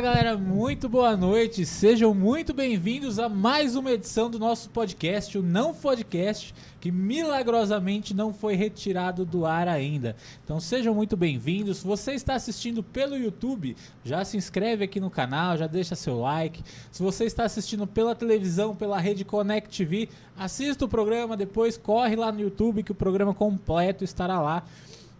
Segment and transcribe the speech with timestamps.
[0.00, 1.66] Fala galera, muito boa noite.
[1.66, 8.14] Sejam muito bem-vindos a mais uma edição do nosso podcast, o Não Podcast, que milagrosamente
[8.14, 10.16] não foi retirado do ar ainda.
[10.42, 11.78] Então sejam muito bem-vindos.
[11.78, 16.18] Se você está assistindo pelo YouTube, já se inscreve aqui no canal, já deixa seu
[16.18, 16.64] like.
[16.90, 22.16] Se você está assistindo pela televisão, pela rede Connect TV, assista o programa, depois corre
[22.16, 24.64] lá no YouTube que o programa completo estará lá.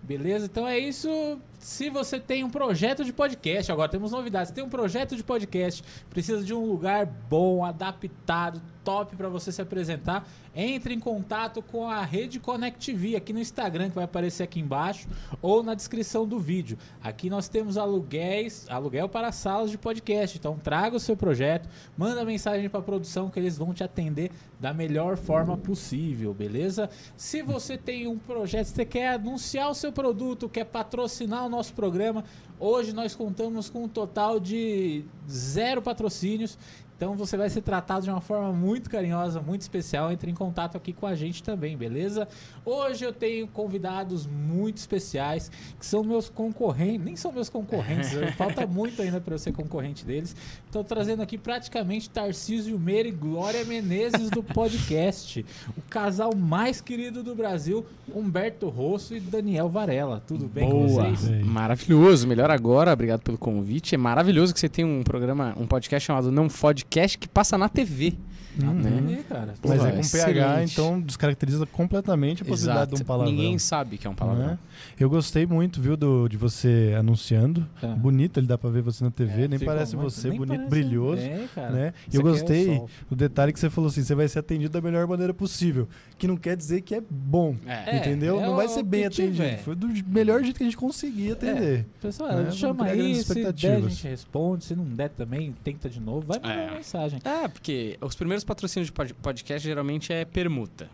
[0.03, 0.47] Beleza?
[0.47, 1.39] Então é isso.
[1.61, 4.51] Se você tem um projeto de podcast, agora temos novidades.
[4.51, 9.61] Tem um projeto de podcast, precisa de um lugar bom, adaptado, top para você se
[9.61, 14.43] apresentar, entre em contato com a Rede Connect TV aqui no Instagram, que vai aparecer
[14.43, 15.07] aqui embaixo,
[15.43, 16.79] ou na descrição do vídeo.
[17.03, 20.39] Aqui nós temos aluguéis, aluguel para salas de podcast.
[20.39, 24.31] Então traga o seu projeto, manda mensagem para a produção que eles vão te atender
[24.59, 26.89] da melhor forma possível, beleza?
[27.19, 32.25] Se você tem um projeto, você quer anunciar o seu produto, quer patrocinar nosso programa,
[32.59, 36.57] hoje nós contamos com um total de zero patrocínios.
[37.01, 40.13] Então você vai ser tratado de uma forma muito carinhosa, muito especial.
[40.13, 42.29] Entre em contato aqui com a gente também, beleza?
[42.63, 48.67] Hoje eu tenho convidados muito especiais que são meus concorrentes, nem são meus concorrentes, falta
[48.67, 50.37] muito ainda para eu ser concorrente deles.
[50.67, 55.43] Estou trazendo aqui praticamente Tarcísio Meira e Glória Menezes do podcast.
[55.79, 60.23] O casal mais querido do Brasil, Humberto Rosso e Daniel Varela.
[60.27, 60.83] Tudo bem Boa.
[60.83, 61.47] com vocês?
[61.47, 63.95] Maravilhoso, melhor agora, obrigado pelo convite.
[63.95, 66.51] É maravilhoso que você tem um programa, um podcast chamado Não
[66.91, 68.15] Podcast que passa na TV.
[68.61, 68.73] Uhum.
[68.73, 69.25] Né?
[69.29, 69.55] Cara.
[69.63, 70.35] Mas Porra, é com excelente.
[70.35, 73.33] PH, então descaracteriza completamente a possibilidade de um palavrão.
[73.33, 74.49] Ninguém sabe que é um palavrão.
[74.49, 74.59] né?
[74.99, 77.67] Eu gostei muito, viu, do, de você anunciando.
[77.81, 77.89] Tá.
[77.89, 80.57] Bonito, ele dá pra ver você na TV, É, nem parece muito- você, nem bonito,
[80.57, 81.23] parece- brilhoso.
[81.23, 81.71] É, cara.
[81.71, 81.95] Né?
[82.13, 82.91] E eu é o gostei sol.
[83.09, 85.89] do detalhe que você falou assim: você vai ser atendido da melhor maneira possível.
[86.19, 87.57] Que não quer dizer que é bom.
[87.67, 87.97] É.
[87.97, 88.41] entendeu?
[88.41, 89.37] é não vai ser bem atendido.
[89.37, 89.59] tiver.
[89.59, 91.87] Foi do melhor jeito que a gente conseguia atender.
[92.01, 92.51] Pessoal, né?
[92.51, 96.39] Chama aí, se der a gente responde, se não der também, tenta de novo, vai
[96.39, 96.67] mandar É.
[96.67, 97.21] uma mensagem.
[97.25, 100.89] É, porque os primeiros patrocínios de pod- podcast geralmente é permuta.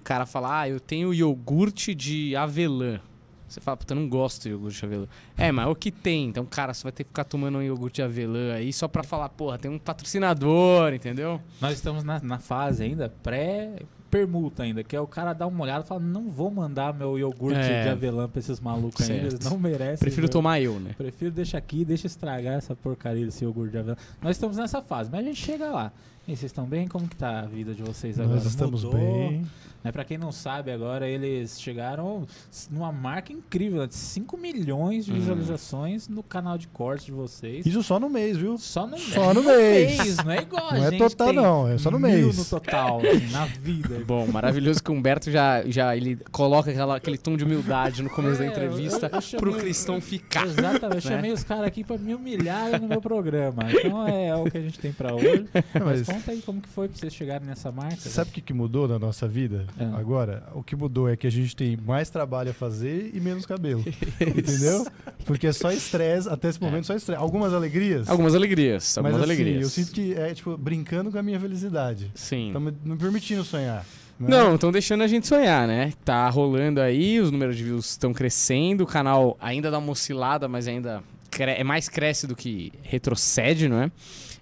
[0.00, 3.00] O cara fala, ah, eu tenho iogurte de avelã.
[3.48, 5.06] Você fala, puta, eu não gosto de iogurte de avelã.
[5.36, 6.26] É, mas é o que tem.
[6.28, 9.02] Então, cara, você vai ter que ficar tomando um iogurte de avelã aí só pra
[9.02, 11.40] falar, porra, tem um patrocinador, entendeu?
[11.60, 15.84] Nós estamos na, na fase ainda pré-permuta ainda, que é o cara dar uma olhada
[15.84, 17.82] e falar, não vou mandar meu iogurte É.
[17.84, 19.98] de avelã pra esses malucos ainda, eles não merecem.
[19.98, 20.32] Prefiro viu?
[20.32, 20.92] tomar eu, né?
[20.96, 23.96] Prefiro deixar aqui, deixa estragar essa porcaria desse iogurte de avelã.
[24.22, 25.92] Nós estamos nessa fase, mas a gente chega lá.
[26.26, 26.88] E vocês estão bem?
[26.88, 28.36] Como que tá a vida de vocês agora?
[28.36, 28.98] Nós estamos Mudou?
[28.98, 29.44] bem.
[29.84, 32.26] Né, pra quem não sabe, agora eles chegaram
[32.70, 35.16] numa marca incrível, né, de 5 milhões de Hum.
[35.16, 37.66] visualizações no canal de cortes de vocês.
[37.66, 38.56] Isso só no mês, viu?
[38.56, 40.16] Só no, Só no mês.
[40.24, 42.38] Não é igual a Não é gente total, tem não, é só no mil mês.
[42.38, 44.02] no total, assim, na vida.
[44.06, 48.08] Bom, maravilhoso que o Humberto já, já ele coloca aquela, aquele tom de humildade no
[48.08, 50.46] começo da É, entrevista eu- eu chamei- pro cristão ficar.
[50.46, 51.16] Exatamente, eu né?
[51.16, 53.64] chamei os caras aqui pra me humilharem no meu programa.
[53.70, 55.46] Então é, é o que a gente tem pra hoje.
[55.74, 57.96] Mas, Mas conta aí como que foi pra vocês chegarem nessa marca.
[57.96, 59.84] sabe o que, que mudou na nossa vida É.
[59.98, 60.44] agora?
[60.54, 63.84] O que mudou é que a gente tem mais trabalho a fazer e menos cabelo.
[64.20, 64.86] entendeu?
[65.24, 67.20] Porque é só estresse, até esse momento só estresse.
[67.20, 68.08] Algumas alegrias.
[68.08, 69.62] Algumas alegrias, mas algumas assim, alegrias.
[69.62, 72.10] eu sinto que é tipo brincando com a minha felicidade.
[72.14, 72.50] Sim.
[72.52, 73.84] Tá me, me permitindo sonhar.
[74.18, 74.28] né?
[74.28, 75.92] Não, estão deixando a gente sonhar, né?
[76.04, 80.46] Tá rolando aí, os números de views estão crescendo, o canal ainda dá uma oscilada,
[80.46, 81.02] mas ainda
[81.36, 83.90] é mais cresce do que retrocede, não é?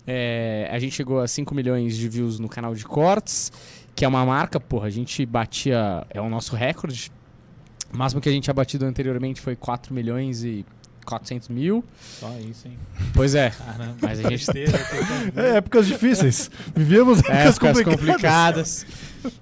[0.06, 3.53] É, a gente chegou a 5 milhões de views no canal de cortes,
[3.94, 7.10] que é uma marca, porra, a gente batia, é o nosso recorde.
[7.92, 10.64] O máximo que a gente tinha batido anteriormente foi 4 milhões e
[11.04, 11.84] 400 mil.
[12.00, 12.78] Só isso, hein?
[13.14, 13.96] Pois é, Caramba.
[14.00, 14.46] mas a gente
[15.36, 16.50] É épocas difíceis.
[16.74, 17.96] Vivemos épocas É, épocas complicadas.
[18.00, 18.86] complicadas.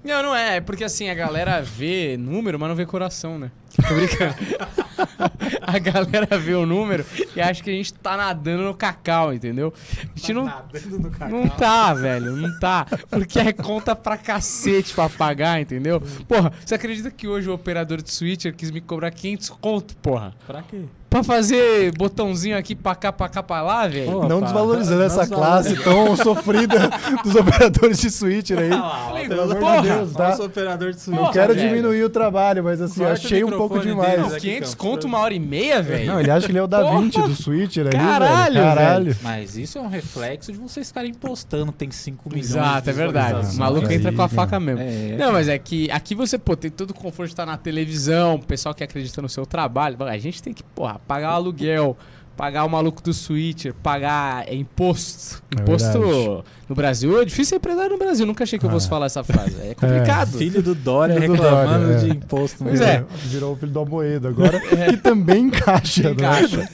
[0.03, 0.57] Não, não é.
[0.57, 3.49] É porque assim, a galera vê número, mas não vê coração, né?
[3.75, 4.35] Tô brincando.
[5.61, 7.03] a galera vê o número
[7.35, 9.73] e acha que a gente tá nadando no cacau, entendeu?
[9.97, 11.29] A gente Tá não, nadando no cacau.
[11.29, 12.35] não tá, velho.
[12.35, 12.85] Não tá.
[13.09, 15.99] Porque é conta pra cacete pra pagar, entendeu?
[16.27, 20.35] Porra, você acredita que hoje o operador de switcher quis me cobrar 500 conto, porra?
[20.45, 20.83] Pra quê?
[21.11, 24.29] Pra fazer botãozinho aqui pra cá, pra cá, pra lá, velho?
[24.29, 26.89] Não desvalorizando essa classe tão sofrida
[27.21, 28.69] dos operadores de switcher aí.
[28.71, 30.29] Ah Pelo amor porra, de Deus, tá?
[30.29, 31.19] Nosso operador de switch.
[31.19, 31.67] Não quero velho.
[31.67, 34.09] diminuir o trabalho, mas assim, achei um pouco demais.
[34.11, 34.75] deles Não, aqui, 500 Campos.
[34.75, 36.05] conto uma hora e meia, velho?
[36.13, 37.01] Não, ele acha que ele é o Da Porra!
[37.01, 38.65] Vinci do switcher ali, Caralho, velho.
[38.65, 39.17] Caralho.
[39.21, 42.93] Mas isso é um reflexo de vocês ficarem postando, tem 5 milhões Exato, de é
[42.93, 43.53] verdade.
[43.53, 44.81] O maluco Aí, entra com a faca mesmo.
[44.81, 47.57] É, Não, mas é que aqui você, pô, tem todo o conforto de estar na
[47.57, 49.97] televisão, o pessoal que acredita no seu trabalho.
[50.05, 51.97] A gente tem que, porra, pagar o aluguel,
[52.35, 55.43] pagar o maluco do Switcher, pagar é, imposto.
[55.55, 56.43] É imposto verdade.
[56.67, 58.25] no Brasil é difícil ser empresário no Brasil.
[58.25, 59.51] Nunca achei que eu fosse falar essa frase.
[59.61, 60.37] É complicado.
[60.37, 61.99] Filho do Dória Filho do reclamando Dória, é.
[61.99, 62.63] de imposto.
[62.63, 63.05] Pois é.
[63.25, 66.13] Virou o filho do Almoedo agora, que também encaixa, né?
[66.13, 66.69] Encaixa.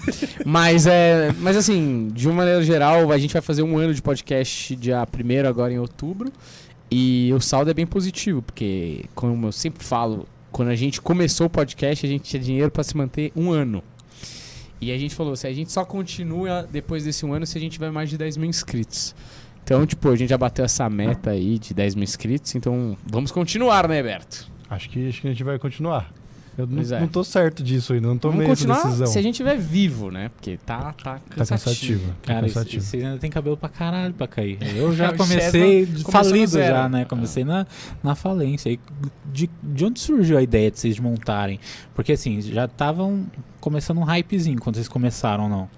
[0.46, 4.02] mas é, mas assim, de uma maneira geral, a gente vai fazer um ano de
[4.02, 6.32] podcast dia 1 agora em outubro.
[6.90, 11.48] E o saldo é bem positivo, porque como eu sempre falo, quando a gente começou
[11.48, 13.84] o podcast, a gente tinha dinheiro para se manter um ano.
[14.80, 17.62] E a gente falou, se a gente só continua depois desse um ano se a
[17.62, 19.16] gente tiver mais de 10 mil inscritos.
[19.64, 23.32] Então, tipo, a gente já bateu essa meta aí de 10 mil inscritos, então vamos
[23.32, 24.50] continuar, né, Berto?
[24.70, 26.12] Acho que, acho que a gente vai continuar.
[26.58, 27.00] Eu não, é.
[27.02, 29.08] não tô certo disso ainda, não tomei vamos essa continuar decisão.
[29.08, 30.30] se a gente estiver vivo, né?
[30.30, 32.08] Porque tá, tá Tá cansativo.
[32.24, 32.84] Tá Cara, isso- cansativo.
[32.84, 34.58] vocês ainda tem cabelo pra caralho pra cair.
[34.76, 37.06] Eu já O comecei falido já, né?
[37.06, 37.68] Comecei na,
[38.04, 38.70] na falência.
[38.72, 38.80] E
[39.32, 41.60] de, de onde surgiu a ideia de vocês montarem?
[41.94, 43.26] Porque assim, já estavam
[43.62, 45.70] começando um hypezinho quando vocês começaram, não?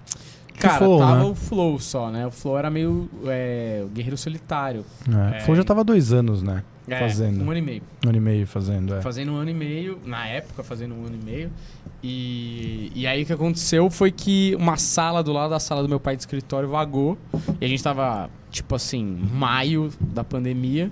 [0.59, 1.23] Cara, Flow, tava né?
[1.23, 2.27] o Flow só, né?
[2.27, 4.85] O Flow era meio é, o guerreiro solitário.
[5.33, 5.39] É, É.
[5.41, 6.63] Flow já tava dois anos, né?
[6.87, 7.43] É, Fazendo.
[7.43, 7.81] Um ano e meio.
[8.03, 9.01] Um ano e meio fazendo, é.
[9.01, 11.51] Fazendo um ano e meio, na época, fazendo um ano e meio.
[12.01, 15.89] E, e aí o que aconteceu foi que uma sala do lado da sala do
[15.89, 17.17] meu pai de escritório vagou.
[17.61, 20.91] E a gente tava, tipo assim, maio da pandemia.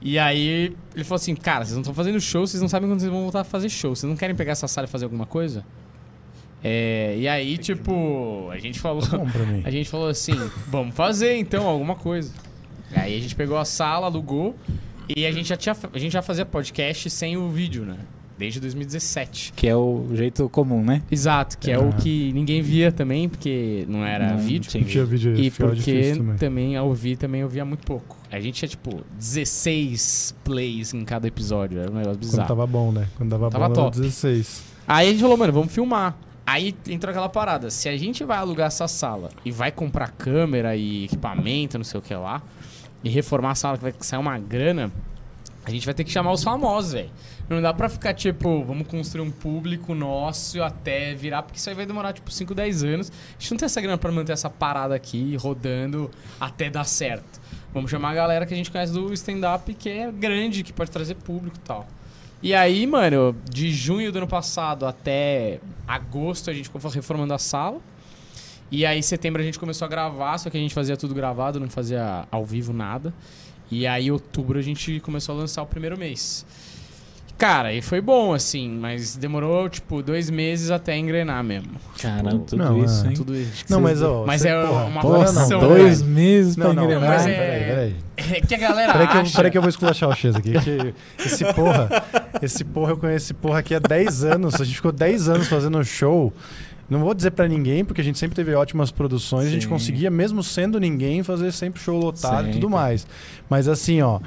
[0.00, 2.98] E aí ele falou assim, cara, vocês não estão fazendo show, vocês não sabem quando
[2.98, 3.94] vocês vão voltar a fazer show.
[3.94, 5.64] Vocês não querem pegar essa sala e fazer alguma coisa?
[6.64, 9.02] É, e aí, tipo, a gente falou.
[9.50, 9.62] Mim.
[9.66, 10.34] A gente falou assim,
[10.68, 12.32] vamos fazer então alguma coisa.
[12.94, 14.54] Aí a gente pegou a sala, alugou
[15.16, 17.96] e a gente já tinha, a gente já fazia podcast sem o vídeo, né?
[18.38, 19.52] Desde 2017.
[19.56, 21.02] Que é o jeito comum, né?
[21.10, 21.80] Exato, que é Ah.
[21.80, 24.70] o que ninguém via também, porque não era Não vídeo.
[24.74, 26.36] Não tinha vídeo E porque também.
[26.36, 28.16] também ao ouvir também eu via muito pouco.
[28.30, 32.48] A gente tinha tipo 16 plays em cada episódio, era um negócio Quando bizarro.
[32.48, 33.06] tava bom, né?
[33.16, 33.96] Quando tava, Tava bom, era top.
[34.00, 34.62] 16.
[34.86, 36.16] Aí a gente falou, mano, vamos filmar.
[36.46, 37.70] Aí entrou aquela parada.
[37.70, 42.00] Se a gente vai alugar essa sala e vai comprar câmera e equipamento, não sei
[42.00, 42.42] o que lá,
[43.02, 44.90] e reformar a sala que vai sair uma grana,
[45.64, 47.10] a gente vai ter que chamar os famosos, velho.
[47.48, 51.74] Não dá pra ficar, tipo, vamos construir um público nosso até virar, porque isso aí
[51.74, 53.10] vai demorar, tipo, 5, 10 anos.
[53.10, 56.10] A gente não tem essa grana pra manter essa parada aqui rodando
[56.40, 57.40] até dar certo.
[57.72, 60.90] Vamos chamar a galera que a gente conhece do stand-up, que é grande, que pode
[60.90, 61.86] trazer público e tal.
[62.42, 67.38] E aí, mano, de junho do ano passado até agosto a gente ficou reformando a
[67.38, 67.80] sala.
[68.68, 71.14] E aí, em setembro a gente começou a gravar, só que a gente fazia tudo
[71.14, 73.14] gravado, não fazia ao vivo nada.
[73.70, 76.44] E aí, outubro a gente começou a lançar o primeiro mês.
[77.38, 81.72] Cara, e foi bom, assim, mas demorou, tipo, dois meses até engrenar mesmo.
[82.00, 83.08] Caramba, Tipo, tudo não, isso, é.
[83.08, 83.14] hein?
[83.14, 83.64] Tudo isso.
[83.68, 84.24] Não, mas ó.
[84.24, 86.12] Mas é porra, uma porra, não, dois peraí.
[86.14, 87.08] meses pra Não, não, engrenar.
[87.08, 87.96] mas peraí, é- peraí, peraí.
[88.36, 89.36] É que a galera Peraí que, eu, acha...
[89.36, 90.52] peraí que eu vou esculachar o X aqui.
[90.52, 90.94] que
[91.26, 91.88] esse porra,
[92.40, 94.60] esse porra, eu conheço esse porra aqui há 10 anos.
[94.60, 96.32] A gente ficou 10 anos fazendo show.
[96.88, 99.48] Não vou dizer pra ninguém, porque a gente sempre teve ótimas produções.
[99.48, 99.68] A gente Sim.
[99.70, 102.52] conseguia, mesmo sendo ninguém, fazer sempre show lotado e Sempre.
[102.52, 103.04] tudo mais.
[103.50, 104.20] Mas assim, ó.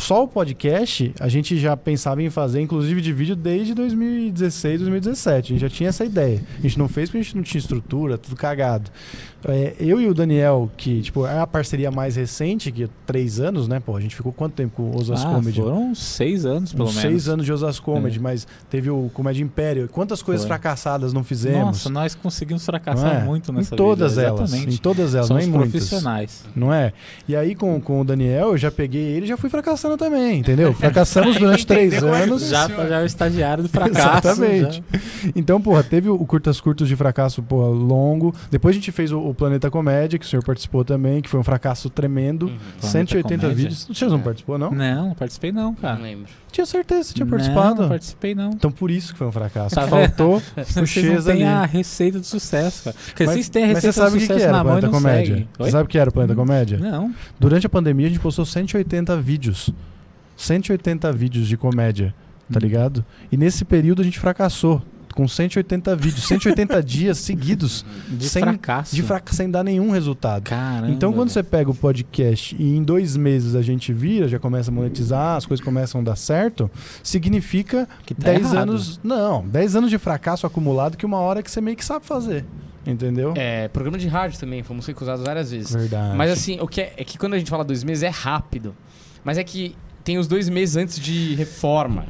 [0.00, 5.52] Só o podcast a gente já pensava em fazer, inclusive de vídeo, desde 2016, 2017.
[5.52, 6.42] A gente já tinha essa ideia.
[6.58, 8.90] A gente não fez porque a gente não tinha estrutura, tudo cagado.
[9.42, 13.40] É, eu e o Daniel, que tipo, é a parceria mais recente, que é três
[13.40, 13.80] anos, né?
[13.80, 15.60] Pô, a gente ficou quanto tempo com o Osas Ah, Comedy?
[15.60, 17.02] foram seis anos, pelo Uns menos.
[17.10, 18.20] seis anos de Osas Comedy, É.
[18.20, 19.88] mas teve o Comedy Império.
[19.88, 20.48] Quantas coisas Foi.
[20.48, 21.64] fracassadas não fizemos?
[21.64, 23.24] Nossa, nós conseguimos fracassar é?
[23.24, 24.26] muito nessa Em todas vida.
[24.26, 24.40] elas.
[24.50, 24.74] Exatamente.
[24.74, 25.70] Em todas elas, Somos não em muitas.
[25.88, 26.44] profissionais.
[26.54, 26.92] Não é?
[27.26, 30.40] E aí com, com o Daniel, eu já peguei ele e já fui fracassando também,
[30.40, 30.72] entendeu?
[30.74, 32.48] Fracassamos durante três anos.
[32.48, 32.88] Já, Funciona.
[32.88, 34.28] já é o estagiário do fracasso.
[34.28, 34.82] Exatamente.
[34.92, 35.30] já.
[35.36, 38.34] Então, porra, teve o Curtas Curtos de fracasso, porra, longo.
[38.50, 41.38] Depois a gente fez o, o Planeta Comédia, que o senhor participou também, que foi
[41.40, 42.46] um fracasso tremendo.
[42.46, 42.58] Uhum.
[42.80, 43.54] 180 Comédia?
[43.54, 43.88] vídeos.
[43.88, 44.22] O senhor não É.
[44.22, 44.70] participou, não?
[44.70, 45.96] Não, não participei não, cara.
[45.96, 46.26] Não lembro.
[46.52, 47.82] Tinha certeza que você tinha Não, participado.
[47.82, 48.50] Não participei não.
[48.50, 49.74] Então por isso que foi um fracasso.
[49.74, 51.44] Tá Faltou o Vocês X ali.
[51.44, 52.96] a receita do sucesso, cara.
[53.06, 54.52] Porque Mas, vocês têm a mas receita você sabe do o que, sucesso que era
[54.52, 55.48] na o mão e Planeta não Comédia?
[55.58, 56.78] Você sabe o que era o Planeta Comédia?
[56.78, 57.14] Não.
[57.38, 59.70] Durante a pandemia a gente postou 180 vídeos.
[60.40, 62.14] 180 vídeos de comédia,
[62.50, 62.62] tá Hum.
[62.62, 63.04] ligado?
[63.30, 64.82] E nesse período a gente fracassou.
[65.12, 68.94] Com 180 vídeos, 180 dias seguidos De Sem- fracasso.
[68.94, 70.44] de fraca sem dar nenhum resultado.
[70.44, 70.88] Caramba.
[70.92, 74.70] Então, quando você pega o podcast e em dois meses a gente vira, já começa
[74.70, 76.70] a monetizar, as coisas começam a dar certo,
[77.02, 78.56] significa Que tá 10 errado.
[78.70, 79.00] anos.
[79.02, 82.44] Não, 10 anos de fracasso acumulado que uma hora que você meio que sabe fazer.
[82.86, 83.34] Entendeu?
[83.36, 85.72] É, programa de rádio também, fomos recusados várias vezes.
[85.74, 86.16] Verdade.
[86.16, 88.74] Mas assim, o que é, é que quando a gente fala dois meses é rápido.
[89.24, 89.74] Mas é que
[90.10, 92.06] tem os dois meses antes de reforma.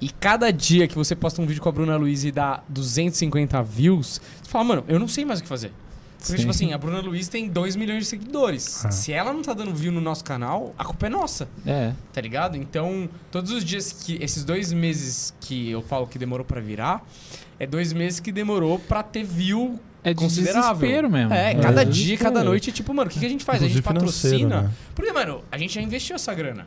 [0.00, 3.60] E cada dia que você posta um vídeo com a Bruna Luiz e dá 250
[3.64, 5.72] views, você fala, mano, eu não sei mais o que fazer.
[6.18, 6.36] Porque, Sim.
[6.38, 8.84] tipo assim, a Bruna Luiz tem 2 milhões de seguidores.
[8.84, 8.92] Ah.
[8.92, 11.92] Se ela não tá dando view no nosso canal, a culpa é nossa, É.
[12.12, 12.56] tá ligado?
[12.56, 14.16] Então, todos os dias que.
[14.22, 17.04] Esses dois meses que eu falo que demorou pra virar,
[17.58, 20.74] é dois meses que demorou pra ter view É de considerável.
[20.74, 21.32] desespero mesmo.
[21.34, 23.60] É, É cada de dia, cada noite, tipo, mano, o que, que a gente faz?
[23.62, 24.62] A gente Inclusive patrocina.
[24.62, 24.70] né?
[24.94, 26.66] Porque, mano, a gente já investiu essa grana.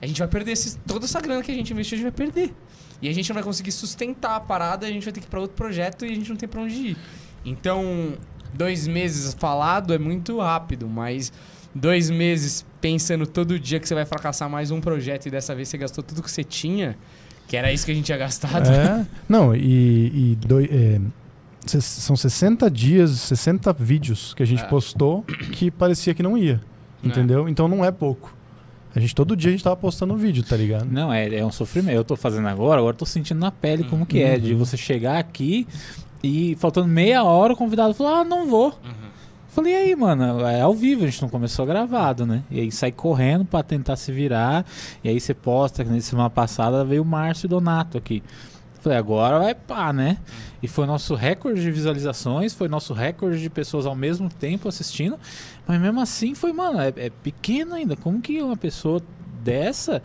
[0.00, 2.26] A gente vai perder esse- toda essa grana que a gente investiu, a gente vai
[2.26, 2.54] perder.
[3.02, 5.30] E a gente não vai conseguir sustentar a parada, a gente vai ter que ir
[5.30, 6.96] pra outro projeto e a gente não tem pra onde ir.
[7.44, 8.14] Então,
[8.52, 11.32] dois meses falado é muito rápido, mas
[11.74, 15.68] dois meses pensando todo dia que você vai fracassar mais um projeto e dessa vez
[15.68, 16.96] você gastou tudo que você tinha,
[17.46, 18.68] que era isso que a gente tinha gastado.
[18.70, 19.06] É.
[19.28, 21.00] Não, e, e doi- é,
[21.80, 24.66] são 60 dias, 60 vídeos que a gente É.
[24.66, 26.60] postou que parecia que não ia.
[27.02, 27.06] É.
[27.06, 27.48] Entendeu?
[27.48, 28.34] Então não é pouco.
[28.94, 30.86] A gente todo dia a gente tava postando vídeo, tá ligado?
[30.90, 31.94] Não, é, é um sofrimento.
[31.96, 34.38] Eu tô fazendo agora, agora eu tô sentindo na pele como que é.
[34.38, 34.58] De Uhum.
[34.58, 35.66] você chegar aqui
[36.22, 38.68] e faltando meia hora o convidado falou, ah, não vou.
[38.84, 39.08] Uhum.
[39.50, 42.42] Falei, e aí, mano, é ao vivo, a gente não começou gravado, né?
[42.50, 44.64] E aí sai correndo pra tentar se virar.
[45.02, 48.22] E aí você posta, que na semana passada veio o Márcio Donato aqui.
[48.80, 50.18] Falei, agora vai pá, né?
[50.62, 55.18] E foi nosso recorde de visualizações, foi nosso recorde de pessoas ao mesmo tempo assistindo.
[55.66, 57.96] Mas mesmo assim foi, mano, é, é pequeno ainda.
[57.96, 59.02] Como que uma pessoa
[59.42, 60.02] dessa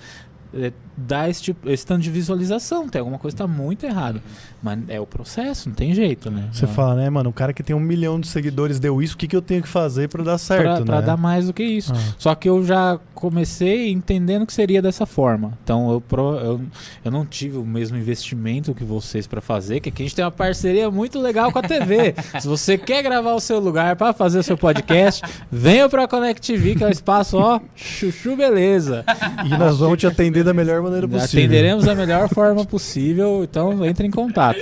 [0.53, 2.87] é, dá esse, tipo, esse tanto de visualização?
[2.87, 4.21] Tem alguma coisa que tá muito errado.
[4.61, 6.47] Mas é o processo, não tem jeito, né?
[6.51, 9.15] Você Não- fala, né, mano, o cara que tem um milhão de seguidores deu isso,
[9.15, 10.85] o que, que eu tenho que fazer pra dar certo, pra, né?
[10.85, 11.91] pra dar mais do que isso.
[11.93, 12.13] Ah.
[12.17, 15.57] Só que eu já comecei entendendo que seria dessa forma.
[15.63, 16.61] Então eu, pro- eu,
[17.03, 20.23] eu não tive o mesmo investimento que vocês pra fazer, que aqui a gente tem
[20.23, 22.13] uma parceria muito legal com a TV.
[22.39, 25.21] Se você quer gravar o seu lugar pra fazer o seu podcast,
[25.51, 29.03] venha pra Connect TV, que é o espaço, ó, chuchu beleza.
[29.45, 31.39] E nós vamos te atender da melhor maneira possível.
[31.43, 34.59] Atenderemos da melhor forma possível, então entre em contato.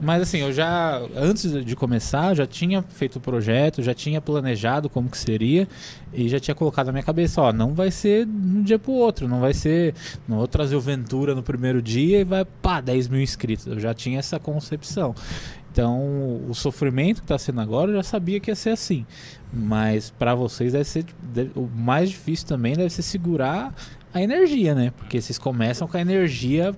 [0.00, 4.88] Mas assim, eu já, antes de começar, já tinha feito o projeto, já tinha planejado
[4.88, 5.66] como que seria
[6.12, 8.92] e já tinha colocado na minha cabeça, ó, não vai ser de um dia pro
[8.92, 9.94] outro, não vai ser,
[10.28, 13.66] não vou trazer o Ventura no primeiro dia e vai, pá, 10 mil inscritos.
[13.66, 15.14] Eu já tinha essa concepção.
[15.70, 19.06] Então, o sofrimento que tá sendo agora, eu já sabia que ia ser assim.
[19.52, 23.72] Mas pra vocês deve ser deve- o mais difícil também deve ser segurar
[24.12, 24.92] a energia, né?
[24.96, 26.74] Porque vocês começam com a energia,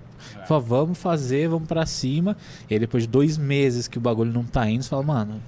[0.46, 2.36] fala, vamos fazer, vamos pra cima.
[2.68, 5.40] E aí depois de dois meses que o bagulho não tá indo, você fala, mano,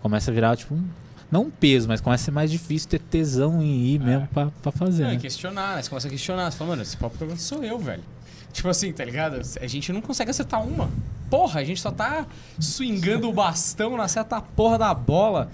[0.00, 0.84] começa a virar tipo um.
[1.30, 4.46] Não um peso, mas começa a ser mais difícil ter tesão em ir mesmo pra,
[4.62, 5.02] pra fazer.
[5.02, 5.20] Não, e né?
[5.20, 5.82] questionar, né?
[5.82, 6.50] Você começa a questionar.
[6.50, 8.02] Você fala, mano, esse próprio problema sou eu, velho.
[8.50, 9.40] Tipo assim, tá ligado?
[9.60, 10.90] A gente não consegue acertar uma.
[11.28, 12.26] Porra, a gente só tá
[12.58, 15.50] swingando o bastão na certa porra da bola.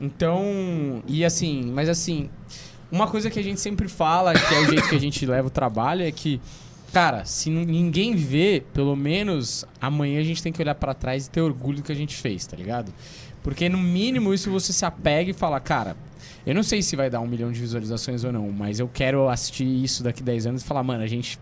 [0.00, 2.28] Então, e assim, mas assim,
[2.92, 5.48] uma coisa que a gente sempre fala, que é o jeito que a gente leva
[5.48, 6.38] o trabalho, é que,
[6.92, 11.30] cara, se ninguém vê, pelo menos amanhã a gente tem que olhar pra trás e
[11.30, 12.92] ter orgulho do que a gente fez, tá ligado?
[13.42, 15.96] Porque no mínimo isso você se apega e fala, cara,
[16.46, 19.26] eu não sei se vai dar um milhão de visualizações ou não, mas eu quero
[19.30, 21.38] assistir isso daqui 10 anos e falar, mano, a gente,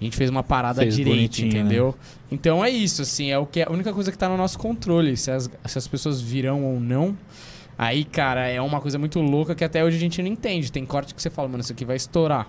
[0.00, 1.46] a gente fez uma parada Fez direito, né?
[1.46, 1.94] entendeu?
[2.32, 5.16] Então é isso, assim, é o que a única coisa que tá no nosso controle,
[5.16, 7.16] se as, se as pessoas virão ou não.
[7.76, 10.70] Aí, cara, é uma coisa muito louca que até hoje a gente não entende.
[10.70, 12.48] Tem corte que você fala, mano, isso aqui vai estourar.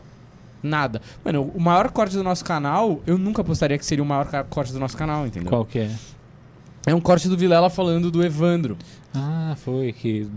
[0.62, 1.01] Nada.
[1.24, 4.72] Mano, o maior corte do nosso canal, eu nunca apostaria que seria o maior corte
[4.74, 5.50] do nosso canal, entendeu?
[5.50, 5.91] Qual que é?
[6.88, 8.77] É um corte do Vilela falando do Evandro.
[9.13, 10.27] Ah, foi que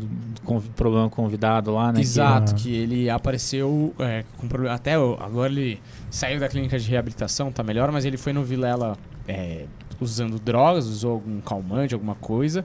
[0.77, 2.01] problema com o convidado lá, né?
[2.01, 4.75] Exato, Que- que ele apareceu é, com problema.
[4.75, 5.81] Até agora ele
[6.11, 9.65] saiu da clínica de reabilitação, tá melhor, mas ele foi no Vilela é,
[10.01, 12.65] usando drogas, usou algum calmante, alguma coisa.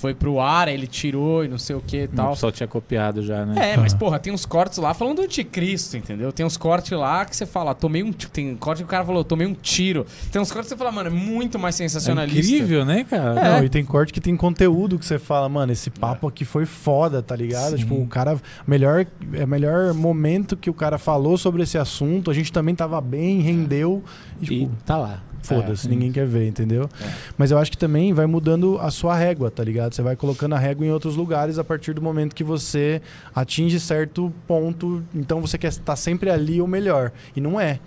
[0.00, 2.30] Foi pro ar, ele tirou e não sei o que e Que o tal.
[2.30, 3.72] pessoal tinha copiado já, né?
[3.72, 6.32] É, mas porra, tem uns cortes lá falando do anticristo, entendeu?
[6.32, 8.10] Tem uns cortes lá que você fala, tomei um.
[8.10, 10.06] ti- Tem corte que o cara falou, tomei um tiro.
[10.32, 12.38] Tem uns cortes que você fala, mano, é muito mais É sensacionalista.
[12.54, 13.40] incrível, né, cara?
[13.40, 13.44] É.
[13.58, 16.64] Não, e tem corte que tem conteúdo que você fala, mano, esse papo aqui foi
[16.64, 17.72] foda, tá ligado?
[17.72, 17.76] Sim.
[17.78, 18.40] Tipo, o cara.
[18.66, 22.74] Melhor, é o melhor momento que o cara falou sobre esse assunto, a gente também
[22.74, 24.02] tava bem, rendeu.
[24.40, 25.22] E, tipo, E tá lá.
[25.42, 25.90] Foda-se, É.
[25.90, 26.88] ninguém quer ver, entendeu?
[27.00, 27.10] É.
[27.36, 29.94] Mas eu acho que também vai mudando a sua régua, tá ligado?
[29.94, 33.00] Você vai colocando a régua em outros lugares a partir do momento que você
[33.34, 35.02] atinge certo ponto.
[35.14, 37.12] Então você quer estar sempre ali ou melhor.
[37.34, 37.80] E não é.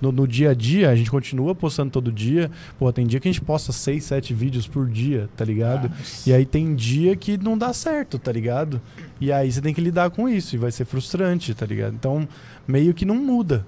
[0.00, 2.50] No, no dia a dia, a gente continua postando todo dia.
[2.78, 5.90] Pô, tem dia que a gente posta seis, sete vídeos por dia, tá ligado?
[6.26, 8.80] E aí tem dia que não dá certo, tá ligado?
[9.20, 11.92] E aí você tem que lidar com isso e vai ser frustrante, tá ligado?
[11.94, 12.26] Então,
[12.66, 13.66] meio que não muda.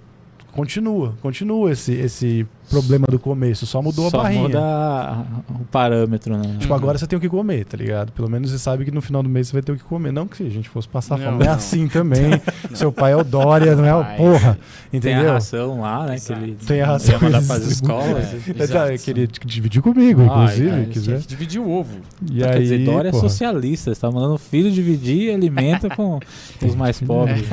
[0.57, 4.43] Continua, continua esse, esse problema do começo, só mudou Só a barrinha.
[4.43, 6.57] muda a- o parâmetro, né?
[6.59, 6.79] Tipo, Uhum.
[6.81, 8.11] agora você tem o que comer, tá ligado?
[8.11, 10.13] Pelo menos você sabe que no final do mês você vai ter o que comer.
[10.13, 11.39] Não que a gente fosse passar Não, fome.
[11.45, 12.41] Não é assim também.
[12.75, 14.59] Seu pai é o Dória, não é o porra.
[14.91, 15.33] Tem a Entendeu?
[15.35, 16.17] ração lá, né?
[16.19, 18.25] Que ele Tem a ração ia mandar que eles escolas.
[18.35, 18.93] É, Exato.
[18.93, 21.21] Eu queria dividir comigo, Ah, inclusive, é, se quiser.
[21.21, 21.99] Que dividir o ovo.
[22.33, 23.95] E Quer aí, dizer, Dória é porra, socialista.
[23.95, 26.19] Você tá mandando o filho dividir e alimenta com
[26.65, 27.45] os mais pobres.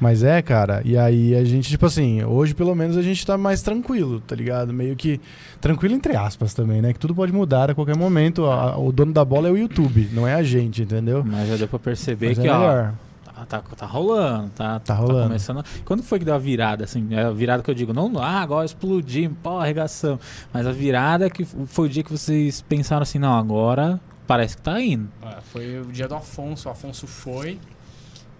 [0.00, 3.36] Mas é, cara, e aí a gente, tipo assim, hoje pelo menos a gente tá
[3.38, 4.20] mais tranquilo.
[4.20, 4.72] tá ligado?
[4.72, 5.20] Meio que.
[5.60, 6.92] Tranquilo entre aspas também, né?
[6.92, 8.46] Que tudo pode mudar a qualquer momento.
[8.46, 11.22] A- o dono da bola é o YouTube, não é a gente, entendeu?
[11.24, 12.94] Mas já deu pra perceber Mas que, é ó, melhor.
[13.24, 15.28] tá, tá, tá rolando, tá, Tá rolando.
[15.28, 15.64] começando.
[15.84, 17.06] Quando foi que deu a virada, assim?
[17.10, 20.18] É a virada que eu digo, não, ah, agora explodimos, pô, arregação.
[20.52, 24.62] Mas a virada que foi o dia que vocês pensaram assim, não, agora parece que
[24.62, 25.08] tá indo.
[25.24, 26.68] É, foi o dia do Afonso.
[26.68, 27.58] O Afonso foi.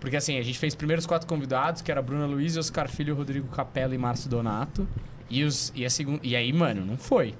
[0.02, 3.14] Porque assim, a gente fez primeiro os quatro convidados, que era Bruna Luiz, Oscar Filho,
[3.14, 4.86] Rodrigo Capella e Márcio Donato.
[5.30, 7.36] E, os, e, a segun, e aí, mano, não foi.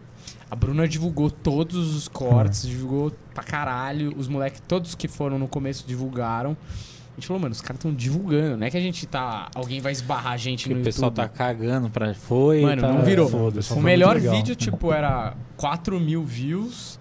[0.48, 4.14] A Bruna divulgou todos os cortes, divulgou pra caralho.
[4.16, 6.56] Os moleques, todos que foram no começo, divulgaram.
[7.10, 8.56] A gente falou, mano, os caras estão divulgando.
[8.56, 9.50] Não é que a gente tá.
[9.56, 11.24] Alguém vai esbarrar a gente Que no o pessoal YouTube.
[11.24, 12.14] tá cagando pra.
[12.14, 12.60] Foi.
[12.62, 13.28] Mano, tá, não virou.
[13.28, 16.96] Foda-se, só O melhor vídeo, tipo, era 4 mil views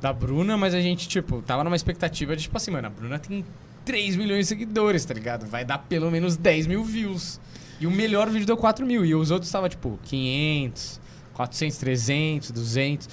[0.00, 3.16] da Bruna, mas a gente, tipo, tava numa expectativa de, tipo assim, mano, a Bruna
[3.18, 3.44] tem
[3.84, 5.46] 3 milhões de seguidores, tá ligado?
[5.46, 7.40] Vai dar pelo menos 10 mil views.
[7.80, 9.04] E o melhor vídeo deu 4 mil.
[9.04, 11.00] E os outros tava, tipo, 500,
[11.34, 13.08] 400, 300, 200.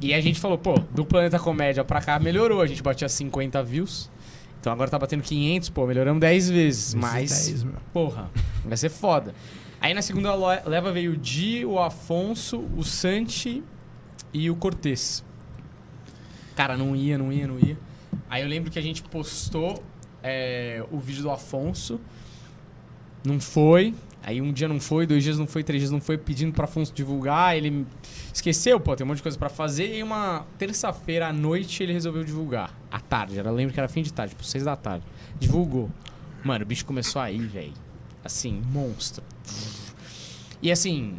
[0.00, 2.60] E a gente falou, pô, do Planeta Comédia pra cá melhorou.
[2.60, 4.10] A gente batia 50 views.
[4.60, 6.94] Então agora tá batendo 500, pô, melhoramos 10 vezes.
[6.94, 7.74] Mas Esses 10, meu.
[7.92, 8.30] Porra,
[8.64, 9.34] vai ser foda.
[9.80, 10.34] Aí na segunda
[10.66, 13.64] leva veio o Di, o Afonso, o Santi
[14.34, 15.24] e o Cortez.
[16.54, 17.78] Cara, não ia, não ia, não ia.
[18.28, 19.82] Aí eu lembro que a gente postou
[20.22, 22.00] é, o vídeo do Afonso.
[23.24, 23.94] Não foi.
[24.22, 26.64] Aí um dia não foi, dois dias não foi, três dias não foi, pedindo pro
[26.64, 27.56] Afonso divulgar.
[27.56, 27.86] Ele
[28.32, 29.96] esqueceu, pô, tem um monte de coisa pra fazer.
[29.96, 32.74] E uma terça-feira à noite ele resolveu divulgar.
[32.90, 35.04] À tarde, era, lembro que era fim de tarde, tipo, seis da tarde.
[35.38, 35.90] Divulgou.
[36.44, 37.72] Mano, o bicho começou a ir, velho.
[38.22, 39.24] Assim, monstro.
[40.62, 41.18] E assim.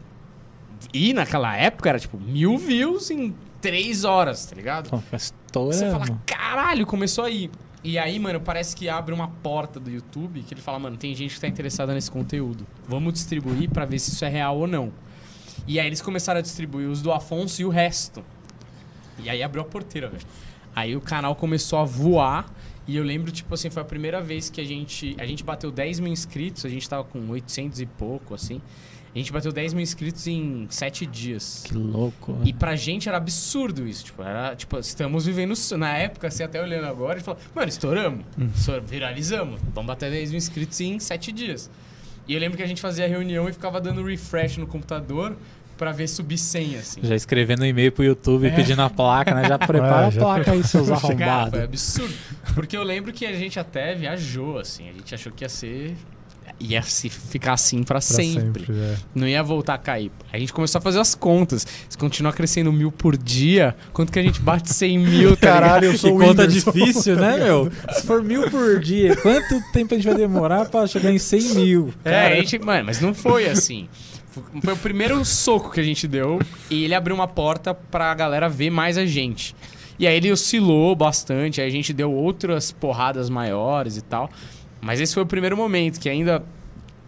[0.94, 4.90] E naquela época era tipo mil views em três horas, tá ligado?
[4.90, 5.74] Pô, estourando.
[5.74, 7.50] Você fala, caralho, começou aí.
[7.84, 11.16] E aí, mano, parece que abre uma porta do YouTube que ele fala, mano, tem
[11.16, 12.66] gente que tá interessada nesse conteúdo.
[12.88, 14.92] Vamos distribuir pra ver se isso é real ou não.
[15.68, 18.24] E aí eles começaram a distribuir os do Afonso e o resto.
[19.24, 20.24] E aí abriu a porteira, velho.
[20.76, 22.52] Aí o canal começou a voar.
[22.88, 25.16] E eu lembro, tipo assim, foi a primeira vez que a gente.
[25.20, 28.62] A gente bateu 10 mil inscritos, a gente tava com 800 e pouco, assim.
[29.14, 31.64] A gente bateu 10 mil inscritos em 7 dias.
[31.66, 32.38] Que louco.
[32.46, 34.06] E pra gente era absurdo isso.
[34.06, 35.54] Tipo, era, tipo, estamos vivendo.
[35.78, 38.26] Na época, assim, até olhando agora, a gente falou, mano, estouramos.
[38.56, 39.60] Estoura- viralizamos.
[39.74, 41.70] Vamos bater 10 mil inscritos em 7 dias.
[42.26, 45.36] E eu lembro que a gente fazia reunião e ficava dando refresh no computador
[45.78, 47.00] pra ver subir 100, assim.
[47.04, 48.52] Já escrevendo um e-mail pro YouTube É.
[48.52, 49.46] pedindo a placa, né?
[49.46, 51.60] Já prepara É, a já placa aí, seus Cara, foi arrombados.
[51.60, 52.14] absurdo.
[52.54, 54.88] Porque eu lembro que a gente até viajou, assim.
[54.90, 55.98] A gente achou que ia ser.
[56.64, 58.66] Ia se ficar assim pra, Pra sempre.
[58.66, 58.96] sempre é.
[59.16, 60.12] Não ia voltar a cair.
[60.32, 61.66] A gente começou a fazer as contas.
[61.90, 65.86] Se continuar crescendo mil por dia, quanto que a gente bate 100 mil, tá Caralho,
[65.86, 66.72] eu Que sou o conta Whindersson.
[66.72, 67.72] difícil, né, meu?
[67.94, 71.42] Se for mil por dia, quanto tempo a gente vai demorar pra chegar em 100
[71.56, 71.94] mil?
[72.06, 73.88] É, Cara, a gente, mano, mas não foi assim.
[74.30, 78.14] Foi- Foi o primeiro soco que a gente deu e ele abriu uma porta pra
[78.14, 79.56] galera ver mais a gente.
[80.00, 84.30] E aí ele oscilou bastante, aí a gente deu outras porradas maiores e tal.
[84.82, 86.44] Mas esse foi o primeiro momento que ainda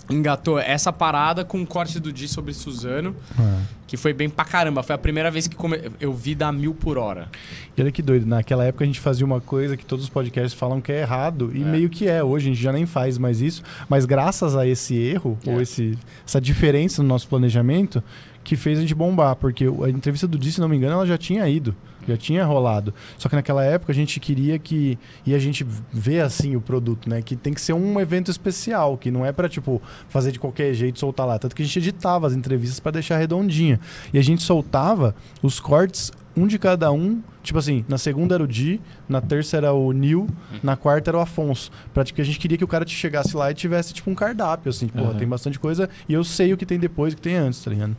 [0.10, 3.62] engatou essa parada com o corte do Di sobre Suzano, É.
[3.88, 4.84] que foi bem pra caramba.
[4.84, 7.30] Foi a primeira vez que come- eu vi dar mil por hora.
[7.76, 10.54] E olha que doido, naquela época a gente fazia uma coisa que todos os podcasts
[10.54, 11.66] falam que é errado, e É.
[11.66, 12.22] meio que é.
[12.22, 15.50] Hoje a gente já nem faz mais isso, mas graças a esse erro, É.
[15.50, 18.04] ou esse, essa diferença no nosso planejamento,
[18.44, 21.08] que fez a gente bombar, porque a entrevista do Di, se não me engano, ela
[21.08, 21.74] já tinha ido,
[22.08, 22.94] já tinha rolado.
[23.18, 24.98] Só que naquela época a gente queria que.
[25.26, 27.22] E a gente vê assim o produto, né?
[27.22, 30.74] Que tem que ser um evento especial, que não é pra, tipo, fazer de qualquer
[30.74, 31.40] jeito e soltar lá.
[31.40, 33.80] Tanto que a gente editava as entrevistas pra deixar redondinha.
[34.14, 37.22] E a gente soltava os cortes, um de cada um.
[37.42, 40.28] Tipo assim, na segunda era o Di, na terça era o Nil,
[40.64, 41.70] na quarta era o Afonso.
[41.94, 44.10] Pra, tipo, que a gente queria que o cara te chegasse lá e tivesse, tipo,
[44.10, 44.88] um cardápio, assim.
[44.88, 45.18] Porra, Aham.
[45.18, 47.62] tem bastante coisa e eu sei o que tem depois e o que tem antes,
[47.62, 47.98] tá ligado?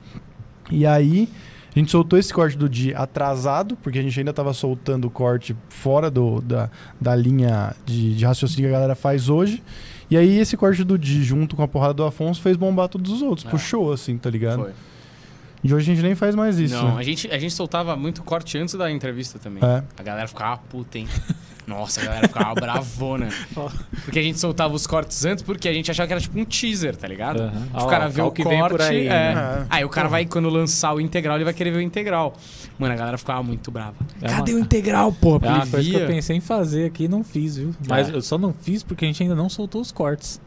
[0.71, 1.29] E aí,
[1.75, 5.11] a gente soltou esse corte do dia atrasado, porque a gente ainda tava soltando o
[5.11, 9.63] corte fora do, da, da linha de, de raciocínio que a galera faz hoje.
[10.09, 13.11] E aí, esse corte do Di, junto com a porrada do Afonso, fez bombar todos
[13.11, 13.47] os outros.
[13.47, 13.51] É.
[13.51, 14.63] Puxou, assim, tá ligado?
[14.63, 14.73] Foi.
[15.65, 16.75] E hoje a gente nem faz mais isso.
[16.75, 17.01] Não, né?
[17.01, 19.65] a gente, a gente soltava muito corte antes da entrevista também.
[19.65, 19.83] É.
[19.97, 21.09] A galera ficava puta, hein?
[21.67, 23.29] Nossa, a galera ficava bravona.
[24.05, 26.45] Porque a gente soltava os cortes antes porque a gente achava que era tipo um
[26.45, 27.41] teaser, tá ligado?
[27.43, 27.69] Aham.
[27.85, 28.59] O cara vê o que corte.
[28.59, 29.35] vem por aí, é.
[29.35, 29.67] né?
[29.71, 32.35] Aí o cara vai, quando lançar o integral, ele vai querer ver o integral.
[32.79, 33.95] Mano, a galera ficava muito brava.
[34.21, 35.47] É Cadê uma- o integral, porra?
[35.47, 37.75] É uma coisa que eu pensei em fazer aqui e não fiz, viu?
[37.89, 38.15] Mas É.
[38.15, 40.41] eu só não fiz porque a gente ainda não soltou os cortes.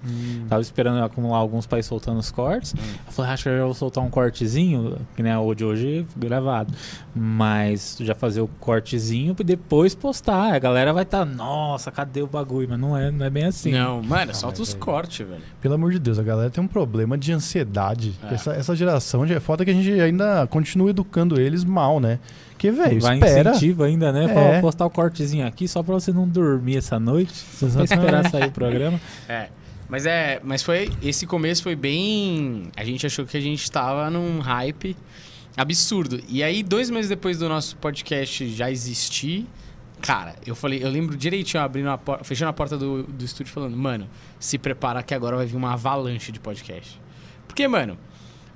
[0.48, 2.74] Tava esperando acumular alguns pra ir soltando os cortes.
[2.78, 2.82] Hum.
[3.08, 6.74] Eu falei, acho que eu vou soltar um cortezinho, que nem o de hoje gravado.
[7.16, 10.54] Mas já fazer o cortezinho e depois postar.
[10.54, 12.68] A galera vai estar, nossa, cadê o bagulho?
[12.70, 13.72] Mas não é, não é bem assim.
[13.72, 15.42] Não, mano, solta os é- cortes, velho.
[15.60, 18.14] Pelo amor de Deus, a galera tem um problema de ansiedade.
[18.30, 18.34] É.
[18.36, 22.20] Essa, essa geração de, é foda que a gente ainda continua educando eles mal, né?
[22.58, 23.50] Que, velho, Vai espera.
[23.52, 24.26] incentivo ainda, né?
[24.26, 24.34] É.
[24.34, 27.34] Pra postar o cortezinho aqui só pra você não dormir essa noite.
[27.34, 29.00] Você só esperar sair o programa.
[29.28, 29.50] É.
[29.90, 34.10] Mas é, mas foi esse começo foi bem, a gente achou que a gente tava
[34.10, 34.98] num hype
[35.56, 36.20] absurdo.
[36.28, 39.48] E aí dois meses depois do nosso podcast já existir,
[40.02, 43.52] cara, eu falei, eu lembro direitinho abrindo a porta, fechando a porta do, do estúdio
[43.54, 47.00] falando, mano, se prepara que agora vai vir uma avalanche de podcast.
[47.48, 47.98] Porque, mano,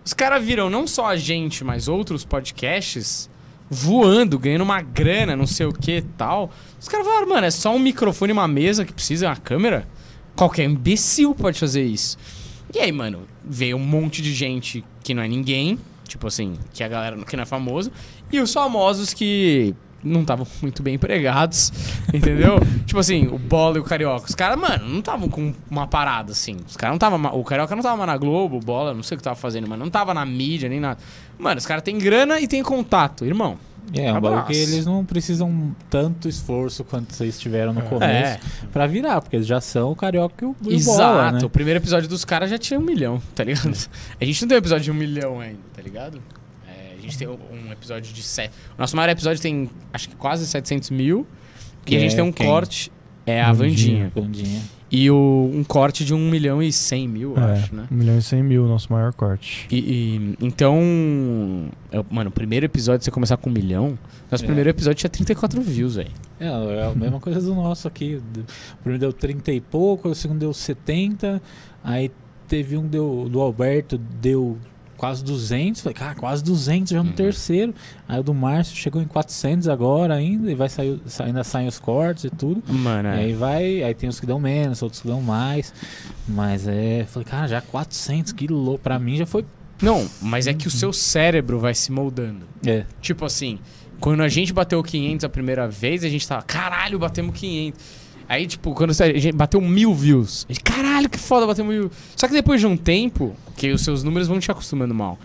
[0.06, 3.30] os caras viram não só a gente, mas outros podcasts
[3.69, 6.51] voando, ganhando uma grana, não sei o que tal.
[6.80, 9.88] Os caras falaram, mano, é só um microfone e uma mesa que precisa uma câmera?
[10.36, 12.17] Qualquer imbecil pode fazer isso.
[12.73, 16.84] E aí, mano, veio um monte de gente que não é ninguém, tipo assim, que
[16.84, 17.91] a galera que não é famoso,
[18.32, 21.71] e os famosos que não estavam muito bem empregados,
[22.13, 22.59] entendeu?
[22.85, 24.25] tipo assim, o Bola e o Carioca.
[24.27, 26.57] Os caras, mano, não estavam com uma parada assim.
[26.67, 27.39] Os caras não estavam.
[27.39, 29.67] O Carioca não tava mais na Globo, o Bola, não sei o que tava fazendo,
[29.67, 30.99] mas não tava na mídia nem nada.
[31.37, 33.57] Mano, os caras têm grana e têm contato, irmão.
[33.93, 37.83] É, um bagulho que eles não precisam tanto esforço quanto vocês tiveram no É.
[37.83, 38.39] começo
[38.71, 40.97] pra virar, porque eles já são o Carioca e o, e Exato.
[40.97, 41.39] Bola, né?
[41.43, 43.75] O primeiro episódio dos caras já tinha um milhão, tá ligado?
[44.21, 46.21] A gente não tem um episódio de um milhão ainda, tá ligado?
[47.03, 48.53] É, a gente tem um episódio de sete.
[48.77, 51.25] O nosso maior episódio tem, acho que quase 700 mil.
[51.85, 52.45] Que e a gente é tem um quem?
[52.45, 52.91] corte.
[53.25, 54.11] É a Vandinha.
[54.15, 54.61] Vandinha.
[54.91, 57.87] E o, um corte de 1 milhão e 100 mil, eu É, acho, né?
[57.89, 59.65] 1 milhão e 100 mil, nosso maior corte.
[59.71, 60.77] E, e- então,
[61.91, 63.97] eu- mano, o primeiro episódio, você começar com um milhão,
[64.29, 64.47] nosso É.
[64.47, 66.11] primeiro episódio tinha 34 views, velho.
[66.39, 68.15] É, é a mesma coisa do nosso aqui.
[68.15, 71.41] O primeiro deu 30 e pouco, o segundo deu 70,
[71.83, 72.11] aí
[72.47, 74.57] teve um deu, do Alberto, deu
[75.01, 75.81] quase 200.
[75.81, 77.15] Falei, cara, quase 200 já no Uhum.
[77.15, 77.73] terceiro.
[78.07, 81.67] Aí o do Márcio chegou em 400 agora ainda, e vai sair, sa- ainda saem
[81.67, 82.61] os cortes e tudo.
[82.71, 83.15] Mano, é.
[83.17, 85.73] aí vai, aí tem os que dão menos, outros que dão mais.
[86.27, 88.83] Mas é, falei, cara, já 400, que louco.
[88.83, 89.43] Pra mim já foi.
[89.81, 92.45] Não, mas é que o seu cérebro vai se moldando.
[92.63, 93.57] É, Tipo assim,
[93.99, 98.00] quando a gente bateu 500 a primeira vez, a gente tava, caralho, batemos 500.
[98.32, 101.91] Aí, tipo, quando a gente bateu mil views, a gente, caralho, que foda, batemos mil.
[102.15, 105.20] Só que depois de um tempo, que os seus números vão te acostumando mal.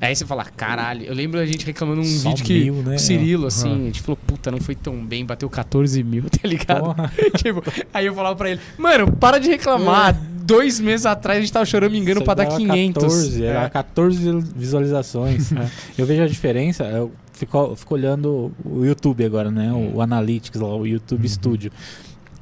[0.00, 2.96] Aí você fala, caralho, eu lembro da gente reclamando num Só vídeo que mil, né?
[2.96, 6.48] o Cirilo, assim, a gente falou, puta, não foi tão bem, bateu 14 mil, tá
[6.48, 6.92] ligado?
[7.38, 7.62] tipo,
[7.94, 10.20] aí eu falava pra ele, mano, para de reclamar.
[10.44, 13.02] Dois meses atrás a gente tava choramingando Isso pra dar dava 500.
[13.02, 13.68] 14, era É.
[13.70, 15.52] 14 visualizações.
[15.56, 15.68] É.
[15.96, 19.72] Eu vejo a diferença, eu fico, fico olhando o YouTube agora, né?
[19.72, 21.28] O, o Analytics lá, o YouTube Uhum.
[21.28, 21.72] Studio.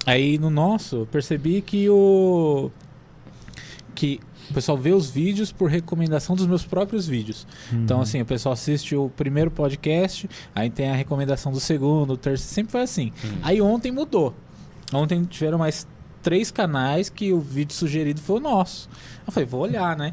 [0.06, 2.70] Aí no nosso, eu percebi que o.
[3.94, 7.46] que o pessoal vê os vídeos por recomendação dos meus próprios vídeos.
[7.72, 8.02] Então, Uhum.
[8.02, 12.52] assim, o pessoal assiste o primeiro podcast, aí tem a recomendação do segundo, do terceiro,
[12.52, 13.12] sempre foi assim.
[13.24, 13.38] Hum.
[13.42, 14.34] Aí ontem mudou.
[14.92, 15.86] Ontem tiveram mais
[16.22, 18.90] três canais que o vídeo sugerido foi o nosso.
[19.26, 20.12] Eu falei, vou olhar, né?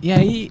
[0.00, 0.48] E aí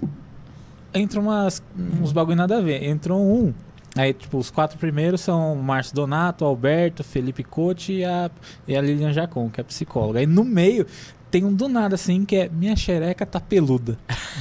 [0.94, 1.64] entra umas,
[2.02, 2.84] uns bagulho nada a ver.
[2.84, 3.54] Entrou um.
[3.96, 8.30] Aí, tipo, os quatro primeiros são Márcio Donato, Alberto, Felipe Cote e a,
[8.68, 10.20] e a Lilian Jacon, que é psicóloga.
[10.20, 10.88] Aí no meio
[11.30, 13.98] tem um do nada, assim, que é Minha xereca tá peluda.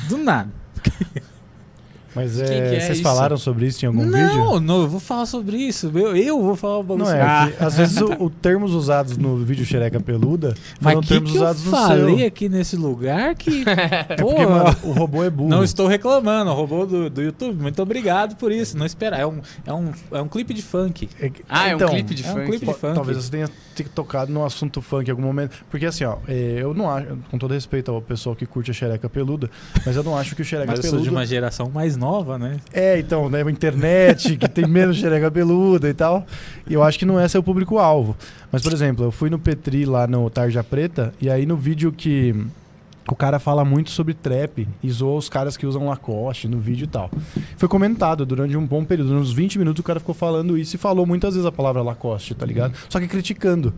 [0.08, 0.50] Do nada.
[2.14, 3.03] Mas é, que é vocês isso?
[3.03, 4.18] falaram sobre isso em algum vídeo?
[4.37, 5.90] não, não, eu vou falar sobre isso.
[5.94, 9.16] Eu, eu vou falar o bagulho Não é, que às vezes o, o termos usados
[9.16, 12.27] no vídeo xereca peluda Mas foram que termos que eu usados no falei seu.
[12.27, 13.64] aqui nesse lugar que...
[14.12, 15.48] É Pô, porque, mano, o robô é burro.
[15.48, 17.61] Não estou reclamando, o robô do, do YouTube.
[17.61, 18.77] Muito obrigado por isso.
[18.77, 19.20] Não esperar.
[19.20, 21.09] É um, é um, é um clipe de funk.
[21.20, 22.46] É Ah, é então, um clipe de é um funk.
[22.46, 22.94] clipe Pô, de funk.
[22.94, 23.48] Talvez você tenha
[23.94, 25.64] tocado no assunto funk em algum momento.
[25.70, 28.75] Porque assim, ó, é, eu não acho, com todo respeito ao pessoal que curte a
[28.75, 29.51] xereca peluda,
[29.85, 32.36] mas eu não acho que o xereca Mas eu sou de uma geração mais nova,
[32.36, 32.56] né?
[32.72, 33.40] É, então, né?
[33.48, 36.26] Internet, que tem menos xereca peluda e tal.
[36.68, 38.16] E eu acho que não é seu público-alvo.
[38.50, 41.92] Mas, por exemplo, eu fui no Petri lá no Tarja Preta, e aí no vídeo
[41.92, 42.34] que
[43.08, 46.84] o cara fala muito sobre trap e zoa os caras que usam Lacoste no vídeo
[46.84, 47.10] e tal.
[47.56, 50.78] Foi comentado durante um bom período, uns 20 minutos o cara ficou falando isso e
[50.78, 52.74] falou muitas vezes a palavra Lacoste, tá ligado?
[52.88, 53.72] Só que criticando.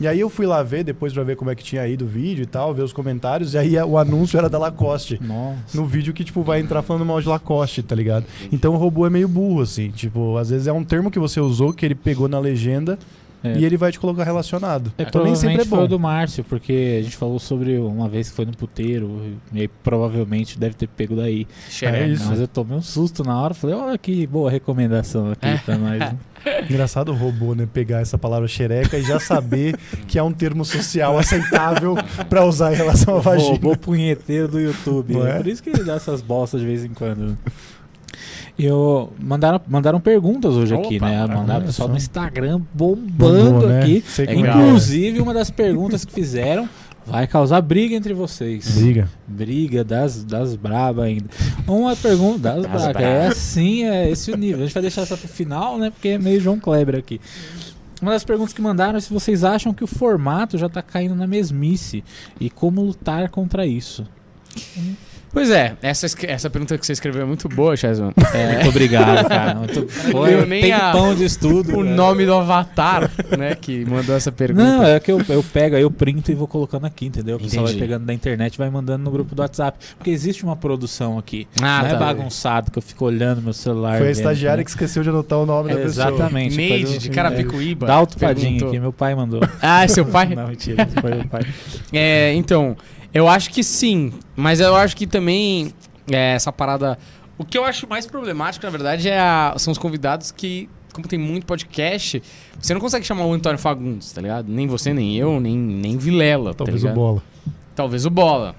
[0.00, 2.08] E aí eu fui lá ver depois pra ver como é que tinha ido o
[2.08, 5.76] vídeo e tal, ver os comentários, e aí o anúncio era da Lacoste Nossa.
[5.76, 8.24] no vídeo que, tipo, vai entrar falando mal de Lacoste, tá ligado?
[8.50, 9.90] Então o robô é meio burro, assim.
[9.90, 12.98] Tipo, às vezes é um termo que você usou, que ele pegou na legenda,
[13.42, 13.58] É.
[13.58, 14.92] e ele vai te colocar relacionado.
[14.98, 15.84] É, então nem sempre é foi bom.
[15.84, 19.22] o do Márcio, porque a gente falou sobre uma vez que foi no puteiro,
[19.52, 21.46] e aí provavelmente deve ter pego daí.
[21.68, 22.04] Xereca.
[22.04, 22.26] É isso.
[22.28, 25.56] Mas eu tomei um susto na hora, falei, olha que boa recomendação aqui É.
[25.58, 25.98] pra nós.
[25.98, 26.16] né?
[26.70, 27.68] Engraçado o robô, né?
[27.70, 29.76] Pegar essa palavra xereca e já saber
[30.08, 31.96] que é um termo social aceitável
[32.30, 33.50] pra usar em relação à vagina.
[33.52, 35.12] Robô punheteiro do YouTube.
[35.14, 35.34] Não É é?
[35.36, 37.36] por isso que ele dá essas bostas de vez em quando.
[38.64, 41.12] Eu mandaram, mandaram perguntas hoje aqui, Opa, né?
[41.16, 41.38] maravilha.
[41.38, 41.98] Mandaram pessoal no Só.
[41.98, 43.82] Instagram bombando Bombou, né?
[43.82, 44.04] aqui.
[44.18, 44.34] É, é.
[44.34, 46.68] inclusive, uma das perguntas que fizeram
[47.06, 48.76] vai causar briga entre vocês.
[48.78, 49.08] Briga.
[49.26, 51.28] Briga das, das braba ainda.
[51.66, 52.92] Uma pergunta das, Das braba.
[52.92, 53.06] braba.
[53.06, 54.60] É assim, é esse o nível.
[54.60, 55.90] A gente vai deixar essa pro final, né?
[55.90, 57.20] Porque é meio João Kleber aqui.
[58.00, 61.14] Uma das perguntas que mandaram é se vocês acham que o formato já tá caindo
[61.14, 62.02] na mesmice
[62.40, 64.06] e como lutar contra isso.
[65.32, 68.12] Pois é, essa, essa pergunta que você escreveu é muito boa, Chesman.
[68.34, 69.54] É, Muito obrigado, cara.
[69.54, 71.72] Muito, foi um nem a- tempão de estudo.
[71.72, 71.94] o cara.
[71.94, 74.64] nome do avatar, né, que mandou essa pergunta.
[74.64, 77.36] Não, é que eu, eu pego, aí eu printo e vou colocando aqui, entendeu?
[77.36, 79.78] O pessoal vai pegando da internet e vai mandando no grupo do WhatsApp.
[79.96, 81.46] Porque existe uma produção aqui.
[81.62, 81.98] Ah, não é tá.
[81.98, 83.98] bagunçado que eu fico olhando meu celular.
[83.98, 84.64] Foi a estagiária né?
[84.64, 86.08] que esqueceu de anotar o nome da pessoa.
[86.08, 86.56] Exatamente.
[86.56, 87.86] Neide de eu- Carapicuíba.
[87.86, 88.68] Dá padinho perguntou.
[88.68, 89.40] aqui, meu pai mandou.
[89.62, 90.26] Ah, é seu pai?
[90.34, 91.42] Não, mentira, foi meu pai.
[91.92, 92.76] É, então,
[93.12, 95.72] eu acho que sim, mas eu acho que também
[96.10, 96.98] é, essa parada.
[97.38, 101.08] O que eu acho mais problemático, na verdade, é a- são os convidados que, como
[101.08, 102.22] tem muito podcast,
[102.60, 104.50] você não consegue chamar o Antônio Fagundes, tá ligado?
[104.52, 106.50] Nem você, nem eu, nem, nem Vilela.
[106.52, 106.96] tá Talvez o ligado?
[106.96, 107.22] bola.
[107.74, 108.54] Talvez o Bola.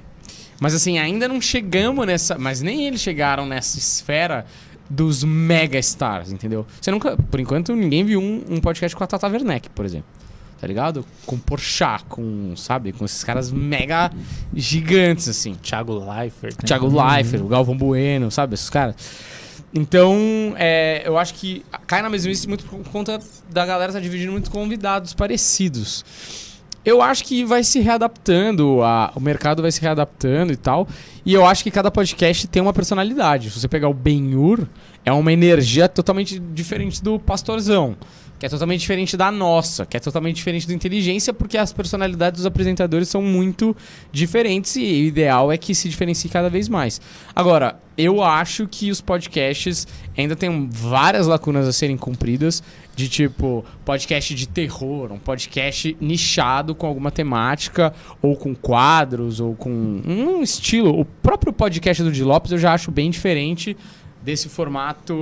[0.60, 2.38] Mas assim, ainda não chegamos nessa.
[2.40, 4.46] Mas nem eles chegaram nessa esfera
[4.90, 6.66] dos mega stars, entendeu?
[6.80, 7.16] Você nunca.
[7.18, 10.08] Por enquanto, ninguém viu um, um podcast com a Tata Werneck, por exemplo.
[10.62, 11.04] Tá ligado?
[11.26, 12.91] Com Porchat, com, sabe?
[12.91, 14.12] Com esses caras mega
[14.54, 15.56] gigantes, assim.
[15.56, 16.54] Thiago Leifert.
[16.62, 16.67] né?
[16.67, 18.54] Thiago Leifert, o Galvão Bueno, sabe?
[18.54, 18.95] Esses caras.
[19.74, 23.19] Então, é, eu acho que cai na mesmice muito por conta
[23.50, 26.06] da galera tá dividindo muitos convidados parecidos.
[26.84, 30.88] Eu acho que vai se readaptando, a- o mercado vai se readaptando e tal.
[31.26, 33.50] E eu acho que cada podcast tem uma personalidade.
[33.50, 34.67] Se você pegar o Ben-Hur,
[35.06, 37.95] é uma energia totalmente diferente do Pastorzão.
[38.42, 42.40] Que é totalmente diferente da nossa, que é totalmente diferente do Inteligência, porque as personalidades
[42.40, 43.78] dos apresentadores são muito
[44.12, 47.00] diferentes e o ideal é que se diferencie cada vez mais.
[47.36, 52.64] Agora, eu acho que os podcasts ainda têm várias lacunas a serem cumpridas,
[52.96, 59.54] de tipo, podcast de terror, um podcast nichado com alguma temática, ou com quadros, ou
[59.54, 61.00] com um estilo.
[61.00, 63.78] O próprio podcast do Di Lopes eu já acho bem diferente
[64.22, 65.14] desse formato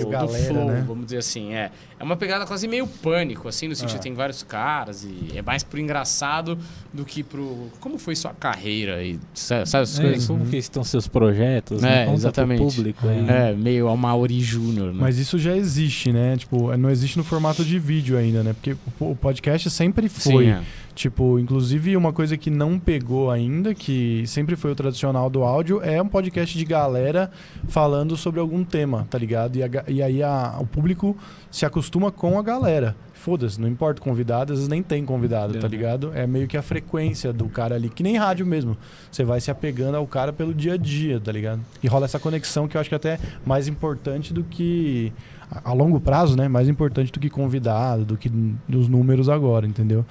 [0.00, 0.84] do galera, flow, né?
[0.86, 1.52] vamos dizer assim.
[1.54, 3.98] É, é uma pegada quase meio pânico, assim, no sentido Ah.
[3.98, 6.58] que tem vários caras e é mais pro engraçado
[6.92, 7.68] do que pro...
[7.80, 10.26] Como foi sua carreira e sabe essas É, coisas?
[10.26, 11.82] como que estão seus projetos?
[11.82, 11.98] É, né?
[11.98, 12.74] Conta pro exatamente.
[12.76, 13.06] público.
[13.06, 14.98] É, meio a Mauri Júnior, né?
[15.00, 16.36] Mas isso já existe, né?
[16.36, 18.52] Tipo, não existe no formato de vídeo ainda, né?
[18.52, 20.44] Porque o o podcast sempre foi.
[20.46, 20.62] Sim, é.
[20.94, 25.80] Tipo, inclusive uma coisa que não pegou ainda, que sempre foi o tradicional do áudio,
[25.82, 27.30] é um podcast de galera
[27.68, 29.56] falando sobre algum tema, tá ligado?
[29.56, 31.16] E, a e aí a- o público
[31.50, 32.94] se acostuma com a galera.
[33.14, 35.70] Foda-se, não importa convidado, às vezes nem tem convidado, tá Uhum.
[35.70, 36.10] ligado?
[36.14, 38.76] É meio que a frequência do cara ali, que nem rádio mesmo.
[39.12, 41.60] Você vai se apegando ao cara pelo dia a dia, tá ligado?
[41.82, 45.12] E rola essa conexão que eu acho que é até mais importante do que.
[45.50, 46.46] A a longo prazo, né?
[46.48, 48.28] Mais importante do que convidado, do que
[48.68, 50.04] dos números agora, entendeu?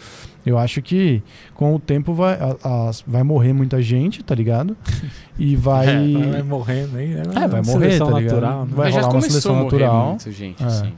[0.45, 1.23] Eu acho que
[1.53, 4.75] com o tempo vai, a- as- vai morrer muita gente, tá ligado?
[5.37, 5.85] E vai.
[6.13, 7.07] Vai, vai morrendo aí.
[7.07, 7.23] né?
[7.35, 8.33] É, vai morrer, seleção tá ligado?
[8.35, 8.71] natural, né?
[8.75, 10.07] Vai Mas rolar uma seleção a natural.
[10.09, 10.65] muito, gente, É.
[10.65, 10.93] assim.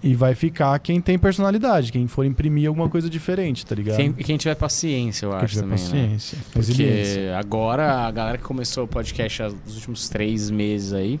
[0.00, 3.96] E vai ficar quem tem personalidade, quem for imprimir alguma coisa diferente, tá ligado?
[3.96, 5.84] Quem, quem tiver paciência, eu Quem acho tiver também, né?
[5.84, 7.14] paciência, resiliência.
[7.22, 11.18] Porque agora a galera que começou o podcast há- nos últimos três meses aí,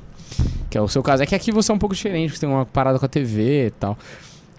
[0.70, 2.48] que é o seu caso, é que aqui você é um pouco diferente, porque tem
[2.48, 3.96] uma parada com a TV e tal.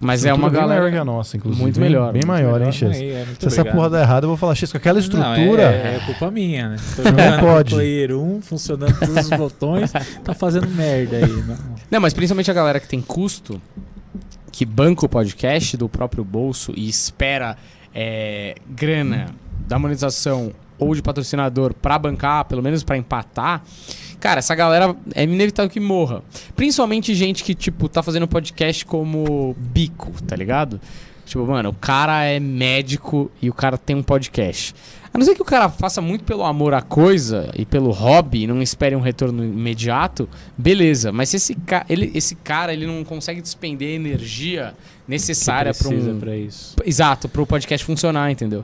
[0.01, 0.79] Mas é uma bem galera.
[0.79, 1.61] maior que a nossa, inclusive.
[1.61, 2.95] Muito Bem- melhor, Bem muito maior, hein, Melhor Chess?
[2.97, 5.61] aí, é, Se essa porra der errado, eu vou falar, Chess, com aquela Não, estrutura.
[5.63, 6.75] é, é culpa minha, né?
[6.95, 7.75] Tô Não jogando pode.
[7.75, 9.91] Player 1, funcionando todos os botões,
[10.23, 11.27] tá fazendo merda aí.
[11.45, 11.57] Não.
[11.91, 13.61] Não, mas principalmente a galera que tem custo,
[14.53, 17.57] que banca o podcast do próprio bolso e espera
[17.93, 19.25] é, grana
[19.67, 23.61] da monetização ou de patrocinador pra bancar, pelo menos pra empatar.
[24.19, 26.21] Cara, essa galera é inevitável que morra.
[26.55, 30.79] Principalmente gente que, tipo, tá fazendo podcast como bico, tá ligado?
[31.25, 34.73] Tipo, mano, o cara é médico e o cara tem um podcast.
[35.13, 38.43] A não ser que o cara faça muito pelo amor à coisa e pelo hobby
[38.43, 40.27] e não espere um retorno imediato,
[40.57, 41.11] beleza.
[41.11, 44.73] Mas se esse, ca ele, esse cara ele não consegue despender a energia
[45.07, 46.19] necessária para um.
[46.19, 46.75] pra isso.
[46.85, 48.63] Exato, para o podcast funcionar, entendeu?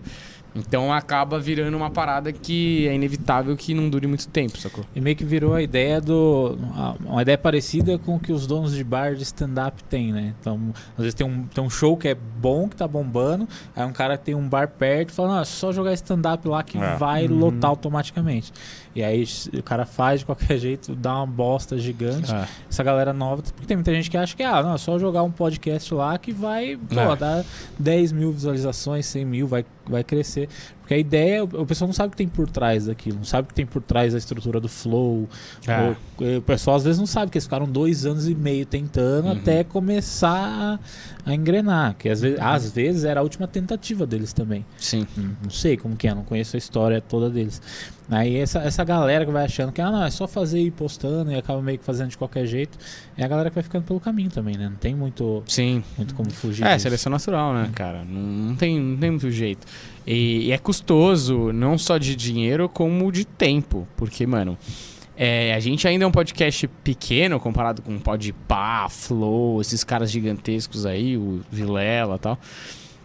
[0.56, 4.86] Então acaba virando uma parada que é inevitável que não dure muito tempo, sacou?
[4.96, 6.58] E meio que virou a ideia do.
[7.06, 10.34] Uma ideia parecida com o que os donos de bar de stand-up têm, né?
[10.40, 13.86] Então, às vezes tem um, tem um show que é bom, que tá bombando, aí
[13.86, 16.78] um cara tem um bar perto e fala, não, é só jogar stand-up lá que
[16.78, 16.96] É.
[16.96, 17.38] vai Uhum.
[17.38, 18.54] lotar automaticamente.
[18.96, 22.34] E aí o cara faz de qualquer jeito, dá uma bosta gigante.
[22.34, 22.48] É.
[22.70, 25.22] Essa galera nova, porque tem muita gente que acha que ah, não, é só jogar
[25.24, 27.16] um podcast lá que vai, pô, É.
[27.16, 27.44] dar
[27.78, 30.48] 10 mil visualizações, 100 mil, vai, vai crescer.
[30.80, 33.24] Porque a ideia, o o pessoal não sabe o que tem por trás daquilo, não
[33.26, 35.28] sabe o que tem por trás da estrutura do flow.
[35.68, 35.96] É.
[36.22, 39.26] Ou, o pessoal às vezes não sabe que eles ficaram dois anos e meio tentando
[39.26, 39.32] Uhum.
[39.34, 40.80] até começar
[41.26, 41.96] a, engrenar.
[41.98, 44.66] Que às vezes, às vezes era a última tentativa deles também.
[44.78, 45.08] Sim.
[45.18, 47.62] Hum, Não sei como que é, não conheço a história toda deles.
[48.10, 50.72] Aí essa, essa galera que vai achando que ah, não, é só fazer e ir
[50.72, 52.78] postando e acaba meio que fazendo de qualquer jeito,
[53.18, 54.70] é a galera que vai ficando pelo caminho também, né?
[54.70, 55.84] Não tem muito, Sim.
[55.98, 56.64] muito como fugir.
[56.66, 56.84] É, disso.
[56.84, 58.04] seleção natural, né, cara?
[58.06, 59.66] Não, não tem, não tem muito jeito.
[60.06, 63.88] E, e é custoso, não só de dinheiro, como de tempo.
[63.98, 64.56] Porque, mano,
[65.18, 70.12] é, a gente ainda é um podcast pequeno comparado com o Podpah, Flow, esses caras
[70.12, 72.40] gigantescos aí, o Vilela e tal.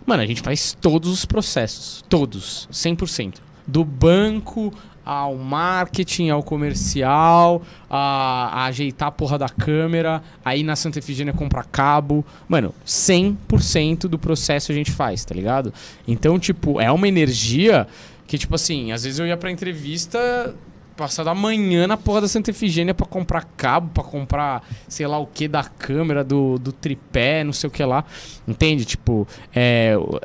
[0.05, 2.05] Mano, a gente faz todos os processos.
[2.09, 2.68] Todos.
[2.73, 3.37] 100%.
[3.66, 4.73] Do banco
[5.05, 11.33] ao marketing, ao comercial, a, a ajeitar a porra da câmera, aí na Santa Efigênia
[11.33, 12.25] comprar cabo.
[12.49, 15.73] Mano, 100% do processo a gente faz, tá ligado?
[16.07, 17.87] Então, tipo, é uma energia
[18.27, 20.55] que, tipo assim, às vezes eu ia pra entrevista
[21.00, 25.18] passar da manhã na porra da Santa Efigênia pra comprar cabo, pra comprar sei lá
[25.18, 28.04] o que da câmera, do, do tripé, não sei o que lá.
[28.46, 28.84] Entende?
[28.84, 30.20] Tipo, é, o-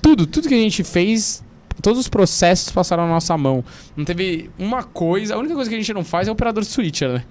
[0.00, 1.42] tudo, tudo que a gente fez,
[1.82, 3.64] todos os processos passaram na nossa mão.
[3.96, 6.68] Não teve uma coisa, a única coisa que a gente não faz é operador de
[6.70, 7.24] switcher, né?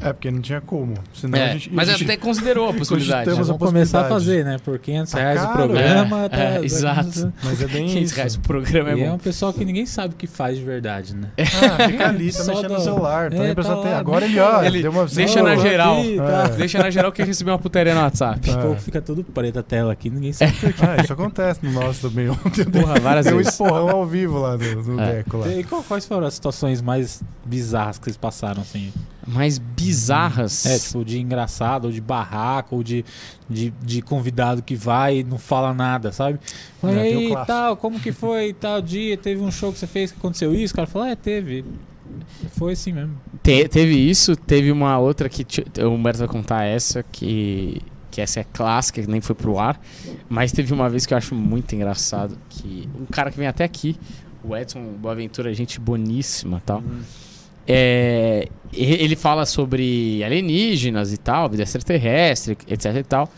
[0.00, 0.94] É, porque não tinha como.
[1.14, 3.26] Senão É, a gente, mas a gente- até considerou a possibilidade.
[3.30, 3.32] Né?
[3.32, 4.56] a Vamos começar a fazer, né?
[4.64, 6.24] Por 500 Tá reais o caro, programa.
[6.24, 7.32] é, tá- é, tá- exato.
[7.42, 8.14] Mas é bem 500 isso.
[8.16, 9.14] reais o programa é E é bom.
[9.14, 11.28] um pessoal que ninguém sabe o que faz de verdade, né?
[11.40, 13.30] Ah, fica ali, tá mexendo no celular.
[13.30, 13.98] Tá É, tá lá.
[13.98, 15.96] Agora ele, ó, Ele deu uma deixa na aqui, geral.
[16.18, 16.48] tá.
[16.56, 18.50] Deixa na geral que recebeu uma putaria no WhatsApp.
[18.50, 18.76] É.
[18.76, 20.52] Fica tudo preto a tela aqui, ninguém sabe.
[20.80, 22.26] Ah, isso acontece no nosso também.
[22.28, 23.52] Porra, várias dei um vezes.
[23.52, 25.12] esporrão ao vivo lá no, É.
[25.16, 25.48] Deco lá.
[25.48, 28.92] E quais foram as situações mais bizarras que vocês passaram, assim?
[29.26, 30.64] Mais bizarras.
[30.66, 33.04] É, tipo, de engraçado, ou de barraco, ou de,
[33.50, 36.38] de, de convidado que vai e não fala nada, sabe?
[36.80, 39.16] Fala, e aí, tal, como que foi tal dia?
[39.16, 40.72] Teve um show que você fez que aconteceu isso?
[40.72, 41.64] O cara falou, é, teve.
[42.56, 43.16] Foi assim mesmo.
[43.42, 45.44] Te- teve isso, teve uma outra que
[45.82, 49.80] o Humberto vai contar essa, que, que essa é clássica, que nem foi pro ar.
[50.28, 53.64] Mas teve uma vez que eu acho muito engraçado, que um cara que vem até
[53.64, 53.98] aqui,
[54.44, 56.82] o Edson Boaventura, gente boníssima e tal.
[57.66, 63.28] É, ele fala sobre alienígenas e tal, vida extraterrestre, etc e tal.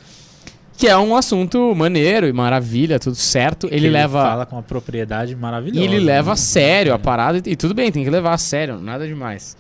[0.77, 3.67] Que é um assunto maneiro e maravilha, tudo certo.
[3.67, 4.23] Ele, Que leva.
[4.23, 5.81] fala com uma propriedade maravilhosa.
[5.81, 6.33] E ele leva né?
[6.35, 6.99] a sério a É.
[6.99, 9.57] parada e tudo bem, tem que levar a sério, nada demais.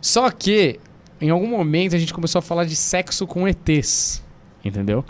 [0.00, 0.78] Só que,
[1.20, 4.22] em algum momento, a gente começou a falar de sexo com ETs.
[4.64, 5.04] Entendeu?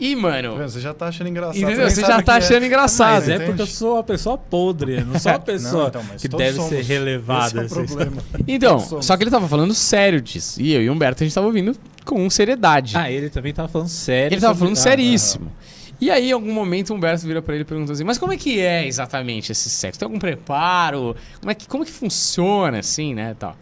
[0.00, 0.56] E, Tá mano.
[0.56, 0.68] vendo?
[0.70, 1.56] Você já tá achando engraçado.
[1.62, 1.90] Entendeu?
[1.90, 2.36] Você já tá é.
[2.38, 3.10] achando engraçado.
[3.20, 3.50] Mas é entende?
[3.50, 6.56] porque eu sou uma pessoa podre, eu não sou uma pessoa Não, então, que deve
[6.56, 6.70] somos.
[6.70, 7.46] ser relevada.
[7.46, 7.94] Esse é o assim.
[7.94, 8.22] problema.
[8.48, 10.60] Então, só que ele tava falando sério disso.
[10.60, 12.96] E eu e o Humberto, a gente tava ouvindo com seriedade.
[12.96, 14.34] Ah, ele também tava falando sério.
[14.34, 15.52] ele tava falando Ah, seríssimo.
[16.00, 18.32] E aí, em algum momento, o Humberto vira pra ele e pergunta assim: Mas como
[18.32, 19.98] é que é exatamente esse sexo?
[20.00, 21.14] Tem algum preparo?
[21.40, 23.34] Como é que, como é que funciona assim, né?
[23.38, 23.56] Tal.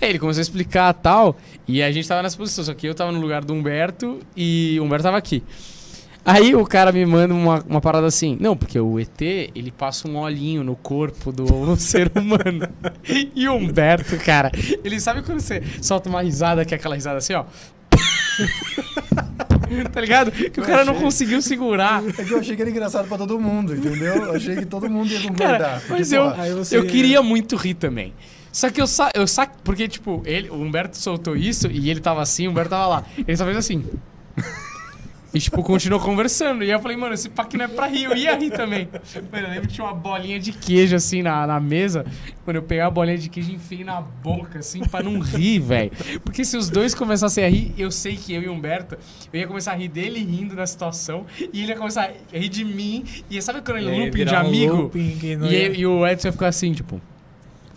[0.00, 1.36] Aí ele começou a explicar tal.
[1.66, 4.76] E a gente tava nessa posição, só que eu tava no lugar do Humberto e
[4.80, 5.42] o Humberto tava aqui.
[6.24, 10.08] Aí o cara me manda uma, uma parada assim: Não, porque o ET ele passa
[10.08, 12.68] um olhinho no corpo do ser humano.
[13.34, 14.50] e o Humberto, cara,
[14.82, 17.44] ele sabe quando você solta uma risada, que é aquela risada assim, ó.
[19.92, 20.30] tá ligado?
[20.32, 21.04] Que o Eu cara não achei.
[21.04, 22.02] conseguiu segurar.
[22.18, 24.14] É que eu achei que era engraçado pra todo mundo, entendeu?
[24.26, 25.80] Eu achei que todo mundo ia Cara, concordar.
[25.80, 28.12] Porque, mas eu, porra, aí você- eu queria muito rir também.
[28.52, 31.98] Só que eu sa eu sa porque tipo, ele, o Humberto soltou isso e ele
[32.00, 33.04] tava assim, o Humberto tava lá.
[33.26, 33.84] Ele só fez assim.
[35.34, 36.62] E, tipo, continuou conversando.
[36.62, 38.04] E eu falei, mano, esse pack não é pra rir.
[38.04, 38.88] Eu ia rir também.
[39.32, 42.06] Mano, eu lembro que tinha uma bolinha de queijo, assim, na, na mesa.
[42.44, 45.58] Quando eu peguei a bolinha de queijo e enfiei na boca, assim, pra não rir,
[45.58, 45.90] velho.
[46.24, 48.96] Porque se os dois começassem a rir, eu sei que eu e o Humberto,
[49.32, 51.26] eu ia começar a rir dele rindo da situação.
[51.52, 53.04] E ele ia começar a rir de mim.
[53.28, 54.76] E sabe quando ele aí looping de virar um amigo?
[54.76, 57.00] looping E, ia- e o Edson ia ficar assim, tipo...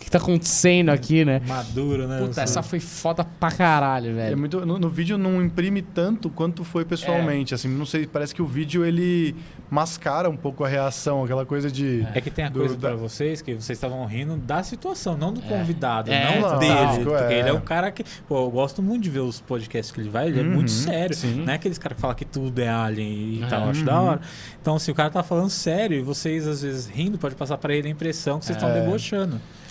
[0.08, 1.42] O que tá acontecendo aqui, né?
[1.46, 2.20] Maduro, né?
[2.20, 4.38] Puta, essa foi foda pra caralho, É velho.
[4.38, 8.40] muito, no, no vídeo não imprime tanto quanto foi pessoalmente, assim, não sei, parece que
[8.40, 9.36] o vídeo ele
[9.70, 12.06] mascara um pouco a reação, aquela coisa de...
[12.14, 15.14] É que tem a Do- coisa da- pra vocês que vocês estavam rindo da situação,
[15.14, 15.44] não do É.
[15.46, 16.58] convidado, É, não total.
[16.58, 17.04] dele.
[17.04, 17.38] Porque é.
[17.40, 18.02] ele é um cara que.
[18.26, 20.70] Pô, eu gosto muito de ver os podcasts que ele vai, ele é Uhum, muito
[20.70, 21.14] sério.
[21.14, 21.42] sim.
[21.44, 23.46] Não é aqueles caras que falam que tudo é alien e É.
[23.46, 23.84] tal, eu acho Uhum.
[23.86, 24.20] da hora.
[24.58, 27.74] Então, se o cara tá falando sério e vocês às vezes rindo, pode passar pra
[27.74, 28.72] ele a impressão que vocês estão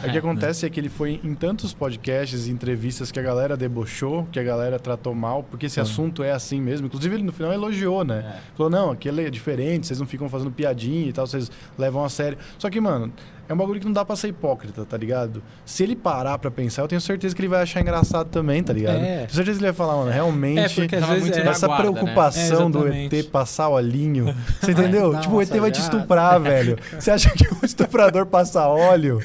[0.03, 0.07] É.
[0.07, 3.23] O que É, acontece é que ele foi em tantos podcasts e entrevistas que a
[3.23, 5.81] galera debochou, que a galera tratou mal, porque esse Sim.
[5.81, 6.87] assunto é assim mesmo.
[6.87, 8.35] Inclusive, ele no final elogiou, né?
[8.37, 8.55] É.
[8.55, 12.09] Falou, não, aquele é diferente, vocês não ficam fazendo piadinha e tal, vocês levam a
[12.09, 12.37] sério.
[12.59, 13.11] Só que, mano,
[13.49, 15.41] é um bagulho que não dá pra ser hipócrita, tá ligado?
[15.65, 18.73] Se ele parar pra pensar, eu tenho certeza que ele vai achar engraçado também, tá
[18.73, 18.97] ligado?
[18.97, 19.17] É.
[19.25, 20.59] Tenho certeza que ele vai falar, mano, realmente.
[20.59, 21.91] É, porque às tava vezes muito é, essa guarda, né?
[21.91, 23.15] preocupação É, do exatamente.
[23.15, 24.35] ET passar o olhinho.
[24.61, 25.19] Você entendeu?
[25.19, 26.77] Tipo, o ET vai te estuprar, velho.
[26.99, 29.19] Você acha que o estuprador passa óleo?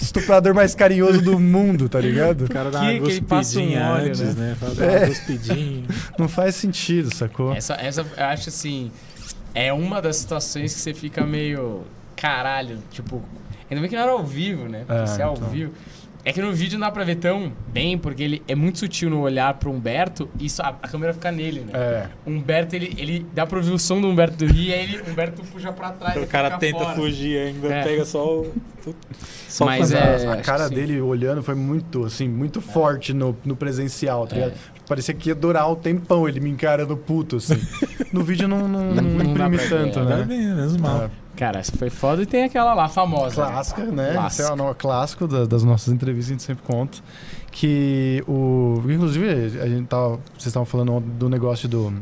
[0.00, 2.44] estuprador mais carinhoso do mundo, tá ligado?
[2.44, 4.56] O cara dá Que- uma passa um óleo, antes, né?
[4.60, 5.06] Dá É.
[5.06, 5.84] uma.
[6.18, 7.52] Não faz sentido, sacou?
[7.54, 8.90] Essa, essa, eu acho assim,
[9.54, 11.82] é uma das situações que você fica meio.
[12.16, 13.22] Caralho, tipo.
[13.70, 14.84] Ainda bem que não era ao vivo, né?
[14.86, 15.48] Porque É, se é ao então.
[15.48, 15.72] vivo.
[16.26, 19.10] É que no vídeo não dá pra ver tão bem, porque ele é muito sutil
[19.10, 21.72] no olhar pro Humberto e só- a, a câmera fica nele, né?
[21.74, 22.06] É.
[22.24, 25.10] O Humberto, ele, ele dá pra ouvir o som do Humberto rir, aí ele, o
[25.10, 26.16] Humberto puxa pra trás.
[26.16, 26.94] O e cara tenta fora.
[26.94, 27.82] fugir ainda, É.
[27.84, 28.54] pega só o.
[29.48, 33.54] Só Mas o é- a cara dele olhando foi muito, assim, muito forte no, no
[33.54, 34.38] presencial, tá É.
[34.44, 34.58] ligado?
[34.88, 37.54] Parecia que ia durar um tempão ele me encarando puto, assim.
[38.14, 40.04] No vídeo não, não, não, Não imprime tanto, é.
[40.04, 40.24] Né?
[40.24, 41.10] bem, menos mal.
[41.36, 43.44] Cara, essa foi foda e tem aquela lá famosa.
[43.46, 44.12] Clássica, né?
[44.12, 44.42] Clássica.
[44.44, 46.98] Esse é o clássico da- das nossas entrevistas, a gente sempre conta.
[47.50, 48.80] Que o.
[48.88, 49.28] Inclusive,
[49.60, 50.16] a gente tava.
[50.32, 51.92] Vocês estavam falando do negócio do.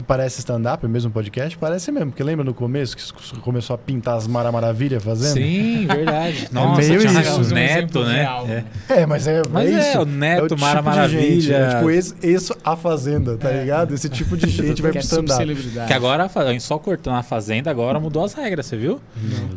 [0.00, 1.58] Que parece stand-up, é mesmo podcast?
[1.58, 5.34] Parece mesmo, porque lembra no começo que começou a pintar as Mara Maravilha fazendo?
[5.34, 6.48] Sim, verdade.
[6.50, 7.38] Nossa, meio tinha isso.
[7.38, 8.20] o Um Neto, né?
[8.22, 8.64] real, É.
[8.88, 9.42] É, mas é.
[9.50, 11.54] Mas é, é, o Neto, é o Mara tipo gente, Maravilha.
[11.54, 13.92] é tipo esse, esse a Fazenda, tá ligado?
[13.92, 15.36] Esse tipo de gente vai pro é stand-up.
[15.36, 15.86] celebridade.
[15.88, 16.30] Que agora,
[16.60, 19.02] só cortando a Fazenda, agora mudou as regras, você viu?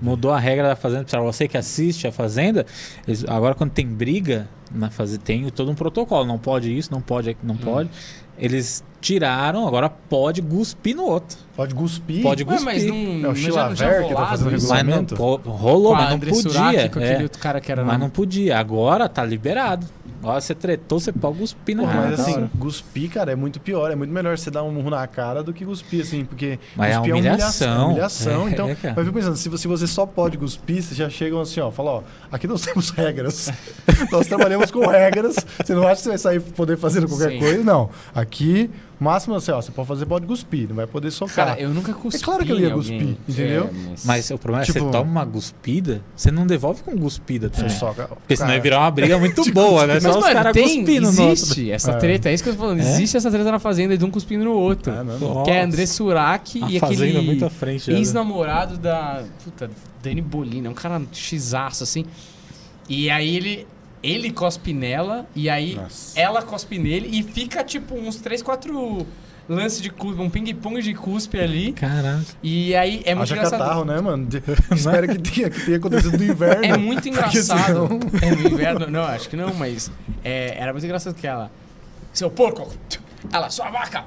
[0.01, 1.05] Mudou a regra da Fazenda.
[1.05, 2.65] Pra você que assiste a Fazenda,
[3.07, 6.25] eles- agora quando tem briga na Fazenda, tem todo um protocolo.
[6.25, 7.89] Não pode isso, não pode, não pode.
[8.43, 11.37] Eles tiraram, agora pode cuspir no outro.
[11.55, 12.21] Pode cuspir.
[12.21, 12.65] Pode Ué, cuspir.
[12.65, 13.51] mas não, É o não tinha
[14.07, 14.67] que tá fazendo isso?
[14.67, 15.15] Mas não, regulamento?
[15.49, 16.81] rolou, mas não André podia.
[16.81, 17.29] É.
[17.39, 18.57] cara que era Mas não podia.
[18.57, 19.85] Agora tá liberado.
[20.23, 22.09] Agora você tretou, você pode cuspir na cara.
[22.11, 23.91] mas assim, cuspir, cara, é muito pior.
[23.91, 26.93] É muito melhor você dar um murro na cara do que cuspir, assim, porque Mas
[26.93, 27.87] é cuspir humilhação.
[27.89, 28.47] humilhação.
[28.47, 30.95] É, então, é, mas eu fico pensando, se você, se você só pode cuspir, vocês
[30.95, 33.51] já chegam assim, ó, fala, ó, aqui nós temos regras.
[34.11, 35.35] nós trabalhamos com regras.
[35.63, 37.39] Você não acha que você vai sair poder fazendo qualquer Sim.
[37.39, 37.63] coisa?
[37.63, 37.89] Não.
[38.15, 38.69] Aqui,
[38.99, 41.47] o máximo assim, ó, você pode fazer, pode cuspir, não vai poder socar.
[41.47, 42.21] Cara, eu nunca cuspi.
[42.21, 42.99] É claro que eu ia alguém.
[42.99, 43.63] cuspir, entendeu?
[43.65, 44.05] É, mas...
[44.05, 47.49] Mas o problema é Tipo- que você toma uma cuspida, você não devolve com cuspida
[47.49, 47.75] Você também.
[47.77, 48.07] soca.
[48.07, 49.95] Porque senão cara, ia virar uma briga muito boa, né?
[49.95, 51.31] Mas, Só os mano, caras tem, cuspindo no outro.
[51.31, 51.97] existe essa É.
[51.97, 52.79] treta, é isso que eu tô falando.
[52.79, 52.83] É?
[52.83, 54.91] Existe essa treta na Fazenda de um cuspindo no outro.
[54.93, 55.33] Ah, não, não.
[55.35, 55.43] Nossa.
[55.45, 57.91] Que é André Surak e aquele muito à frente.
[57.91, 57.97] né?
[57.97, 59.23] ex-namorado da.
[59.43, 59.69] Puta,
[60.01, 62.05] Dani Bolina, é um cara xizaço assim.
[62.87, 63.67] E aí ele.
[64.03, 66.19] Ele cospe nela, e aí Nossa.
[66.19, 69.07] ela cospe nele, e fica tipo uns 3, 4
[69.47, 71.71] lances de cuspe, um ping-pong de cuspe ali.
[71.73, 72.23] Caraca.
[72.43, 73.59] E aí é muito Haja engraçado.
[73.59, 74.25] catarro, né, mano?
[74.25, 74.43] De-
[74.75, 76.65] Espero que tenha, que tenha acontecido no inverno.
[76.65, 77.87] É muito engraçado.
[78.21, 79.89] É no inverno, não, acho que não, mas
[80.23, 81.49] é, era muito engraçado que ela.
[82.11, 82.69] Seu porco!
[83.31, 84.03] Ela, sua vaca!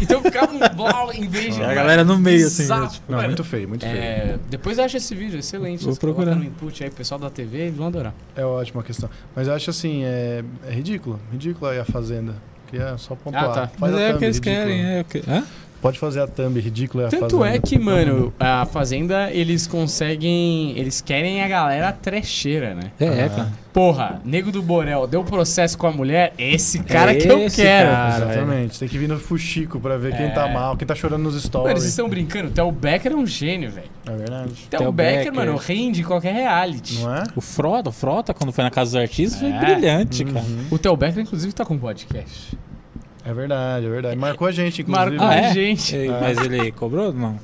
[0.00, 1.62] Então ficava um blau em vez de.
[1.62, 3.28] A galera no meio, assim, né, tipo, Não, mano.
[3.28, 3.96] muito feio, muito feio.
[3.96, 5.84] É, depois acha esse vídeo, excelente.
[5.84, 6.34] Vou procurar.
[6.34, 8.14] no input aí, o pessoal da TV, eles vão adorar.
[8.36, 9.08] É ótima questão.
[9.34, 11.18] Mas eu acho assim, é, é ridículo.
[11.30, 12.34] Ridículo aí a Fazenda.
[12.68, 13.44] Queria só pontuar.
[13.44, 13.66] Ah, tá.
[13.68, 14.56] Faz Mas é o que eles ridículo.
[14.66, 15.18] querem, é o que...
[15.28, 15.44] Hã?
[15.82, 17.56] Pode fazer a thumb, ridículo é a Tanto Fazenda.
[17.56, 20.78] é que, mano, a Fazenda, eles conseguem.
[20.78, 22.92] Eles querem a galera trecheira, né?
[23.00, 23.28] É, é, Ah.
[23.28, 23.62] cara.
[23.72, 27.90] Porra, nego do Borel deu processo com a mulher, esse cara que eu quero.
[27.90, 28.16] cara.
[28.32, 28.78] Exatamente.
[28.78, 30.30] Tem que vir no fuxico pra ver quem É.
[30.30, 31.78] tá mal, quem tá chorando nos Mano, stories.
[31.80, 33.86] vocês estão brincando, o Theo Becker é um gênio, velho.
[34.06, 34.52] É verdade.
[34.70, 35.34] Theo, Theo Becker, Becker.
[35.34, 37.00] mano, rende qualquer reality.
[37.00, 37.22] Não é?
[37.34, 39.58] O Frota, o Frota, quando foi na Casa dos Artistas, foi É.
[39.58, 40.44] brilhante, cara.
[40.46, 40.66] Uhum.
[40.70, 42.56] O Theo Becker, inclusive, tá com podcast.
[43.24, 44.16] É verdade, é verdade.
[44.16, 45.10] Marcou a gente, inclusive.
[45.16, 45.54] Marcou Ah, a é?
[45.54, 45.96] gente.
[45.96, 47.12] E- Mas ele cobrou?
[47.12, 47.38] Não.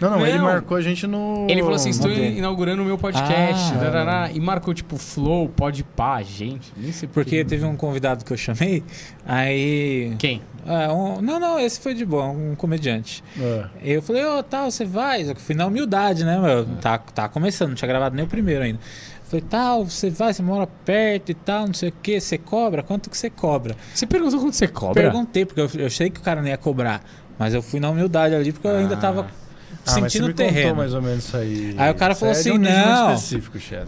[0.00, 0.44] Não, não, ele Não.
[0.44, 1.46] marcou a gente no.
[1.48, 3.72] Ele falou assim: estou inaugurando o meu podcast.
[3.74, 3.78] Ah.
[3.78, 6.72] darará, e marcou, tipo, Flow, Podpah, gente.
[6.76, 8.82] Nem sei por Porque teve um convidado que eu chamei,
[9.24, 10.14] aí...
[10.18, 10.42] Quem?
[10.66, 13.22] Ah, um- não, não, esse foi de boa, um comediante.
[13.38, 13.64] É.
[13.82, 15.22] Eu falei, ô, tal, você vai?
[15.30, 16.64] Eu fui na humildade, né, meu?
[16.80, 18.78] Tá, tá começando, não tinha gravado nem o primeiro ainda.
[19.24, 22.82] Falei, tal, você vai, você mora perto e tal, não sei o que, você cobra?
[22.82, 23.74] Quanto que você cobra?
[23.94, 25.02] Você perguntou quanto você cobra?
[25.02, 27.02] Perguntei, porque eu, eu sei que o cara não ia cobrar,
[27.38, 30.76] mas eu fui na humildade ali, porque eu ainda tava Ah, você sentindo o terreno.
[30.76, 31.74] mais ou menos isso aí.
[31.78, 33.16] Aí o cara falou é assim, um não.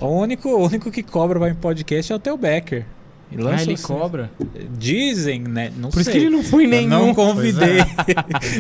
[0.01, 2.87] O único, o único que cobra vai em podcast é o Theo Becker.
[3.31, 3.83] E Ah, lançou ele assim.
[3.83, 4.31] cobra.
[4.79, 5.73] Dizem, né?
[5.77, 6.21] Não Por isso sei.
[6.21, 6.89] que ele não foi Eu nenhum.
[6.89, 7.81] não convidei.
[7.81, 7.87] É.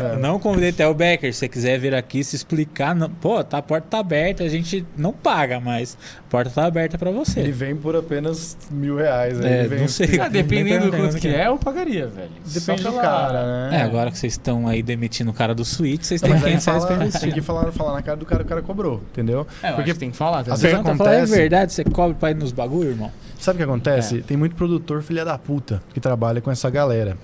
[0.14, 1.33] Eu não convidei Theo Becker.
[1.33, 3.09] Se você quiser vir aqui se explicar, não...
[3.09, 6.99] pô, tá, a porta tá aberta, a gente não paga, mas a porta tá aberta
[6.99, 7.41] pra você.
[7.41, 9.41] Ele vem por apenas mil reais.
[9.41, 10.19] É, ele vem não sei.
[10.21, 12.31] Ah, dependendo do quanto que é, eu pagaria, velho.
[12.45, 13.79] Depende do cara, né?
[13.79, 16.51] É, agora que vocês estão aí demitindo o cara do Switch, vocês têm Mas aí
[16.51, 17.21] 500 reais pra investir.
[17.21, 19.47] tem que falar, falar na cara do cara, o cara cobrou, entendeu?
[19.62, 20.41] É, Porque que tem que falar.
[20.41, 23.12] às vezes não tá falando, é acontece- verdade, você cobra pra ir nos bagulho, irmão?
[23.39, 24.22] Sabe o que acontece?
[24.22, 27.16] Tem muito produtor filha da puta que trabalha com essa galera.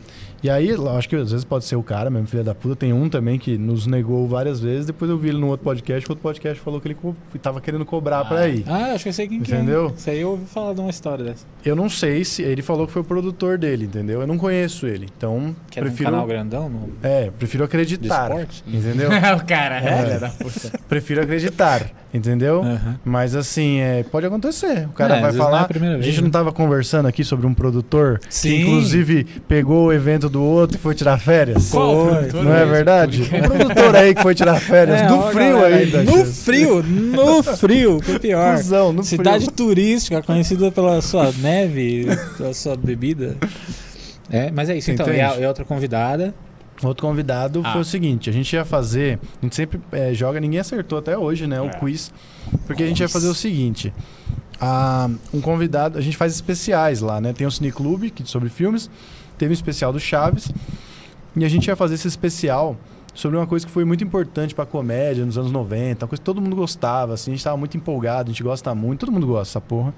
[0.42, 2.74] E aí, eu acho que às vezes pode ser o cara mesmo, filha da puta.
[2.74, 4.86] Tem um também que nos negou várias vezes.
[4.86, 6.08] Depois eu vi ele no outro podcast.
[6.08, 8.64] O outro podcast falou que ele co- tava querendo cobrar pra ir.
[8.66, 9.88] Ah, acho que eu sei quem que Entendeu?
[9.90, 9.92] é.
[9.96, 11.46] Isso aí eu ouvi falar de uma história dessa.
[11.64, 12.42] Eu não sei se.
[12.42, 14.20] Ele falou que foi o produtor dele, entendeu?
[14.22, 15.06] Eu não conheço ele.
[15.16, 16.08] Então, Que prefiro.
[16.08, 18.28] um canal grandão no É, prefiro de acreditar.
[18.28, 18.64] esporte.
[18.66, 19.10] Entendeu?
[19.40, 20.02] o cara, É.
[20.04, 20.78] filha da puta.
[20.88, 21.88] prefiro acreditar.
[22.14, 22.62] Entendeu?
[23.04, 24.86] Mas assim, é, pode acontecer.
[24.86, 25.60] O cara É, vai não é falar.
[25.62, 26.22] a a gente né?
[26.24, 28.50] não tava conversando aqui sobre um produtor Sim.
[28.50, 31.70] que, inclusive, pegou o evento do outro e foi tirar férias?
[31.70, 33.22] Qual Foi, produtor Não é verdade?
[33.22, 36.02] Um produtor aí que foi tirar férias, É, no ó, frio galera, ainda.
[36.02, 36.42] No Jesus.
[36.44, 38.56] frio, no frio, que é pior.
[38.56, 39.56] Cusão, no Cidade frio.
[39.56, 42.06] turística, conhecida pela sua neve,
[42.36, 43.36] pela sua bebida.
[44.30, 44.86] É, mas é isso.
[44.86, 46.34] Você Então, e a, e a outra convidada?
[46.82, 47.72] Outro convidado Ah.
[47.72, 49.18] foi o seguinte: a gente ia fazer.
[49.40, 51.60] A gente sempre é, joga, ninguém acertou até hoje, né?
[51.60, 51.70] O É.
[51.78, 52.10] quiz.
[52.66, 53.92] Porque a gente ia fazer o seguinte:
[54.60, 55.98] ah, um convidado.
[55.98, 57.32] A gente faz especiais lá, né?
[57.32, 58.90] Tem o Cine Clube, que sobre filmes.
[59.42, 60.52] Teve um especial do Chaves.
[61.34, 62.76] E a gente ia fazer esse especial
[63.12, 66.24] sobre uma coisa que foi muito importante pra comédia nos anos 90, uma coisa que
[66.24, 69.26] todo mundo gostava, assim, a gente tava muito empolgado, a gente gosta muito, todo mundo
[69.26, 69.92] gosta dessa porra.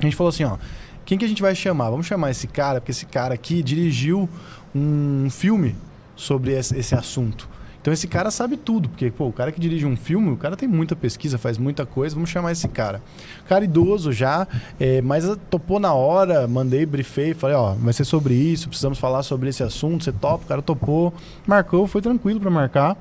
[0.00, 0.58] A gente falou assim, ó,
[1.04, 1.90] quem que a gente vai chamar?
[1.90, 4.28] Vamos chamar esse cara, porque esse cara aqui dirigiu
[4.74, 5.76] um filme
[6.16, 7.48] sobre esse assunto.
[7.86, 10.56] Então esse cara sabe tudo, porque pô, o cara que dirige um filme, o cara
[10.56, 13.00] tem muita pesquisa, faz muita coisa, vamos chamar esse cara.
[13.48, 14.44] Cara idoso já,
[14.80, 19.22] é, mas topou na hora, mandei, briefei, falei, ó, vai ser sobre isso, precisamos falar
[19.22, 21.14] sobre esse assunto, você topa, o cara topou,
[21.46, 22.96] marcou, foi tranquilo pra marcar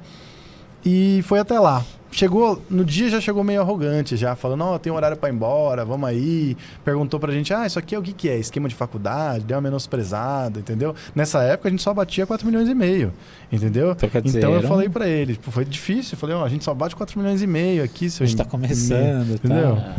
[0.85, 1.83] e foi até lá.
[2.11, 5.83] Chegou, no dia já chegou meio arrogante, já falando, não, tem horário pra ir embora,
[5.83, 6.55] vamos aí.
[6.83, 8.37] Perguntou pra gente, ah, isso aqui é o que que é?
[8.37, 9.43] Esquema de faculdade?
[9.43, 10.95] Deu uma menosprezada, entendeu?
[11.13, 13.11] Nessa época a gente só batia 4 milhões e meio,
[13.51, 13.91] entendeu?
[13.91, 16.73] Então, então eu falei pra ele, tipo, foi difícil, eu falei, ó, a gente só
[16.73, 19.75] bate 4 milhões e meio aqui, A gente tá em- começando, Entendeu?
[19.75, 19.95] tá?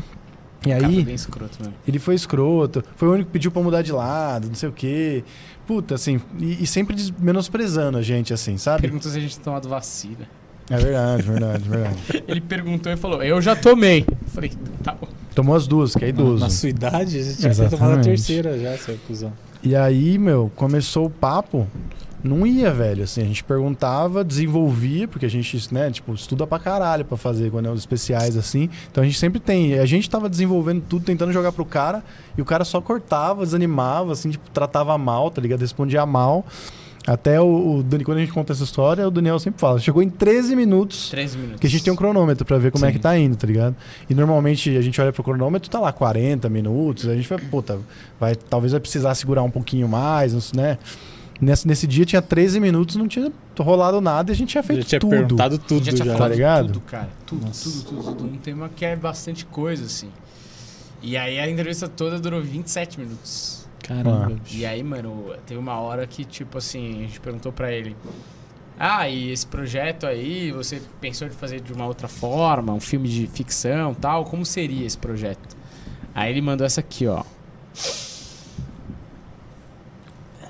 [0.64, 1.74] E Cara, foi aí, bem escroto mesmo.
[1.86, 4.72] ele foi escroto, foi o único que pediu pra mudar de lado, não sei o
[4.72, 5.22] quê.
[5.66, 8.80] Puta, assim, e, e sempre menosprezando a gente, assim, sabe?
[8.82, 10.26] Perguntou se a gente tinha tomado vacina.
[10.68, 11.96] É verdade, verdade, verdade.
[12.26, 14.04] Ele perguntou e falou, eu já tomei.
[14.08, 14.52] Eu falei,
[14.82, 15.06] tá bom.
[15.34, 16.40] Tomou as duas, que é Na, idoso.
[16.44, 18.04] na sua idade, a gente já tinha tomado a Exatamente.
[18.04, 19.32] terceira já, seu cuzão.
[19.62, 21.66] E aí, meu, começou o papo,
[22.24, 26.58] não ia, velho, assim, a gente perguntava, desenvolvia, porque a gente, né, tipo, estuda pra
[26.58, 30.08] caralho pra fazer quando é os especiais, assim, então a gente sempre tem, a gente
[30.08, 32.02] tava desenvolvendo tudo, tentando jogar pro cara,
[32.36, 36.44] e o cara só cortava, desanimava, assim, tipo, tratava mal, tá ligado, respondia mal,
[37.06, 40.02] até o, o Dani, quando a gente conta essa história, o Daniel sempre fala, chegou
[40.02, 41.60] em 13 minutos, 13 minutos.
[41.60, 42.94] que a gente tem um cronômetro pra ver como é Sim.
[42.94, 43.76] que tá indo, tá ligado?
[44.10, 47.78] E normalmente a gente olha pro cronômetro, tá lá 40 minutos, a gente vai, puta,
[48.18, 50.78] vai, talvez vai precisar segurar um pouquinho mais, né?
[51.40, 54.82] Nesse, nesse dia tinha 13 minutos, não tinha rolado nada e a gente tinha feito
[54.82, 55.10] Já tinha tudo.
[55.10, 56.12] perguntado A tudo gente já tinha já.
[56.12, 56.66] Tá falado ligado?
[56.68, 57.08] tudo, cara.
[57.26, 57.64] Tudo, Nossa.
[57.64, 58.24] tudo, tudo, tudo.
[58.32, 60.08] Um tema que é bastante coisa, assim.
[61.02, 63.65] E aí a entrevista toda durou 27 minutos.
[63.86, 64.32] Caramba.
[64.34, 64.40] Ah.
[64.50, 67.96] E aí, mano, teve uma hora que, tipo assim, a gente perguntou pra ele.
[68.78, 73.08] Ah, e esse projeto aí, você pensou de fazer de uma outra forma, um filme
[73.08, 74.24] de ficção tal?
[74.24, 75.56] Como seria esse projeto?
[76.14, 77.22] Aí ele mandou essa aqui, ó.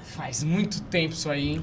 [0.03, 1.63] Faz muito tempo isso aí, hein?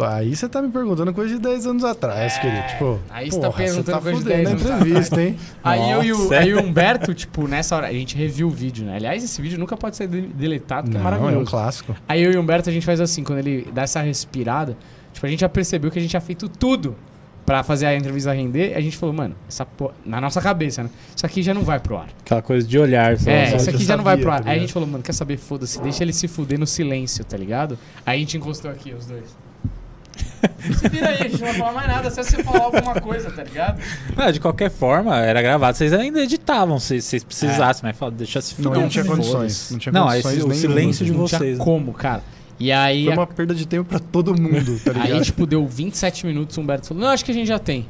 [0.00, 2.66] Aí você tá me perguntando coisa de 10 anos atrás, É, querido.
[2.68, 5.36] Tipo, aí você tá porra, perguntando tá coisa de fudendo 10 na anos entrevista, hein?
[5.62, 6.38] Aí eu e o, Nossa.
[6.38, 8.96] aí o Humberto, tipo, nessa hora, a gente reviu o vídeo, né?
[8.96, 11.50] Aliás, esse vídeo nunca pode ser de- deletado, porque é Não, é um maravilhoso.
[11.50, 11.94] clássico.
[12.08, 14.76] Aí eu e o Humberto, a gente faz assim, quando ele dá essa respirada,
[15.12, 16.96] tipo, a gente já percebeu que a gente tinha feito tudo
[17.44, 20.90] pra fazer a entrevista render, a gente falou, mano, essa porra, na nossa cabeça, né?
[21.14, 22.08] Isso aqui já não vai pro ar.
[22.24, 23.18] Aquela coisa de olhar.
[23.18, 24.42] Só, é, isso já aqui já não vai pro ar.
[24.44, 25.36] tá Aí a gente falou, mano, quer saber?
[25.36, 27.76] Foda-se, deixa ele se fuder no silêncio, tá ligado?
[28.06, 29.36] Aí a gente encostou aqui, os dois.
[30.78, 33.30] Se vira aí, a gente não vai falar mais nada, só você falar alguma coisa,
[33.30, 33.80] tá ligado?
[34.16, 35.76] Ah, de qualquer forma, era gravado.
[35.76, 39.70] Vocês ainda editavam se vocês precisassem, mas fala, deixa se Não, não tinha condições.
[39.70, 41.64] Não tinha Não, condições esse- o silêncio de Não vocês, tinha né?
[41.64, 42.22] como, cara.
[42.60, 45.12] E aí, Foi a- uma perda de tempo pra todo mundo, tá ligado?
[45.14, 47.86] Aí, tipo, deu 27 minutos, o Humberto falou, não, acho que a gente já tem.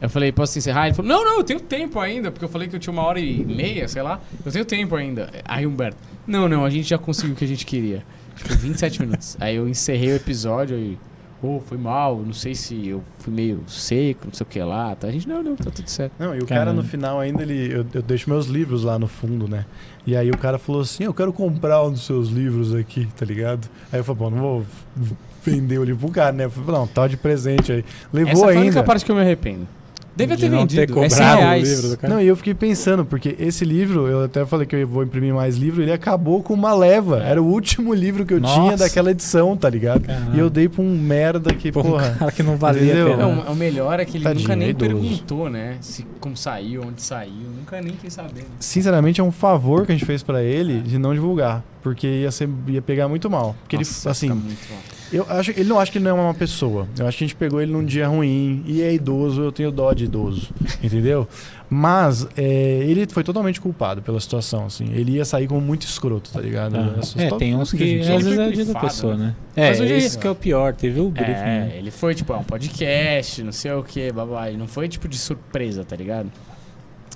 [0.00, 0.86] Eu falei, posso encerrar?
[0.86, 3.02] Ele falou, não, não, eu tenho tempo ainda, porque eu falei que eu tinha uma
[3.02, 4.18] hora e meia, sei lá.
[4.44, 5.28] Eu tenho tempo ainda.
[5.44, 8.02] Aí Humberto, não, não, a gente já conseguiu o que a gente queria.
[8.36, 9.36] Tipo, 27 minutos.
[9.38, 10.98] Aí eu encerrei o episódio e,
[11.40, 14.94] pô, foi mal, não sei se eu fui meio seco, não sei o que lá.
[14.94, 15.08] Tá?
[15.08, 16.12] A gente, não, não, tá tudo certo.
[16.18, 16.82] Não, e o cara Caramba.
[16.82, 19.64] no final ainda, ele, eu, eu deixo meus livros lá no fundo, né?
[20.06, 23.24] E aí o cara falou assim, eu quero comprar um dos seus livros aqui, tá
[23.24, 23.68] ligado?
[23.92, 24.66] Aí eu falei, pô, não vou
[25.44, 26.44] vender o livro pro cara, né?
[26.44, 27.84] Eu falei, não, tá de presente aí.
[28.12, 28.66] Levou Essa foi a ainda.
[28.66, 29.66] única parte que eu me arrependo.
[30.16, 31.04] Devia de ter não ter vendido.
[31.04, 31.68] É 100 cobrado o reais.
[31.68, 32.12] livro do cara.
[32.14, 35.32] Não, e eu fiquei pensando, porque esse livro, eu até falei que eu vou imprimir
[35.34, 37.22] mais livro, ele acabou com uma leva.
[37.22, 38.54] Era o último livro que eu Nossa.
[38.60, 40.02] tinha daquela edição, tá ligado?
[40.06, 40.36] Caramba.
[40.36, 42.16] E eu dei pra um merda que, Pô, um porra.
[42.18, 43.16] cara que não valia.
[43.16, 44.90] Não, o melhor é que ele Tadinho, nunca nem é idoso.
[44.90, 45.76] perguntou, né?
[45.80, 47.32] Se, como saiu, onde saiu.
[47.58, 48.40] Nunca nem quis saber.
[48.40, 48.46] né?
[48.58, 51.62] Sinceramente, é um favor que a gente fez pra ele de não divulgar.
[51.82, 53.56] Porque ia, ser, ia pegar muito mal.
[53.62, 54.78] Porque Nossa, ele, assim, fica muito mal.
[55.12, 56.86] Eu acho, ele não acha que ele não é uma pessoa.
[56.98, 59.70] Eu acho que a gente pegou ele num dia ruim e é idoso, eu tenho
[59.72, 60.50] dó de idoso,
[60.82, 61.26] entendeu?
[61.68, 62.42] Mas é,
[62.86, 64.92] ele foi totalmente culpado pela situação, assim.
[64.92, 66.76] Ele ia sair como muito escroto, tá ligado?
[66.76, 69.26] Ah, é, tem uns que a gente- às vezes é dia da pessoa, né?
[69.26, 69.34] né?
[69.56, 70.74] É, Mas hoje- esse que é o pior.
[70.74, 71.30] Teve o briefing.
[71.32, 71.72] É, né?
[71.76, 74.48] ele foi, tipo, é um podcast, não sei o que, babá.
[74.48, 76.30] Ele não foi, tipo, de surpresa, tá ligado?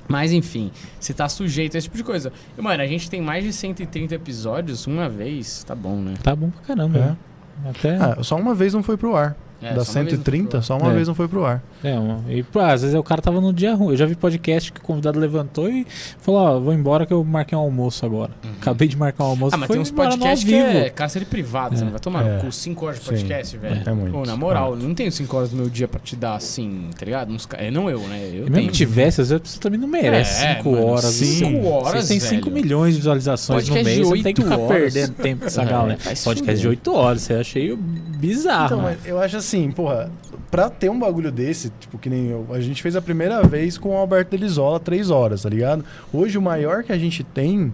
[0.07, 0.71] Mas, enfim,
[1.01, 2.33] você tá sujeito a esse tipo de coisa.
[2.59, 6.15] E, mano, a gente tem mais de 130 episódios uma vez, tá bom, né?
[6.23, 6.99] Tá bom pra caramba.
[6.99, 7.01] É.
[7.03, 7.17] né?
[7.65, 7.97] Até.
[7.97, 9.37] Ah, só uma vez não foi pro ar.
[9.63, 10.63] É, das só uma vez não foi 130, pro ar.
[10.63, 10.95] só uma É.
[10.95, 11.63] vez não foi pro ar.
[11.83, 13.91] É, um- e, pô, às vezes o cara tava no dia ruim.
[13.93, 15.87] Eu já vi podcast que o convidado levantou e
[16.19, 18.31] falou: Ó, vou embora que eu marquei um almoço agora.
[18.45, 18.51] Uhum.
[18.61, 19.55] Acabei de marcar um almoço.
[19.55, 20.79] Ah, mas foi tem uns no podcasts que vivo.
[20.79, 21.85] é cárcere privado, você É.
[21.85, 22.35] não vai tomar É.
[22.37, 23.11] no cu 5 horas de Sim.
[23.13, 23.83] podcast, velho.
[23.87, 24.13] É muito.
[24.13, 27.05] Pô, na moral, não tenho 5 horas do meu dia pra te dar assim, tá
[27.05, 27.33] ligado?
[27.33, 28.21] Uns é, não eu, né?
[28.29, 28.67] Eu E mesmo tenho.
[28.69, 31.05] que tivesse, às vezes pessoa também não merece É, 5 mano, horas.
[31.05, 31.67] cinco assim.
[31.67, 32.31] horas, Você tem velho.
[32.37, 34.69] 5 milhões de visualizações no Podcast de mês, você não tem que ficar horas.
[34.95, 35.99] perdendo tempo com essa É, galera.
[35.99, 36.69] Podcast de fuder.
[36.71, 38.65] 8 horas, eu achei bizarro.
[38.67, 38.97] Então, mano.
[39.01, 40.11] mas eu acho assim, porra,
[40.51, 43.77] pra ter um bagulho desse, tipo, que nem eu, a gente fez a primeira vez
[43.79, 45.85] com o Alberto Delisola, 3 horas, tá ligado?
[46.13, 47.73] Hoje o maior que a gente tem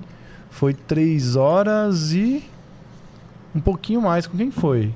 [0.51, 2.43] foi 3 horas e.
[3.55, 4.27] Um pouquinho mais.
[4.27, 4.93] Com quem foi?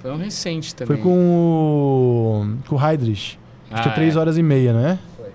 [0.00, 0.96] Foi um recente também.
[0.96, 2.68] Foi com o.
[2.68, 3.38] Com o Heidrich.
[3.70, 4.98] Acho que é 3 horas e meia, né?
[5.16, 5.26] Foi.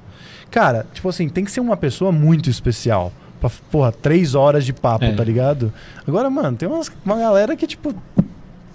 [0.50, 3.12] Cara, tipo assim, tem que ser uma pessoa muito especial.
[3.40, 5.14] Pra, porra, 3 horas de papo, É.
[5.14, 5.74] tá ligado?
[6.08, 7.94] Agora, mano, tem umas, uma galera que, tipo.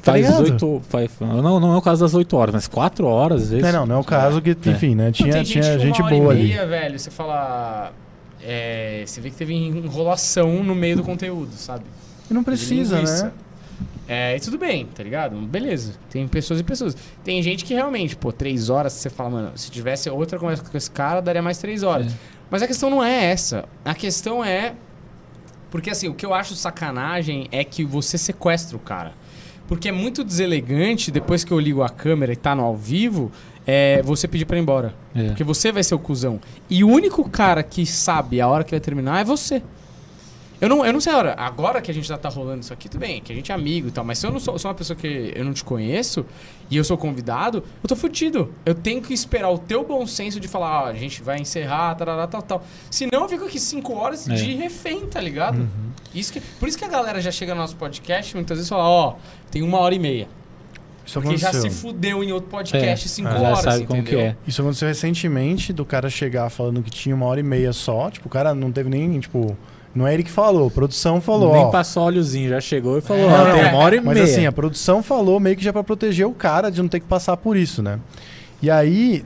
[0.06, 0.44] Tá Faz ligado?
[0.44, 0.82] 8.
[0.88, 3.64] Faz, não, não é o caso das 8 horas, mas 4 horas, às vezes.
[3.64, 4.70] Não, não, não é o caso que, É.
[4.70, 5.06] enfim, né?
[5.06, 6.48] Não, Tinha, tem tinha gente uma hora boa e ali.
[6.48, 7.92] meia, velho, você fala.
[8.42, 11.84] é, você vê que teve enrolação no meio do conteúdo, sabe?
[12.30, 13.32] E não precisa, né?
[14.08, 15.36] É, e tudo bem, tá ligado?
[15.36, 15.94] Beleza.
[16.08, 16.96] Tem pessoas e pessoas.
[17.24, 20.76] Tem gente que realmente, pô, três horas você fala, mano, se tivesse outra conversa com
[20.76, 22.06] esse cara, daria mais três horas.
[22.12, 22.16] É.
[22.48, 23.64] Mas a questão não é essa.
[23.84, 24.74] A questão é.
[25.70, 29.12] Porque assim, o que eu acho sacanagem é que você sequestra o cara.
[29.68, 33.32] Porque é muito deselegante, depois que eu ligo a câmera e tá no ao vivo,
[33.66, 34.94] é você pedir pra ir embora.
[35.14, 35.28] É.
[35.28, 36.40] Porque você vai ser o cuzão.
[36.70, 39.62] E o único cara que sabe a hora que vai terminar é você.
[40.60, 41.34] Eu não, eu não sei a hora.
[41.36, 43.54] Agora que a gente já tá rolando isso aqui, tudo bem, que a gente é
[43.54, 44.04] amigo e tal.
[44.04, 46.24] Mas se eu não sou, sou uma pessoa que eu não te conheço
[46.70, 48.52] e eu sou convidado, eu tô fudido.
[48.64, 51.94] Eu tenho que esperar o teu bom senso de falar, ó, a gente vai encerrar,
[51.94, 52.64] tarará, tal, tal.
[52.90, 54.34] Senão eu fico aqui cinco horas É.
[54.34, 55.58] de refém, tá ligado?
[55.58, 55.68] Uhum.
[56.14, 58.84] Isso que, por isso que a galera já chega no nosso podcast muitas vezes fala,
[58.88, 59.14] ó,
[59.50, 60.26] tem uma hora e meia.
[61.04, 61.70] Isso Porque já aconteceu.
[61.70, 64.18] se fudeu em outro podcast É, cinco já horas, sabe como entendeu?
[64.20, 64.36] que é.
[64.44, 68.10] Isso aconteceu recentemente do cara chegar falando que tinha uma hora e meia só.
[68.10, 69.56] Tipo, o cara não teve nem, tipo.
[69.96, 71.52] Não é ele que falou, a produção falou.
[71.54, 73.68] Nem ó, passou óleozinho, já chegou e falou: É, Ó, não, tem é.
[73.70, 74.24] uma hora e Mas meia.
[74.24, 77.06] assim, a produção falou meio que já pra proteger o cara de não ter que
[77.06, 77.98] passar por isso, né?
[78.62, 79.24] E aí,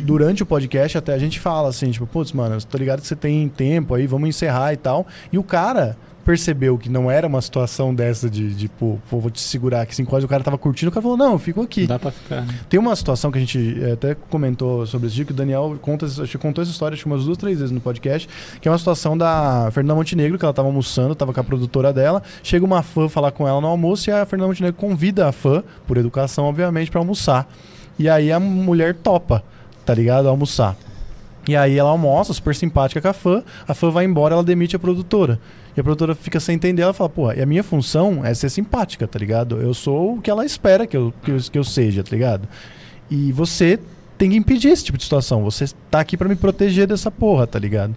[0.00, 3.16] durante o podcast, até a gente fala assim, tipo, putz, mano, tô ligado que você
[3.16, 5.06] tem tempo aí, vamos encerrar e tal.
[5.32, 5.96] E o cara
[6.26, 9.94] percebeu que não era uma situação dessa de, de pô, pô, vou te segurar aqui
[9.94, 11.86] cinco horas, o cara tava curtindo, o cara falou, não, eu fico aqui.
[11.86, 12.42] Dá pra ficar.
[12.42, 12.58] né?
[12.68, 15.78] Tem uma situação que a gente eh, até comentou sobre esse dia, que o Daniel
[15.80, 18.28] conta, acho que contou essa história acho que umas duas, três vezes no podcast,
[18.60, 21.92] que é uma situação da Fernanda Montenegro, que ela tava almoçando, tava com a produtora
[21.92, 25.32] dela, chega uma fã falar com ela no almoço e a Fernanda Montenegro convida a
[25.32, 27.48] fã, por educação, obviamente, pra almoçar.
[27.96, 29.44] E aí a mulher topa,
[29.84, 30.28] tá ligado?
[30.28, 30.76] Almoçar.
[31.46, 34.74] E aí ela almoça, super simpática com a fã, a fã vai embora, ela demite
[34.74, 35.38] a produtora.
[35.76, 38.48] E a produtora fica sem entender, ela fala, pô, e a minha função é ser
[38.48, 39.60] simpática, tá ligado?
[39.60, 42.48] Eu sou o que ela espera que eu, que eu, que eu seja, tá ligado?
[43.10, 43.78] E você
[44.16, 45.44] tem que impedir esse tipo de situação.
[45.44, 47.94] Você tá aqui pra me proteger dessa porra, tá ligado?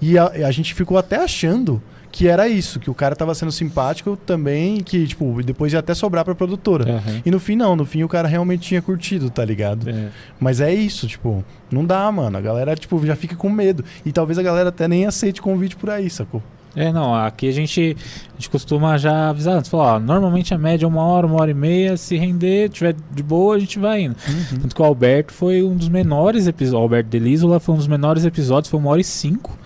[0.00, 3.50] E a, a gente ficou até achando que era isso, que o cara tava sendo
[3.50, 6.96] simpático também, que, tipo, depois ia até sobrar pra produtora.
[6.96, 7.22] Aham.
[7.24, 7.74] E no fim, não.
[7.74, 9.88] No fim, o cara realmente tinha curtido, tá ligado?
[9.88, 10.08] É.
[10.38, 12.36] Mas é isso, tipo, não dá, mano.
[12.36, 13.82] A galera, tipo, já fica com medo.
[14.04, 16.42] E talvez a galera até nem aceite convite por aí, sacou?
[16.74, 17.96] É, não, aqui a gente,
[18.30, 21.40] a gente costuma já avisar antes, falar, ó, normalmente a média é uma hora, uma
[21.40, 24.16] hora e meia, se render, tiver de boa, a gente vai indo.
[24.60, 27.86] Tanto que o Alberto foi um dos menores episódios, o Alberto Delisola foi um dos
[27.86, 29.58] menores episódios, foi uma hora e cinco,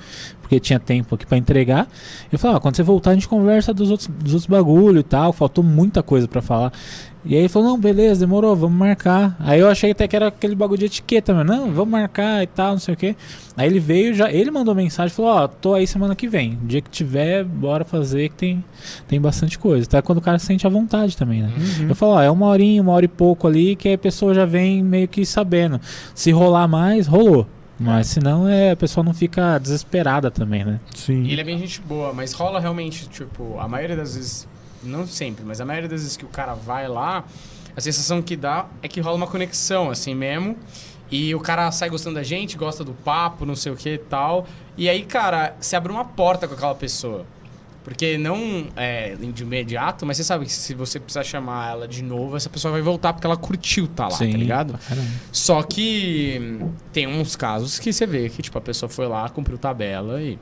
[0.46, 1.88] porque tinha tempo aqui pra entregar.
[2.30, 5.02] Eu falei, ó, quando você voltar a gente conversa dos outros, dos outros bagulho e
[5.02, 6.72] tal, faltou muita coisa pra falar.
[7.24, 9.36] E aí ele falou, não, beleza, demorou, vamos marcar.
[9.40, 12.46] Aí eu achei até que era aquele bagulho de etiqueta, mas não, vamos marcar e
[12.46, 13.16] tal, não sei o quê.
[13.56, 16.56] Aí ele veio, já, ele mandou mensagem, falou, ó, tô aí semana que vem.
[16.62, 18.64] Dia que tiver, bora fazer que tem,
[19.08, 19.84] tem bastante coisa.
[19.84, 21.50] Até quando o cara se sente à vontade também, né?
[21.80, 21.88] Uhum.
[21.88, 24.32] Eu falo, ó, é uma horinha, uma hora e pouco ali, que aí a pessoa
[24.32, 25.80] já vem meio que sabendo.
[26.14, 27.48] Se rolar mais, rolou.
[27.78, 30.80] Mas senão é, a pessoa não fica desesperada também, né?
[30.94, 31.24] Sim.
[31.24, 34.48] E ele é bem gente boa, mas rola realmente, tipo, a maioria das vezes,
[34.82, 37.24] não sempre, mas a maioria das vezes que o cara vai lá,
[37.76, 40.56] a sensação que dá é que rola uma conexão, assim mesmo.
[41.10, 43.98] E o cara sai gostando da gente, gosta do papo, não sei o que e
[43.98, 44.46] tal.
[44.76, 47.24] E aí, cara, você abre uma porta com aquela pessoa.
[47.86, 52.02] Porque não é de imediato, mas você sabe que se você precisar chamar ela de
[52.02, 54.72] novo, essa pessoa vai voltar porque ela curtiu tá lá, tá ligado?
[54.72, 55.08] pra caramba.
[55.30, 59.28] Só que hum, tem uns casos que você vê que, tipo, a pessoa foi lá,
[59.28, 60.36] cumpriu tabela e.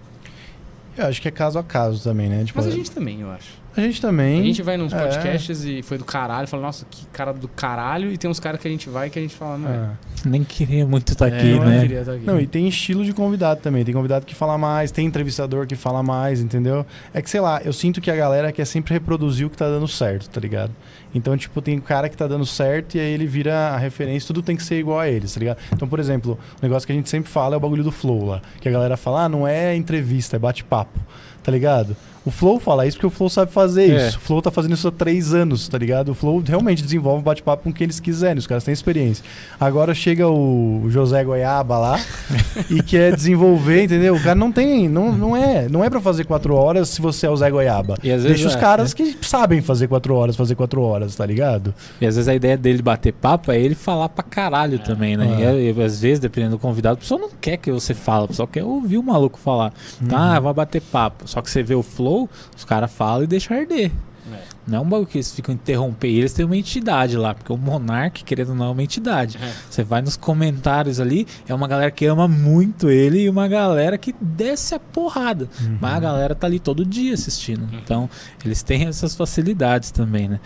[0.97, 2.45] Eu acho que é caso a caso também, né?
[2.45, 3.64] Tipo, Mas a gente também, eu acho.
[3.77, 4.41] A gente também.
[4.41, 4.99] A gente vai nos é.
[4.99, 8.61] podcasts e foi do caralho, fala, nossa, que cara do caralho, e tem uns caras
[8.61, 9.75] que a gente vai que a gente fala, não é.
[9.75, 10.29] É.
[10.29, 11.81] Nem queria muito estar É, aqui, não né?
[11.81, 12.25] queria estar aqui.
[12.25, 13.85] Não, e tem estilo de convidado também.
[13.85, 16.87] Tem convidado que fala mais, tem entrevistador que fala mais, entendeu?
[17.13, 19.67] É que, sei lá, eu sinto que a galera quer sempre reproduzir o que tá
[19.69, 20.73] dando certo, tá ligado?
[21.15, 24.43] Então, tipo, tem cara que tá dando certo e aí ele vira a referência, tudo
[24.43, 25.59] tem que ser igual a eles, tá ligado?
[25.73, 28.25] Então, por exemplo, o negócio que a gente sempre fala é o bagulho do flow
[28.25, 28.43] lá.
[28.61, 30.99] Que a galera fala, ah, não é entrevista, é bate-papo,
[31.43, 31.97] tá ligado?
[32.25, 34.09] O Flow fala isso porque o Flow sabe fazer É.
[34.09, 34.19] isso.
[34.19, 36.11] O Flow tá fazendo isso há três anos, tá ligado?
[36.11, 39.25] O Flow realmente desenvolve um bate-papo com quem eles quiserem, os caras têm experiência.
[39.61, 42.01] Agora chega o José Goiaba lá
[42.71, 44.15] e quer desenvolver, entendeu?
[44.15, 47.27] O cara não tem, não, não é, não é para fazer quatro horas se você
[47.27, 47.97] é o Zé Goiaba.
[48.03, 51.15] E às vezes Deixa os é, caras que sabem fazer quatro horas, fazer quatro horas,
[51.15, 51.75] tá ligado?
[52.01, 55.43] E às vezes a ideia dele bater papo é ele falar pra caralho também, né?
[55.43, 55.71] É.
[55.71, 58.49] E, às vezes, dependendo do convidado, a pessoa não quer que você fale, a pessoa
[58.49, 59.73] quer ouvir o maluco falar.
[60.09, 61.29] Tá, vai bater papo.
[61.29, 62.14] Só que você vê o flow,
[62.57, 63.91] os caras falam e deixam arder.
[64.33, 64.39] É.
[64.67, 66.09] Não é um bagulho que eles ficam interromper.
[66.09, 69.39] E eles têm uma entidade lá, porque o Monark, querendo ou não, é uma entidade.
[69.41, 69.53] É.
[69.69, 73.99] Você vai nos comentários ali, é uma galera que ama muito ele e uma galera
[73.99, 75.49] que desce a porrada.
[75.81, 77.69] Mas a galera tá ali todo dia assistindo.
[77.75, 78.09] Então,
[78.45, 80.41] eles têm essas facilidades também, né?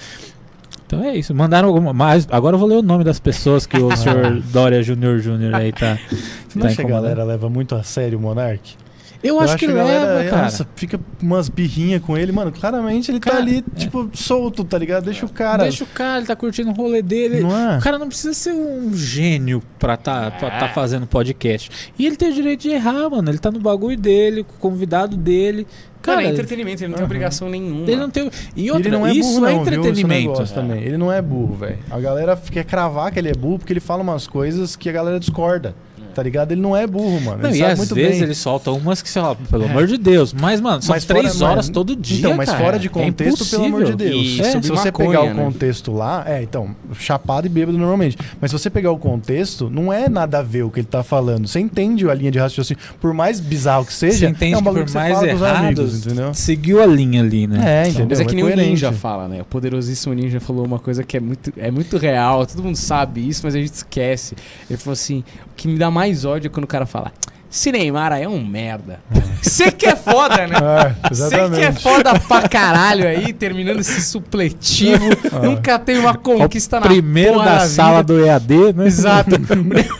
[0.86, 1.34] Então é isso.
[1.34, 2.26] Mandaram alguma mais.
[2.30, 5.70] Agora eu vou ler o nome das pessoas que o senhor Dória Júnior Júnior aí
[5.70, 5.98] tá.
[6.08, 8.74] Você não tá acha que a galera leva muito a sério o Monark?
[9.22, 10.42] Eu, acho que, leva, galera, cara.
[10.42, 12.52] nossa, fica umas birrinhas com ele, mano.
[12.52, 13.78] Claramente ele tá Cara, ali, é.
[13.78, 15.04] tipo, solto, tá ligado?
[15.06, 15.64] Deixa o cara.
[15.64, 17.40] Deixa o cara, ele tá curtindo o rolê dele.
[17.40, 17.78] Não é?
[17.78, 20.58] O cara não precisa ser um gênio pra tá, pra É.
[20.60, 21.92] tá fazendo podcast.
[21.98, 23.28] E ele tem o direito de errar, mano.
[23.28, 25.66] Ele tá no bagulho dele, com o convidado dele.
[26.00, 27.82] Cara, Cara, é entretenimento, ele não tem obrigação nenhuma.
[27.82, 28.30] ele não tem.
[28.54, 29.72] E outra, ele não é isso burro, é não, viu?
[29.72, 30.30] Esse entretenimento.
[30.30, 30.82] negócio também.
[30.84, 31.78] Ele não é burro, velho.
[31.90, 34.92] A galera quer cravar que ele é burro porque ele fala umas coisas que a
[34.92, 35.74] galera discorda.
[36.18, 36.50] Tá ligado?
[36.50, 37.42] Ele não é burro, mano.
[37.42, 38.22] Não, ele e sabe às muito vezes bem.
[38.24, 39.70] ele solta umas que você fala, pelo É.
[39.70, 40.32] amor de Deus.
[40.32, 42.18] Mas, mano, são Mas fora- três horas mas- todo dia.
[42.18, 42.64] Então, mas cara.
[42.64, 43.94] fora de É contexto, pelo amor de.
[43.94, 44.26] Deus.
[44.26, 45.44] E É, se você maconha, pegar o né?
[45.44, 48.18] contexto lá, é, então, chapado e bêbado normalmente.
[48.40, 51.04] Mas se você pegar o contexto, não é nada a ver o que ele tá
[51.04, 51.46] falando.
[51.46, 52.82] Você entende a linha de raciocínio.
[53.00, 55.14] Por mais bizarro que Você seja, entende é um que bagulho por que você mais
[55.14, 56.34] fala errados, amigos, entendeu?
[56.34, 57.84] seguiu a linha ali, né?
[57.84, 58.06] É, entendeu?
[58.10, 58.56] Mas é que nem o.
[58.56, 59.40] Ninja fala, né?
[59.40, 63.28] O poderosíssimo Ninja falou uma coisa que é muito, é muito real, todo mundo sabe
[63.28, 64.34] isso, mas a gente esquece.
[64.68, 67.12] Ele falou assim: o que me dá mais ódio é quando o cara fala.
[67.50, 69.00] Se Neymar aí é um merda.
[69.42, 70.58] Você que é foda, né?
[70.68, 75.06] É, Você que é foda pra caralho aí, terminando esse supletivo.
[75.42, 78.86] Nunca teve uma conquista na Primeiro da sala do EAD, né?
[78.86, 79.30] Exato.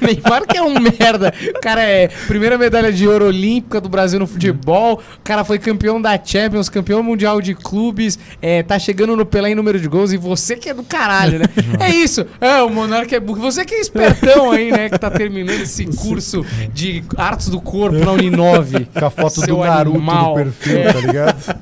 [0.01, 1.32] O Neymar que é um merda.
[1.57, 5.01] O cara é primeira medalha de ouro olímpica do Brasil no futebol.
[5.16, 8.18] O cara foi campeão da Champions, campeão mundial de clubes.
[8.40, 10.12] É, tá chegando no Pelé em número de gols.
[10.12, 11.46] E você que é do caralho, né?
[11.80, 12.26] é isso.
[12.40, 13.40] É, o Monarca é burro.
[13.40, 14.88] Você que é espertão aí, né?
[14.88, 17.03] Que tá terminando esse curso de
[17.39, 18.86] artes do corpo na Uninove.
[18.99, 20.30] Com a foto do Naruto animal.
[20.30, 20.93] no perfil, É.
[20.93, 21.55] tá ligado?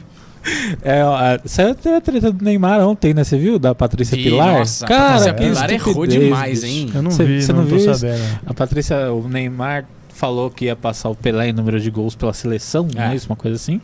[0.82, 3.24] É, ó, a- saiu até a treta do Neymar ontem, né?
[3.24, 3.58] Você viu?
[3.58, 4.58] Da Patrícia Vi, Pilar?
[4.58, 6.90] nossa, a Cara, Patrícia que Pilar errou demais, hein?
[6.94, 7.94] Eu não Cê- vi, cê não, não tô isso?
[7.94, 8.22] sabendo.
[8.44, 9.86] A Patrícia, o Neymar
[10.24, 13.14] falou que ia passar o Pelé em número de gols pela seleção, não é É.
[13.14, 13.28] isso?
[13.28, 13.78] Uma coisa assim.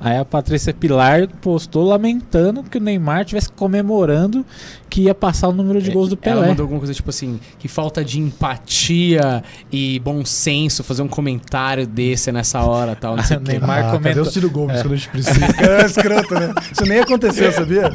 [0.00, 4.44] Aí a Patrícia Pilar postou lamentando que o Neymar estivesse comemorando
[4.90, 6.48] que ia passar o número de gols do Ela Pelé.
[6.48, 11.86] mandou alguma coisa tipo assim, que falta de empatia e bom senso fazer um comentário
[11.86, 13.40] desse nessa hora tal, não sei o.
[13.40, 15.34] Neymar ah, cadê comentou- os tiro gols quando a gente precisa?
[15.60, 16.52] É escroto, né?
[16.72, 17.94] Isso nem aconteceu, sabia?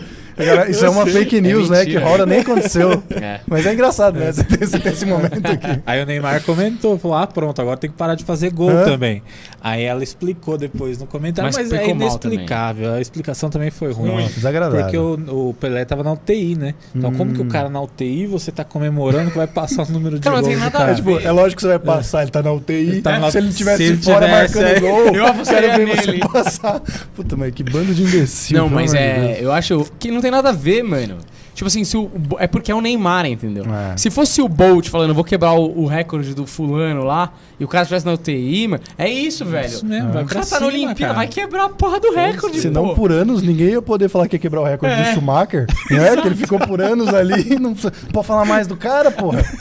[0.69, 1.85] Isso é uma fake news, né?
[1.85, 3.01] Que roda nem aconteceu.
[3.19, 3.41] É.
[3.47, 4.31] Mas é engraçado, né?
[4.31, 5.81] Você tem, você tem esse momento aqui.
[5.85, 8.85] Aí o Neymar comentou, falou: ah, pronto, agora tem que parar de fazer gol Hã?
[8.85, 9.21] também.
[9.61, 12.93] Aí ela explicou depois no comentário, Mas mas, é inexplicável.
[12.93, 14.09] A explicação também foi ruim.
[14.21, 14.81] Nossa, desagradável.
[14.83, 16.75] Porque o, o Pelé tava na UTI, né?
[16.95, 17.49] Então, como que o Hum.
[17.49, 20.47] cara na UTI você tá comemorando que vai passar o número de Cara, não gols
[20.53, 20.91] tem do nada cara?
[20.91, 22.73] É, tipo, é lógico que você vai passar, ele tá na UTI.
[22.73, 24.79] Ele tá na- Se ele tivesse se ele fora tivesse, marcando é.
[24.79, 26.81] gol, Eu quero ver você passar.
[27.15, 28.57] Puta, mas que bando de imbecil.
[28.57, 29.39] Não, mas é.
[29.41, 31.17] Eu acho que não tem nada a ver, mano.
[31.59, 33.65] Tipo assim, se o, é porque é o Neymar, entendeu?
[33.65, 33.97] É.
[33.97, 37.65] Se fosse o Bolt falando, eu vou quebrar o, o recorde do fulano lá, e
[37.65, 39.65] o cara estivesse na UTI, mano, é isso, velho.
[39.67, 42.69] Isso mesmo, vai o cara tá na Olimpíada, vai quebrar a porra do recorde, Se
[42.69, 42.95] não pô.
[42.95, 45.09] por anos, ninguém ia poder falar que ia quebrar o recorde É.
[45.09, 45.65] do Schumacher.
[45.91, 46.15] Não é?
[46.15, 49.43] Que ele ficou por anos ali e não pode falar mais do cara, porra.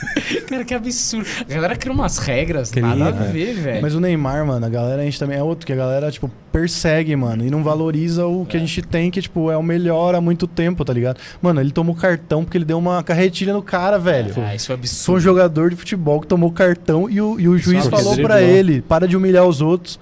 [0.48, 1.26] Cara, que absurdo.
[1.48, 3.32] A galera cria umas regras, Cria, nada a velho.
[3.32, 3.82] ver, velho.
[3.82, 6.30] Mas o Neymar, mano, a galera, a gente também é outro, que a galera, tipo,
[6.50, 10.14] persegue, mano, e não valoriza o que a gente tem, que, tipo, é o melhor
[10.14, 11.18] há muito tempo, tá ligado?
[11.42, 14.32] Mano, ele tomou cartão porque ele deu uma carretilha no cara, velho.
[14.36, 15.20] Ah, isso é Foi um absurdo.
[15.20, 18.56] jogador de futebol que tomou cartão e o, e o juiz Só falou pra driblou.
[18.56, 19.98] ele: para de humilhar os outros.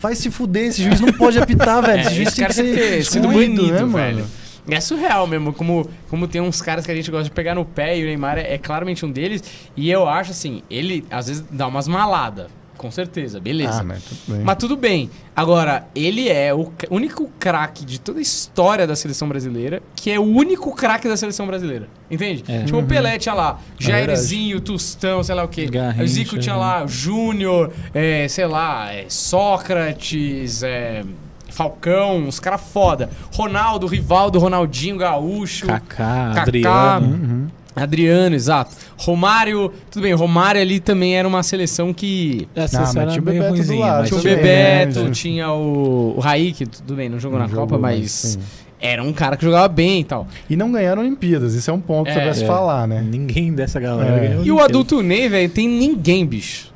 [0.00, 1.98] Vai se fuder, esse juiz não pode apitar, velho.
[2.00, 3.88] É, esse juiz esse tem que ser sido banido, né, velho.
[3.88, 4.26] mano?
[4.68, 7.64] É surreal mesmo, como, como tem uns caras que a gente gosta de pegar no
[7.64, 9.42] pé e o Neymar é, é claramente um deles.
[9.76, 12.46] E eu acho assim, ele às vezes dá umas maladas,
[12.80, 13.82] com certeza, beleza.
[13.82, 14.40] Ah, mas tudo bem.
[14.42, 15.10] Mas tudo bem.
[15.36, 20.18] Agora, ele é o único craque de toda a história da seleção brasileira, que é
[20.18, 21.88] o único craque da seleção brasileira.
[22.10, 22.42] Entende?
[22.48, 22.64] É.
[22.64, 23.84] Tipo, o Pelé tinha lá, É.
[23.84, 25.66] Jairzinho, Tostão, sei lá o quê.
[25.66, 31.04] Garrincha, o Zico tinha lá, Júnior, é, sei lá, é, Sócrates, é,
[31.50, 33.10] Falcão, os caras foda.
[33.34, 35.66] Ronaldo, Rivaldo, Ronaldinho, Gaúcho.
[35.66, 37.06] Kaká, Kaká, Adriano.
[37.08, 37.48] Uhum.
[37.82, 38.74] Adriano, exato.
[38.96, 43.20] Romário, tudo bem, Romário ali também era uma seleção que Essa Ah, mas era tinha
[43.22, 45.10] o Bebeto ruimzinha, lado, mas tinha o Bebeto, Bebeto.
[45.12, 48.38] tinha o, o Raik, tudo bem, não jogou na Não Copa, jogou, mas sim.
[48.80, 50.26] era um cara que jogava bem e tal.
[50.48, 52.46] E não ganharam Olimpíadas, isso é um ponto É, pra se é.
[52.46, 53.00] falar, né?
[53.02, 54.28] Ninguém dessa galera É.
[54.28, 56.70] ganhou E o adulto Ney, velho, tem ninguém, bicho.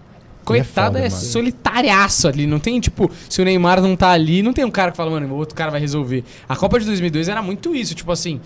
[0.44, 2.46] Coitado, foda, é, solitariaço ali.
[2.46, 5.10] Não tem, tipo, se o Neymar não tá ali, não tem um cara que fala,
[5.10, 6.22] mano, o outro cara vai resolver.
[6.46, 8.40] A Copa de 2002 era muito isso, tipo assim.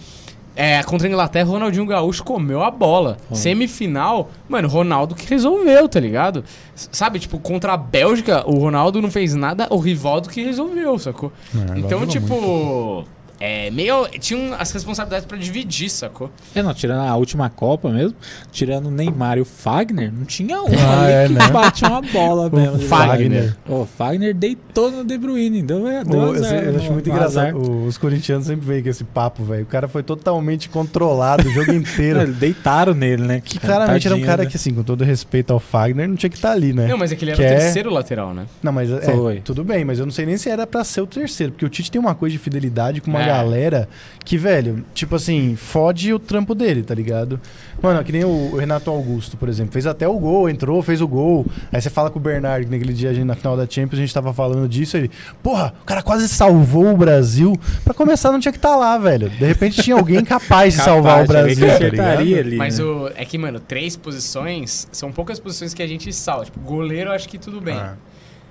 [0.60, 3.16] É, contra a Inglaterra, o Ronaldinho Gaúcho comeu a bola.
[3.28, 3.36] Foi.
[3.36, 6.42] Semifinal, mano, Ronaldo que resolveu, tá ligado?
[6.74, 10.98] S- Sabe, tipo, contra a Bélgica, o Ronaldo não fez nada, o Rivaldo que resolveu,
[10.98, 11.32] sacou?
[11.54, 13.08] É, então, tipo, muito.
[13.40, 14.06] É meio.
[14.20, 16.30] Tinha as responsabilidades pra dividir, sacou?
[16.54, 18.14] É, não, tirando a última Copa mesmo,
[18.52, 21.48] tirando o Neymar e o Fagner, não tinha um Ah, ali é, que né?
[21.48, 22.78] bate uma bola mesmo.
[22.80, 23.56] Fagner.
[23.68, 27.56] O Fagner deitou no De Bruyne, deu, deu O- azar, eu acho muito engraçado.
[27.58, 29.62] o- Os corintianos sempre veem com esse papo, velho.
[29.62, 32.26] O cara foi totalmente controlado o jogo inteiro.
[32.26, 33.40] Não, Deitaram nele, né?
[33.44, 34.50] Que claramente era um Tadinho, cara né?
[34.50, 36.86] que, assim, com todo respeito ao Fagner, não tinha que estar ali, né?
[36.88, 38.46] Não, mas é que ele era Que o é- terceiro lateral, né?
[38.62, 39.40] Não, mas é, Foi.
[39.40, 41.68] tudo bem, mas eu não sei nem se era pra ser o terceiro, porque o
[41.68, 43.27] Tite tem uma coisa de fidelidade com uma É.
[43.28, 43.88] galera
[44.24, 47.40] que, velho, tipo assim, fode o trampo dele, tá ligado?
[47.80, 51.08] Mano, que nem o Renato Augusto, por exemplo, fez até o gol, entrou, fez o
[51.08, 51.46] gol.
[51.72, 53.98] Aí você fala com o Bernard, que naquele dia a gente, na final da Champions
[53.98, 55.10] a gente tava falando disso, ele,
[55.42, 57.58] porra, o cara quase salvou o Brasil.
[57.84, 59.30] Pra começar, não tinha que estar lá, velho.
[59.30, 62.18] De repente tinha alguém capaz de Capaz, salvar o alguém Brasil, que tá ligado?
[62.18, 62.84] ali, Mas né?
[62.84, 66.44] o, é que, mano, três posições são poucas posições que a gente salva.
[66.44, 67.76] Tipo, goleiro, acho que tudo bem.
[67.76, 67.94] Ah,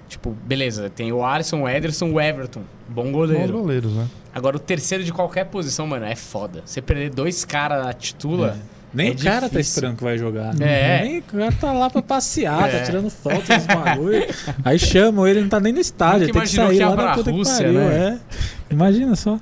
[0.07, 2.61] Tipo, beleza, tem o Alisson, o Ederson, o Everton.
[2.87, 3.53] Bom goleiro.
[3.53, 4.07] goleiros, né?
[4.33, 6.61] Agora, o terceiro de qualquer posição, mano, é foda.
[6.65, 8.57] Você perder dois caras na titula.
[8.93, 9.59] Nem é o cara tá difícil.
[9.61, 10.53] esperando que vai jogar.
[10.61, 11.01] É.
[11.03, 12.79] Nem o cara tá lá pra passear, É.
[12.79, 14.25] tá tirando foto dos bagulho.
[14.63, 16.31] Aí chamam ele, não tá nem no estádio.
[16.31, 18.19] Tem que sair que lá pra da puta que Rússia, pariu, né?
[18.33, 18.73] é.
[18.73, 19.39] Imagina só.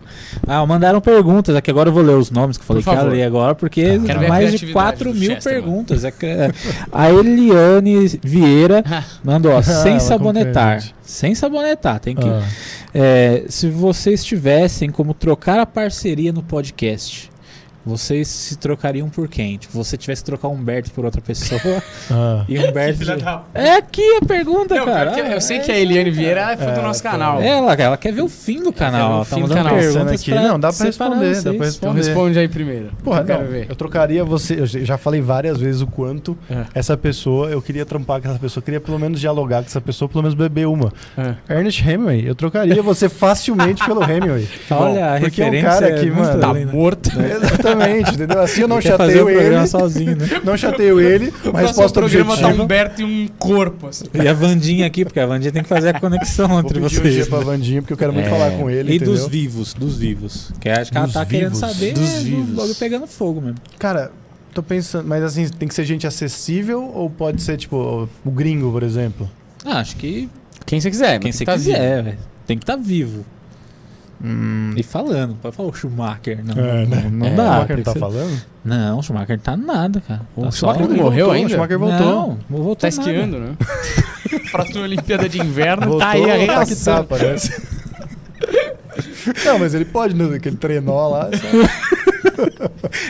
[0.48, 1.72] Ah, mandaram perguntas aqui.
[1.72, 4.52] Agora eu vou ler os nomes que eu falei que ia ler agora, porque mais
[4.52, 6.04] de criatividade 4 do mil Chester, perguntas.
[6.04, 6.52] É que- é.
[6.92, 8.84] A Eliane Vieira
[9.24, 10.74] mandou, ó, sem Ela sabonetar.
[10.76, 10.96] compreende.
[11.02, 12.28] Sem sabonetar, tem que.
[12.28, 12.44] Ah.
[12.94, 17.32] É, se vocês tivessem como trocar a parceria no podcast,
[17.86, 19.58] vocês se trocariam por quem?
[19.58, 21.60] Tipo, você tivesse que trocar o Humberto por outra pessoa
[22.12, 22.44] Ah.
[22.48, 23.04] e o Humberto.
[23.54, 25.18] É aqui a pergunta, Não, cara.
[25.20, 25.60] eu Ah, sei é.
[25.60, 27.42] que a Eliane Vieira ela foi do É, nosso canal.
[27.42, 29.12] Ela, ela quer ver o fim do canal.
[29.12, 29.80] o Ela fim tá do mandando canal.
[29.80, 30.32] perguntas Aqui.
[30.34, 31.98] Não, dá pra responder, dá pra Então responder.
[31.98, 32.92] responde aí primeiro.
[33.04, 33.66] Porra, eu quero não, ver.
[33.70, 34.60] eu trocaria você.
[34.60, 36.66] Eu já falei várias vezes o quanto É.
[36.74, 39.82] essa pessoa, eu queria trampar com essa pessoa, eu queria pelo menos dialogar com essa
[39.82, 40.92] pessoa, pelo menos beber uma.
[41.18, 41.36] É.
[41.58, 44.48] Ernest Hemingway, eu trocaria você facilmente pelo Hemingway.
[44.72, 46.66] Olha, a Porque é um referência cara é que, muito mano, Tá né?
[46.66, 47.10] morto.
[47.20, 47.75] Exatamente,
[48.14, 48.40] entendeu?
[48.42, 49.40] Assim eu não Ele quer fazer o chateio ele.
[49.40, 50.28] programa sozinho, né?
[50.44, 52.64] Não chateio ele, O uma resposta próximo programa tá objetiva.
[52.64, 53.88] Humberto e um corpo.
[53.88, 54.06] Assim.
[54.14, 56.86] E a Vandinha aqui, porque a Vandinha tem que fazer a conexão Vou entre pedir
[56.86, 57.14] um vocês.
[57.16, 58.30] dia pra Vandinha, porque eu quero muito É.
[58.30, 59.14] falar com ele, E entendeu?
[59.14, 60.52] dos vivos, dos vivos.
[60.60, 62.56] Que acho que ela Dos tá querendo vivos, saber dos é, do vivos.
[62.56, 63.58] bagulho pegando fogo mesmo.
[63.80, 64.12] Cara,
[64.54, 68.72] tô pensando, mas assim, tem que ser gente acessível ou pode ser, tipo, o gringo,
[68.72, 69.30] por exemplo?
[69.66, 70.30] Ah, acho que
[70.66, 71.20] Quem você quiser.
[71.20, 72.18] quem mas você tá quiser, velho.
[72.48, 73.26] Tem que estar vivo.
[74.28, 76.44] Hum, E falando, pode falar o Schumacher.
[76.44, 77.02] Não, É, né?
[77.04, 77.44] não, não É, o dá.
[77.44, 78.42] Schumacher não que tá ser- falando?
[78.66, 80.22] Não, o Schumacher tá nada, cara.
[80.36, 81.48] O Tá Schumacher não morreu voltou, ainda?
[81.48, 82.00] O Schumacher voltou.
[82.00, 83.10] Não, não voltou Tá nada.
[83.12, 83.56] esquiando, né?
[84.52, 87.62] Próxima Olimpíada de Inverno Voltou, tá aí tá que tá, parece.
[89.46, 90.36] Não, mas ele pode, né?
[90.36, 91.30] Aquele trenó lá.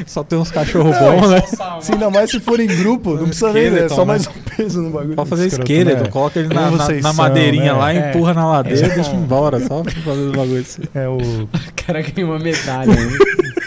[0.05, 1.41] Só tem uns cachorros bons, né?
[1.81, 3.65] Se ainda mais se for em grupo, não precisa nem.
[3.67, 4.05] É só né?
[4.05, 5.15] mais um peso no bagulho.
[5.15, 6.09] Pode fazer esqueleto, né?
[6.09, 7.79] coloca ele Como na, na, na são, madeirinha né?
[7.79, 8.09] lá, É.
[8.09, 8.91] empurra na ladeira É.
[8.91, 10.81] e deixa embora, só pra fazer o bagulho assim.
[10.93, 11.49] É o O
[11.85, 12.87] cara ganhou uma medalha.
[12.93, 13.17] né?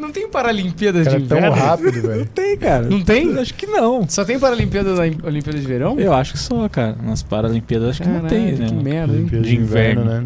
[0.00, 1.56] Não tem Paralimpíadas cara de é tão Inverno?
[1.56, 2.26] rápido, velho.
[2.34, 2.82] Tem, cara.
[2.82, 3.38] Não tem?
[3.38, 4.04] Acho que não.
[4.08, 5.96] Só tem Paralimpíadas da Olimpíada de Verão?
[6.00, 6.96] Eu acho que só, cara.
[7.00, 8.66] Nas Paralimpíadas acho que não tem, Caralho, né?
[8.68, 9.18] Que merda, hein?
[9.20, 10.04] Olimpíada De inverno.
[10.04, 10.24] né?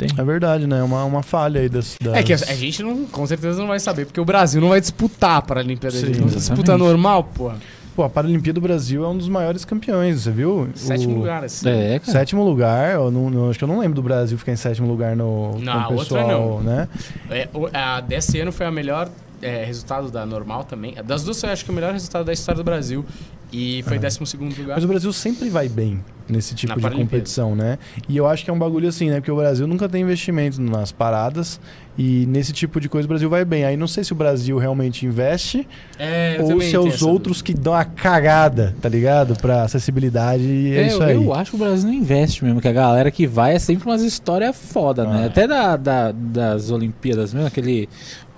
[0.00, 0.08] Tem.
[0.16, 0.78] É verdade, né?
[0.80, 2.14] É uma, uma falha aí das, das...
[2.14, 4.70] É que a, a gente não, com certeza não vai saber, porque o Brasil não
[4.70, 6.36] vai disputar a Paralimpíada Sim, exatamente.
[6.38, 7.56] Disputa normal, porra.
[7.94, 10.68] Pô, a Paralimpíada do Brasil é um dos maiores campeões, você viu?
[10.74, 11.68] Sétimo O lugar, assim.
[11.68, 12.12] É, cara.
[12.12, 14.88] Sétimo lugar, eu não, não- acho que eu não lembro do Brasil ficar em sétimo
[14.88, 16.88] lugar no Não, o outra pessoal, né?
[17.28, 19.08] É, o- a desse ano foi a melhor
[19.42, 20.94] é, resultado da normal também.
[21.04, 23.04] Das duas foi acho que o melhor resultado da história do Brasil.
[23.52, 24.00] E foi É.
[24.00, 24.74] décimo segundo lugar.
[24.76, 27.78] Mas o Brasil sempre vai bem nesse tipo Na de competição, né?
[28.08, 29.16] E eu acho que é um bagulho assim, né?
[29.16, 31.60] Porque o Brasil nunca tem investimento nas paradas
[31.98, 33.64] e nesse tipo de coisa o Brasil vai bem.
[33.64, 35.66] Aí não sei se o Brasil realmente investe
[35.98, 39.34] É, ou se é os outros que dão a cagada, tá ligado?
[39.40, 41.14] Pra acessibilidade e é, É, isso eu, aí.
[41.16, 43.88] eu acho que o Brasil não investe mesmo, que a galera que vai é sempre
[43.88, 45.22] umas histórias foda, né?
[45.24, 45.26] Ah.
[45.26, 47.88] Até da, da- das Olimpíadas mesmo, aquele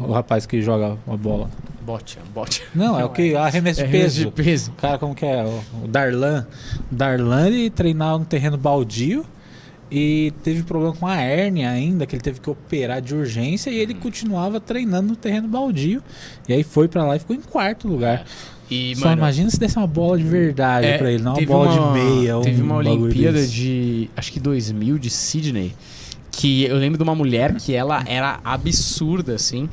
[0.00, 1.50] o rapaz que joga a bola.
[1.84, 2.62] Bote, bote.
[2.74, 3.34] Não, é o que?
[3.34, 4.24] Arremesso de É peso.
[4.26, 4.70] de peso.
[4.70, 5.44] O cara, como que é?
[5.44, 6.46] O, Darlan.
[6.90, 9.24] Darlan, ele treinava no terreno baldio
[9.90, 13.76] e teve problema com a hérnia ainda, que ele teve que operar de urgência e
[13.78, 16.02] ele continuava treinando no terreno baldio.
[16.48, 18.24] E aí foi pra lá e ficou em quarto lugar.
[18.70, 21.46] E, Só mano, imagina se desse uma bola de verdade é, pra ele, não uma
[21.46, 22.40] bola uma- de meia.
[22.40, 23.52] Teve um uma Olimpíada desse.
[23.52, 25.74] de, acho que 2000, de Sydney,
[26.30, 29.68] que eu lembro de uma mulher que ela era absurda, assim,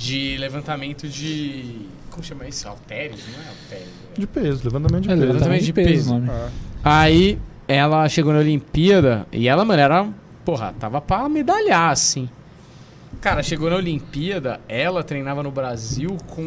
[0.00, 1.86] de levantamento de...
[2.10, 2.66] Como chama isso?
[2.66, 3.20] Halteres?
[3.36, 3.92] Não é halteres.
[4.16, 5.26] De peso, levantamento de É, peso.
[5.26, 6.30] levantamento de peso, o nome.
[6.30, 6.48] Ah.
[6.82, 7.38] Aí
[7.68, 10.08] ela chegou na Olimpíada e ela, mano, era.
[10.42, 12.30] Porra, tava pra medalhar, assim.
[13.20, 16.42] Cara, chegou na Olimpíada, ela treinava no Brasil com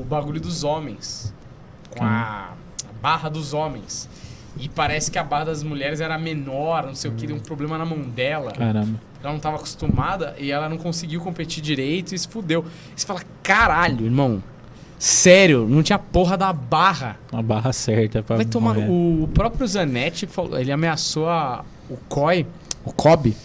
[0.00, 1.32] o bagulho dos homens.
[1.96, 2.54] Com a
[3.00, 4.08] barra dos homens.
[4.58, 7.40] E parece que a barra das mulheres era menor, não sei o que, deu um
[7.40, 8.50] problema na mão dela.
[8.50, 8.98] Caramba.
[9.26, 12.64] Ela não tava acostumada e ela não conseguiu competir direito e se fudeu.
[12.96, 14.40] E você fala, caralho, irmão.
[14.98, 17.16] Sério, não tinha porra da barra.
[17.32, 18.78] Uma barra certa pra Vai tomar.
[18.78, 22.46] O, próprio Zanetti, falou- ele ameaçou a- o COI,
[22.84, 23.36] o COB,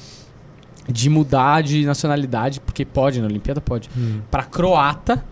[0.87, 4.21] de mudar de nacionalidade, porque pode, na Olimpíada pode, Hum.
[4.29, 5.25] pra croata,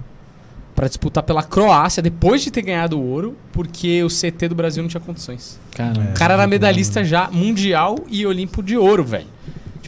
[0.75, 4.81] pra disputar pela Croácia, depois de ter ganhado o ouro, porque o CT do Brasil
[4.81, 5.59] não tinha condições.
[5.75, 6.09] Caramba.
[6.09, 9.27] O cara era medalhista já mundial e olímpico de ouro, velho.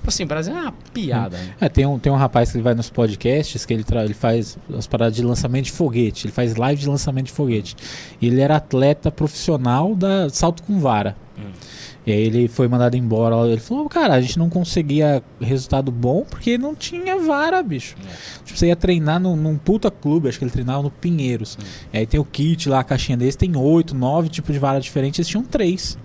[0.02, 1.54] Tipo assim, o Brasil é uma piada, né?
[1.62, 4.58] É, tem um, tem um rapaz que ele vai nos podcasts que ele, ele faz
[4.76, 6.26] as paradas de lançamento de foguete.
[6.26, 7.76] Ele faz live de lançamento de foguete.
[8.20, 11.16] E ele era atleta profissional da salto com vara.
[11.38, 11.52] Hum.
[12.04, 13.48] E aí ele foi mandado embora.
[13.48, 17.96] Ele falou, cara, a gente não conseguia resultado bom porque não tinha vara, bicho.
[18.04, 18.44] É.
[18.44, 21.60] Tipo, você ia treinar num, num puta clube, acho que ele treinava no Pinheiros.
[21.62, 21.66] Hum.
[21.94, 24.82] E aí tem o kit lá, a caixinha desse, tem oito, nove tipos de vara
[24.82, 25.96] diferentes, eles tinham três.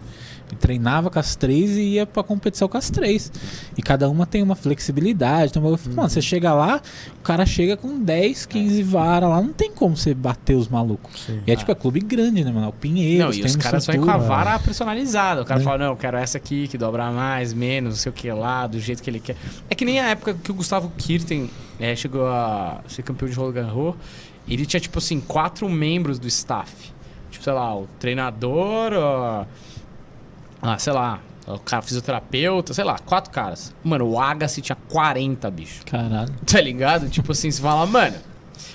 [0.61, 3.33] Treinava com as três e ia pra competição com as três.
[3.77, 5.59] E cada uma tem uma flexibilidade.
[5.59, 5.71] Uma...
[5.71, 5.79] Uhum.
[5.95, 6.81] Mano, você chega lá,
[7.19, 11.23] o cara chega com 10, 15 varas lá, não tem como você bater os malucos.
[11.27, 11.41] Sim.
[11.47, 12.67] E é tipo, é clube grande, né, mano?
[12.67, 15.43] É O Pinheiros, Não, e tem os caras vão com a vara personalizada.
[15.43, 15.65] O cara Né?
[15.65, 18.67] fala, não, eu quero essa aqui, que dobra mais, menos, não sei o que lá,
[18.67, 19.37] do jeito que ele quer.
[19.69, 23.35] É que nem a época que o Gustavo Kirten é, chegou a ser campeão de
[23.35, 23.95] Roland Garros,
[24.49, 26.73] ele tinha, tipo assim, quatro membros do staff.
[27.31, 29.45] Tipo, sei lá, o treinador, ó,
[30.63, 33.73] ah, sei lá, o cara fisioterapeuta, sei lá, quatro caras.
[33.85, 35.83] Mano, o Agassi tinha 40, bicho.
[35.85, 36.33] Caralho.
[36.45, 37.09] Tá ligado?
[37.09, 38.17] tipo assim, você fala, mano,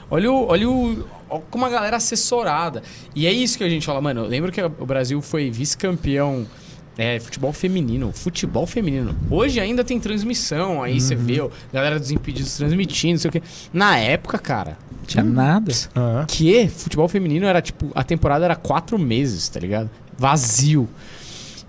[0.09, 0.47] olha o.
[0.47, 1.07] Olha o.
[1.29, 2.81] olha como a galera é assessorada.
[3.15, 4.21] E é isso que a gente fala, mano.
[4.21, 6.45] Eu lembro que o Brasil foi vice-campeão.
[6.97, 8.11] É, futebol feminino.
[8.11, 9.15] Futebol feminino.
[9.29, 10.83] Hoje ainda tem transmissão.
[10.83, 13.41] Aí você vê, ó, galera dos impedidos transmitindo, não sei o quê.
[13.73, 14.77] Na época, cara.
[14.91, 15.71] Não tinha nada.
[15.95, 17.89] Ah, Que futebol feminino era tipo.
[17.95, 19.89] A temporada era quatro meses, tá ligado?
[20.17, 20.87] Vazio.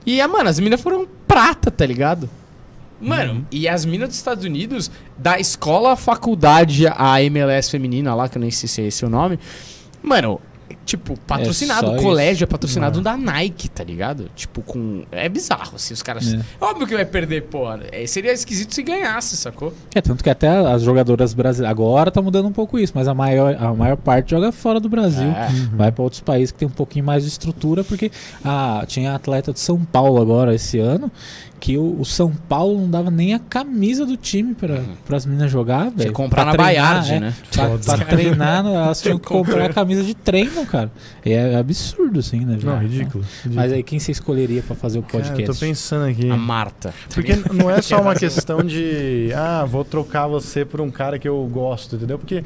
[0.04, 2.28] E, ah, mano, as minas foram prata, tá ligado?
[3.00, 8.38] Mano, e as minas dos Estados Unidos, da escola faculdade a MLS feminina lá, que
[8.38, 9.40] eu nem sei se é esse o nome.
[10.00, 10.40] Mano,
[10.84, 11.86] tipo, patrocinado.
[11.88, 12.44] só o colégio isso.
[12.44, 13.02] é patrocinado Ah.
[13.02, 14.28] da Nike, tá ligado?
[14.34, 15.02] Tipo, com.
[15.10, 16.32] É bizarro, assim, os caras.
[16.34, 16.40] É.
[16.60, 17.80] Óbvio que vai perder, porra.
[17.90, 19.72] É, seria esquisito se ganhasse, sacou?
[19.94, 21.70] É, tanto que até as jogadoras brasileiras.
[21.70, 24.88] Agora tá mudando um pouco isso, mas a maior, a maior parte joga fora do
[24.88, 25.28] Brasil.
[25.28, 25.48] É.
[25.74, 28.10] Vai pra outros países que tem um pouquinho mais de estrutura, porque
[28.44, 31.10] ah, tinha atleta de São Paulo agora esse ano
[31.60, 34.80] que o, o São Paulo não dava nem a camisa do time para
[35.16, 36.12] as meninas jogar, Você velho.
[36.12, 37.20] comprar Pra na treinar, Baiard, é.
[37.20, 37.34] né?
[37.52, 40.90] Pra, pra treinar, elas tinham que comprar a camisa de treino, cara.
[41.24, 42.58] É absurdo, assim, né?
[42.62, 43.22] Não, ridículo.
[43.24, 43.54] ridículo.
[43.54, 45.42] Mas aí, quem você escolheria pra fazer o Cara, podcast?
[45.42, 46.30] eu tô pensando aqui.
[46.30, 46.94] A Marta.
[47.14, 51.28] Porque não é só uma questão de, ah, vou trocar você por um cara que
[51.28, 52.18] eu gosto, entendeu?
[52.18, 52.42] Porque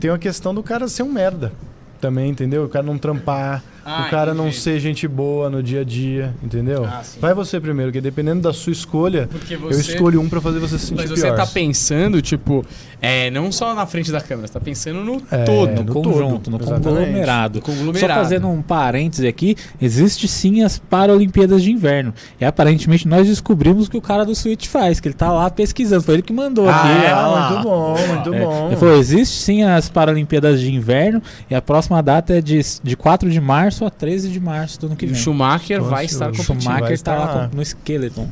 [0.00, 1.52] tem uma questão do cara ser um merda
[2.00, 2.64] também, entendeu?
[2.64, 4.60] O cara não trampar, Ah, o cara não entendi.
[4.60, 6.84] ser gente boa no dia a dia, entendeu?
[6.84, 7.18] Ah, sim.
[7.18, 9.92] Vai você primeiro, porque dependendo da sua escolha, Porque eu você...
[9.92, 11.36] escolho um pra fazer você se sentir Mas você pior.
[11.36, 12.62] tá pensando, tipo,
[13.00, 16.50] é, não só na frente da câmera, você tá pensando no É, todo, no conjunto,
[16.50, 17.60] no conglomerado.
[17.98, 22.12] Só fazendo um parêntese aqui, existe sim as Paralimpíadas de Inverno.
[22.40, 25.48] E aparentemente nós descobrimos o que o cara do Switch faz, que ele tá lá
[25.50, 26.02] pesquisando.
[26.02, 26.78] Foi ele que mandou aqui.
[26.80, 27.50] Ah, olha lá.
[27.50, 28.66] muito bom, muito É, bom.
[28.68, 32.96] Ele falou, existe sim as Paralimpíadas de Inverno e a próxima data é de, de
[32.96, 35.20] 4 de março a 13 de março do ano que E o vem.
[35.22, 36.60] Schumacher Nossa, vai o estar O competindo.
[36.62, 38.28] Schumacher vai está lá no Skeleton.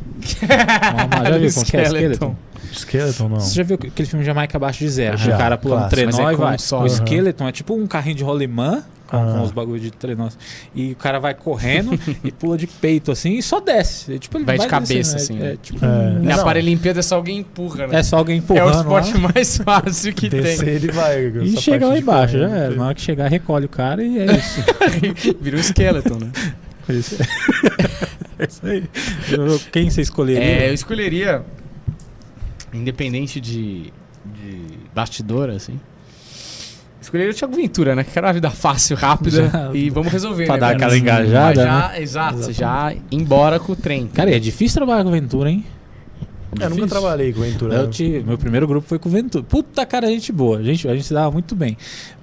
[1.10, 2.36] Mas já viu como que é Skeleton?
[2.74, 3.40] Skeleton não.
[3.40, 5.16] Você já viu aquele filme Jamaica Abaixo de Zero?
[5.16, 6.12] Já, o cara pula no clássico.
[6.12, 6.58] trenó é e vai.
[6.58, 6.86] só, o.
[6.86, 9.32] Skeleton é tipo um carrinho de rolimã com, Ah.
[9.38, 10.28] com os bagulhos de trenó.
[10.74, 11.92] E o cara vai correndo
[12.24, 14.14] e pula de peito assim e só desce.
[14.14, 15.52] É, tipo, ele Vai de cabeça, descendo, assim, É, né?
[15.52, 15.88] é tipo É.
[15.88, 16.44] um- Na.
[16.44, 17.98] Paralimpíada é só alguém empurra, né?
[17.98, 21.26] é só alguém É empurrando o esporte lá, mais fácil que Descer ele vai.
[21.42, 22.38] e chega lá embaixo.
[22.38, 22.74] Já era.
[22.74, 24.64] Na hora que chegar, recolhe o cara e é isso.
[25.00, 25.34] tem.
[25.40, 26.30] Vira um skeleton, né?
[26.88, 27.16] Isso.
[28.38, 28.84] é isso aí.
[29.72, 30.42] Quem você escolheria?
[30.44, 31.42] É, eu escolheria,
[32.78, 33.92] independente de,
[34.24, 34.60] de
[34.94, 35.78] bastidor, assim.
[37.00, 38.02] Escolheria o Thiago Ventura, né?
[38.02, 40.46] Que era uma vida fácil, rápida Já- e vamos resolver.
[40.46, 40.76] Pra né, dar cara?
[40.76, 42.00] aquela engajada, já, né?
[42.02, 42.58] Exato, Exatamente.
[42.58, 44.06] já embora com o trem.
[44.06, 45.64] Cara, é difícil trabalhar com Ventura, hein?
[46.60, 47.74] Eu nunca trabalhei com Ventura.
[47.74, 49.44] Eu te- meu primeiro grupo foi com o Ventura.
[49.44, 50.58] Puta cara, gente boa.
[50.58, 51.76] A gente, a gente se dava muito bem.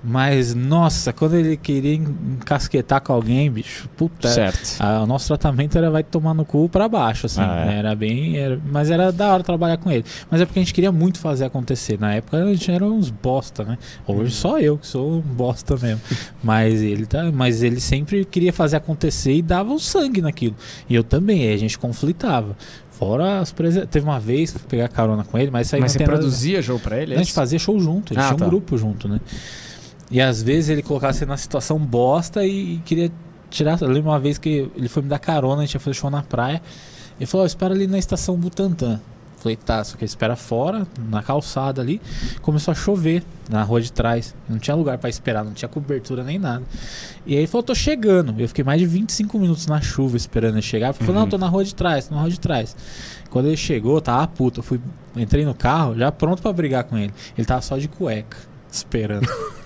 [0.03, 4.27] Mas, nossa, quando ele queria en- encasquetar com alguém, bicho, puta.
[4.29, 4.75] Certo.
[4.79, 7.41] a- o nosso tratamento era vai tomar no cu pra baixo, assim.
[7.41, 7.77] Ah, é?
[7.77, 8.35] Era bem.
[8.37, 10.03] era- mas era da hora trabalhar com ele.
[10.29, 11.99] Mas é porque a gente queria muito fazer acontecer.
[11.99, 13.77] Na época a gente era uns bosta, né?
[14.07, 16.01] Hoje só eu que sou um bosta mesmo.
[16.43, 17.31] mas ele tá.
[17.31, 20.55] Mas ele sempre queria fazer acontecer e dava o sangue naquilo.
[20.89, 22.57] E eu também, aí a gente conflitava.
[23.01, 23.83] Fora as presen...
[23.87, 26.61] Teve uma vez, pegar carona com ele, mas isso aí Mas não você nada- produzia
[26.61, 27.13] jogo pra ele?
[27.13, 28.45] é a gente fazia show junto, a gente Ah, tinha tá.
[28.45, 29.19] um grupo junto, né?
[30.11, 33.11] E às vezes ele colocava você na situação bosta e, e queria
[33.49, 33.81] tirar.
[33.81, 36.11] Eu lembro uma vez que ele foi me dar carona, a gente ia fazer show
[36.11, 36.61] na praia.
[37.19, 39.01] Ele falou: ó, espera ali na estação Butantã.
[39.41, 41.99] Falei, tá, só que espera fora, na calçada ali.
[42.43, 44.35] Começou a chover na rua de trás.
[44.47, 46.63] Não tinha lugar pra esperar, não tinha cobertura nem nada.
[47.25, 48.35] E aí ele falou, tô chegando.
[48.39, 50.93] Eu fiquei mais de 25 minutos na chuva esperando ele chegar.
[50.93, 51.19] Falou, Uhum.
[51.21, 52.75] não, tô na rua de trás, tô na rua de trás.
[53.31, 54.59] Quando ele chegou, tava puto.
[54.59, 54.79] Eu fui,
[55.15, 57.13] entrei no carro, já pronto pra brigar com ele.
[57.35, 58.37] Ele tava só de cueca,
[58.71, 59.27] esperando.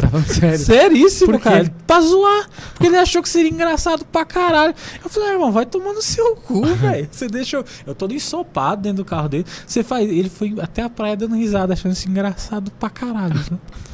[0.00, 0.58] Tava sério.
[0.58, 1.72] Seríssimo, cara.
[1.86, 2.48] Pra zoar.
[2.72, 4.74] Porque ele achou que seria engraçado pra caralho.
[5.02, 7.08] Eu falei, ah, irmão, vai tomar no seu cu, velho.
[7.10, 7.64] Você deixou.
[7.86, 9.44] Eu todo ensopado dentro do carro dele.
[9.66, 10.08] Você faz.
[10.08, 13.38] Ele foi até a praia dando risada, achando isso engraçado pra caralho.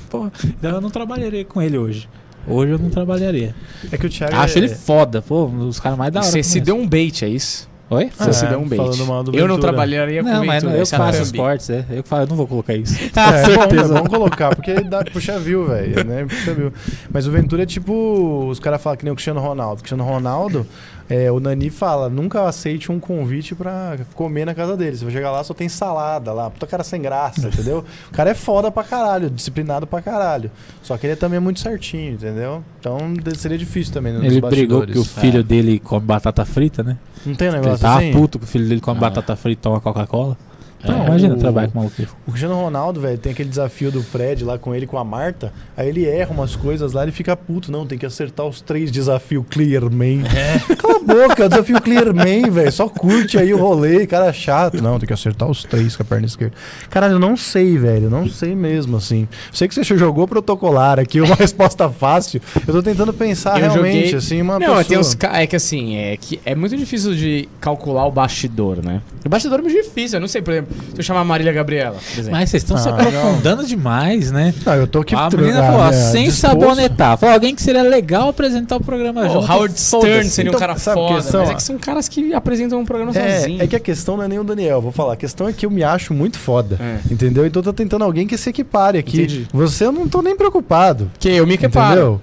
[0.08, 2.08] Pô, então eu não trabalharia com ele hoje.
[2.46, 3.54] Hoje eu não trabalharia.
[3.90, 4.34] É que o Thiago.
[4.34, 4.58] Acho é...
[4.58, 6.28] ele foda, pô, um dos caras mais da hora.
[6.28, 7.71] Você se deu um bait, é isso?
[7.94, 8.10] Oi?
[8.16, 8.76] Você Ah, se é, deu um bait.
[8.76, 11.22] falando mal do Eu não trabalharia com Não, mas Ventura, não, eu é faço a
[11.22, 11.38] os thumb.
[11.42, 11.84] cortes, é.
[11.90, 12.94] Eu, que faço, eu não vou colocar isso.
[12.98, 13.06] É,
[13.52, 13.94] é bom, é certeza.
[13.94, 16.04] bom colocar, porque dá, puxa view, velho.
[16.04, 16.24] Né?
[16.24, 16.72] Puxa view.
[17.12, 18.46] Mas o Ventura é tipo.
[18.48, 19.74] Os caras falam que nem o Cristiano Ronaldo.
[19.74, 20.66] O Cristiano Ronaldo,
[21.08, 24.96] é, o Nani fala: nunca aceite um convite pra comer na casa dele.
[24.96, 26.50] Você vai chegar lá, só tem salada lá.
[26.50, 27.84] Puta cara sem graça, entendeu?
[28.10, 30.50] O cara é foda pra caralho, disciplinado pra caralho.
[30.82, 32.62] Só que ele também é muito certinho, entendeu?
[32.80, 32.98] Então
[33.36, 36.96] seria difícil também nos Ele brigou que o filho dele come batata frita, né?
[37.24, 38.12] Não tem um Ele negócio tava assim?
[38.12, 39.00] puto que o filho dele come Ah.
[39.00, 40.36] batata frita e toma Coca-Cola.
[40.84, 41.94] Não, É, imagina o- trabalhar com maluco.
[42.26, 45.52] O Cristiano Ronaldo, velho, tem aquele desafio do Fred lá com ele, com a Marta.
[45.76, 47.70] Aí ele erra umas coisas lá, ele fica puto.
[47.70, 50.22] Não, tem que acertar os três desafios Clearman.
[50.26, 50.58] É.
[50.76, 52.72] Cala a boca, desafio Clearman, velho.
[52.72, 54.82] Só curte aí o rolê, cara chato.
[54.82, 56.54] Não, tem que acertar os três com a perna esquerda.
[56.90, 58.04] Caralho, eu não sei, velho.
[58.04, 59.28] eu Não sei mesmo, assim.
[59.52, 62.40] Sei que você jogou protocolar aqui, uma resposta fácil.
[62.66, 64.84] Eu tô tentando pensar Eu realmente, joguei- assim, uma Não, pessoa...
[64.84, 68.84] tem uns ca- é que assim, é que é muito difícil de calcular o bastidor,
[68.84, 69.00] né?
[69.24, 71.52] O bastidor é muito difícil, eu não sei, por exemplo, se eu chamar a Marília
[71.52, 72.30] Gabriela, por exemplo.
[72.32, 74.52] Mas vocês estão se Ah, aprofundando demais, né?
[74.64, 75.14] Não, eu tô aqui...
[75.14, 76.40] a menina ah, falou, ó, é, sem disposto.
[76.60, 77.18] sabonetar.
[77.18, 79.52] Falou, alguém que seria legal apresentar o programa Pô, junto.
[79.52, 81.40] Howard Stern seria um Então, cara sabe a foda, questão?
[81.40, 83.60] mas é que são caras que apresentam um programa sozinho.
[83.60, 85.14] É, é que a questão não é nem o Daniel, vou falar.
[85.14, 86.78] A questão é que eu me acho muito foda.
[86.80, 87.12] É.
[87.12, 87.46] Entendeu?
[87.46, 89.18] Então eu tô tentando alguém que se equipare aqui.
[89.18, 89.48] Entendi.
[89.52, 91.10] Você eu não tô nem preocupado.
[91.18, 91.92] Que eu me equiparo.
[91.92, 92.20] Entendeu?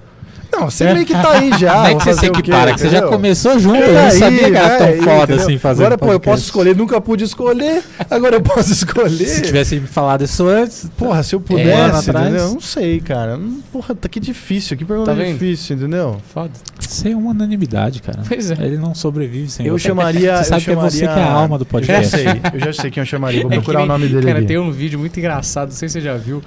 [0.60, 1.74] Não, você meio que tá aí já.
[1.76, 3.78] Não é que você se equipara, que você já começou junto.
[3.78, 5.44] É eu não aí, sabia que era é tão aí, foda entendeu?
[5.46, 6.30] assim fazer Agora, pô, eu podcast.
[6.32, 9.26] posso escolher, nunca pude escolher, agora eu posso escolher.
[9.28, 10.90] Se tivesse me falado isso antes.
[10.98, 12.28] Porra, se eu pudesse, atrás.
[12.28, 12.50] entendeu?
[12.54, 13.38] Não sei, cara.
[13.38, 16.18] Não- Porra, tá que difícil, que pergunta Tá difícil, entendeu?
[16.34, 16.52] Foda.
[16.80, 18.20] ser uma unanimidade, cara.
[18.28, 18.56] Pois é.
[18.60, 19.88] Ele não sobrevive sem Eu você.
[19.90, 20.38] chamaria.
[20.38, 22.10] Você sabe eu que é você chamaria- que é a alma do Eu já podcast.
[22.18, 23.42] sei, eu já sei quem eu chamaria.
[23.44, 24.48] Vou É que procurar nem- o nome dele Cara, aqui.
[24.48, 26.42] tem um vídeo muito engraçado, não sei se você já viu,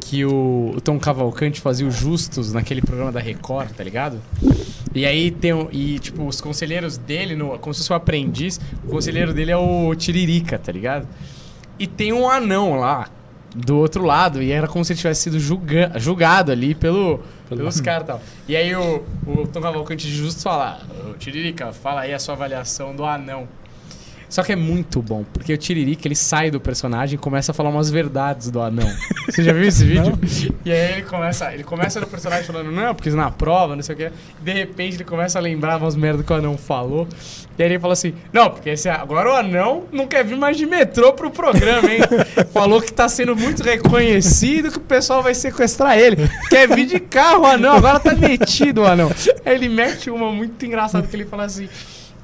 [0.00, 4.20] que o, o Tom Cavalcante fazia o Justus naquele programa da Record, tá ligado?
[4.94, 8.60] E aí tem um, e tipo, os conselheiros dele, no, como se fosse um aprendiz,
[8.84, 11.06] o conselheiro dele é o Tiririca, tá ligado?
[11.78, 13.08] E tem um anão lá
[13.54, 17.80] do outro lado, e era como se ele tivesse sido julga, julgado ali pelo, pelos
[17.82, 18.20] caras e tal.
[18.48, 20.80] E aí o, o Tom Cavalcante de Justus fala,
[21.18, 23.48] Tiririca, fala aí a sua avaliação do anão.
[24.28, 27.54] Só que é muito bom, porque o Tiririca ele sai do personagem e começa a
[27.54, 28.88] falar umas verdades do anão.
[29.26, 30.18] Você já viu esse vídeo?
[30.64, 33.94] E aí ele começa, ele começa no personagem falando, não, porque na prova, não sei
[33.94, 34.12] o quê.
[34.42, 37.08] De repente ele começa a lembrar umas merdas que o anão falou.
[37.58, 40.56] E aí ele fala assim, não, porque esse, agora o anão não quer vir mais
[40.56, 42.00] de metrô pro programa, hein?
[42.52, 46.16] falou que tá sendo muito reconhecido, que o pessoal vai sequestrar ele.
[46.50, 49.10] Quer vir de carro, o anão, agora tá metido o anão.
[49.44, 51.68] Aí ele mete uma muito engraçada que ele fala assim,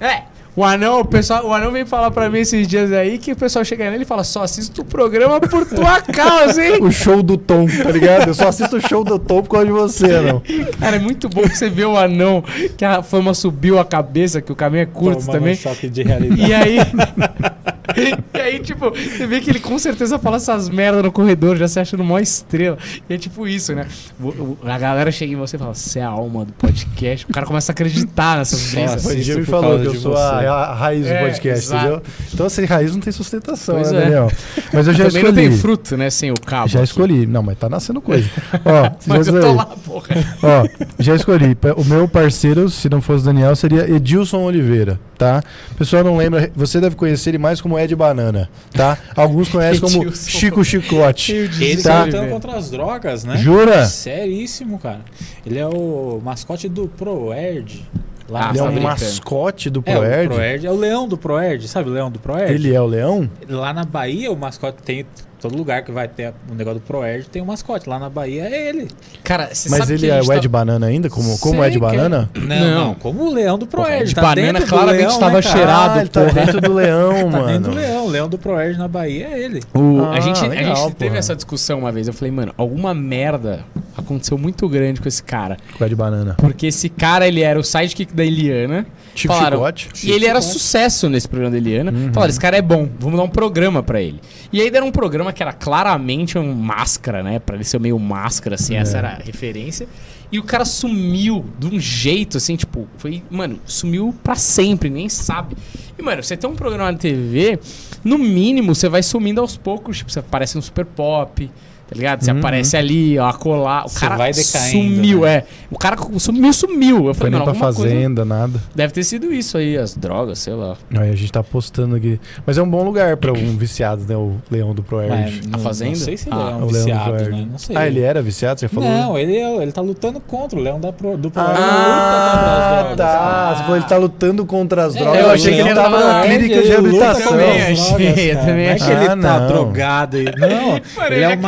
[0.01, 0.24] é,
[0.57, 3.37] o anão, o pessoal, o anão veio falar pra mim esses dias aí que o
[3.37, 6.79] pessoal chega nele e fala: só assisto o programa por tua causa, hein?
[6.81, 8.29] O show do Tom, tá ligado?
[8.29, 10.43] Eu só assisto o show do Tom por causa de você, não.
[10.79, 12.43] Cara, é muito bom você ver o anão,
[12.77, 15.55] que a fama subiu a cabeça, que o caminho é curto Tomando também.
[15.55, 16.41] um choque de realidade.
[16.49, 16.79] E aí.
[18.35, 21.69] e aí, tipo, você vê que ele com certeza fala essas merdas no corredor, já
[21.69, 22.79] se achando mó estrela.
[23.09, 23.87] E é tipo isso, né?
[24.21, 27.27] O- o- a galera chega em você e fala: você é a alma do podcast.
[27.29, 28.75] O cara começa a acreditar nessas.
[29.05, 30.44] Hoje isso dia me falou que eu sou você.
[30.47, 31.83] A, a raiz do É, podcast, exato.
[31.87, 32.03] entendeu?
[32.33, 34.01] Então, sem raiz não tem sustentação, Pois né, é.
[34.03, 34.31] Daniel?
[34.73, 35.49] Mas eu já Também não escolhi.
[35.49, 36.11] tem fruto, né?
[36.11, 36.69] Sem o cabo.
[36.69, 36.89] Já aqui.
[36.89, 37.27] escolhi.
[37.27, 38.29] Não, mas tá nascendo coisa.
[38.65, 39.57] Ó, Mas já eu tô escolhi.
[39.57, 40.09] lá, porra.
[40.43, 40.69] Ó,
[40.99, 41.57] já escolhi.
[41.77, 45.43] O meu parceiro, se não fosse Daniel, seria Edilson Oliveira, tá?
[45.73, 48.99] O pessoal não lembra, você deve conhecer ele mais como Ed Banana, tá?
[49.16, 50.15] Alguns conhecem como.
[50.15, 51.33] Chico Chicote.
[51.33, 51.91] Ele Tá.
[52.01, 53.37] tá lutando contra as drogas, né?
[53.37, 53.87] Jura?
[53.87, 55.01] Seríssimo, cara.
[55.45, 57.85] Ele é o mascote do ProErd.
[58.29, 58.89] Lá Ah, Ele é tá um brincando.
[58.89, 60.29] mascote do É, o Proerd.
[60.35, 62.53] ProErd é o leão do ProErd, sabe o leão do ProErd?
[62.55, 63.29] Ele é o leão?
[63.49, 65.05] Lá na Bahia, o mascote tem.
[65.45, 67.87] Todo lugar que vai ter um negócio do ProErd tem um mascote.
[67.87, 68.89] Lá na Bahia é ele.
[69.23, 71.11] Cara, você Mas sabe ele que a é gente o Ed tá- Banana ainda?
[71.11, 71.89] Como, como Sei Ed que é.
[71.91, 72.31] Banana?
[72.35, 72.85] Não, Não.
[72.87, 74.09] não, como o leão do ProErd.
[74.09, 75.57] de tá banana dentro do claramente leão, tava né, cara?
[75.57, 76.33] cheirado, ah, ele tá porra.
[76.33, 77.47] dentro do leão, Tá mano.
[77.47, 78.07] dentro do leão.
[78.07, 79.61] O leão do ProErd na Bahia é ele.
[79.75, 81.19] O- Ah, a gente, a legal, gente teve porra.
[81.19, 82.09] essa discussão uma vez.
[82.09, 83.65] Eu falei, mano, alguma merda
[83.97, 85.59] aconteceu muito grande com esse cara.
[85.77, 86.37] Com Ed Banana.
[86.39, 88.87] Porque esse cara, ele era o sidekick da Eliana.
[89.15, 89.89] Chico Falaram- Chicote.
[90.03, 91.93] e ele era sucesso nesse programa da Eliana.
[91.93, 92.12] Uhum.
[92.12, 94.21] Falaram, esse cara é bom, vamos dar um programa pra ele.
[94.53, 97.39] E aí deram um programa que era claramente um máscara, né?
[97.39, 98.78] Pra ele ser meio máscara, assim, É.
[98.78, 99.86] essa era a referência.
[100.32, 105.09] E o cara sumiu de um jeito, assim, tipo, foi, mano, sumiu pra sempre, nem
[105.09, 105.56] sabe.
[105.98, 107.59] E, mano, você tem um programa na TV,
[108.02, 111.51] no mínimo você vai sumindo aos poucos, tipo, você aparece no Super Pop,
[111.95, 112.25] tá ligado?
[112.25, 112.39] Você Uhum.
[112.41, 113.85] aparece ali, ó, colar.
[113.87, 115.35] O Você cara vai decaindo, sumiu, né?
[115.35, 115.45] é.
[115.71, 116.97] O cara sumiu, sumiu.
[117.07, 118.61] Eu Foi falei, nem mano, pra alguma coisa fazenda, nada.
[118.75, 120.77] Deve ter sido isso aí, as drogas, sei lá.
[120.97, 122.21] Aí a gente tá postando aqui.
[122.47, 124.16] Mas é um bom lugar pra um viciado, né?
[124.16, 125.11] O leão do Proerd.
[125.15, 125.91] Mas não, Fazenda?
[125.91, 127.47] Não sei se ele Ah, é o um leão do viciado, né?
[127.51, 127.77] Não sei.
[127.77, 128.61] Ah, ele era viciado?
[128.61, 128.89] Você falou?
[128.89, 131.53] Não, ele, é, ele tá lutando contra o leão da pro, do ProErd.
[131.59, 132.97] Ah, drogas.
[132.97, 133.55] tá.
[133.57, 135.21] Você falou ele tá lutando contra as É, drogas.
[135.21, 137.23] eu eu achei que ele tava na clínica de reabilitação.
[137.33, 140.25] contra Também achei, eu Não é que ele Ah, tá drogado aí.
[140.25, 140.77] Não,
[141.07, 141.41] ele é o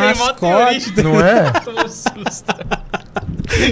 [1.03, 1.51] Não é?
[1.61, 2.55] Tomou susto.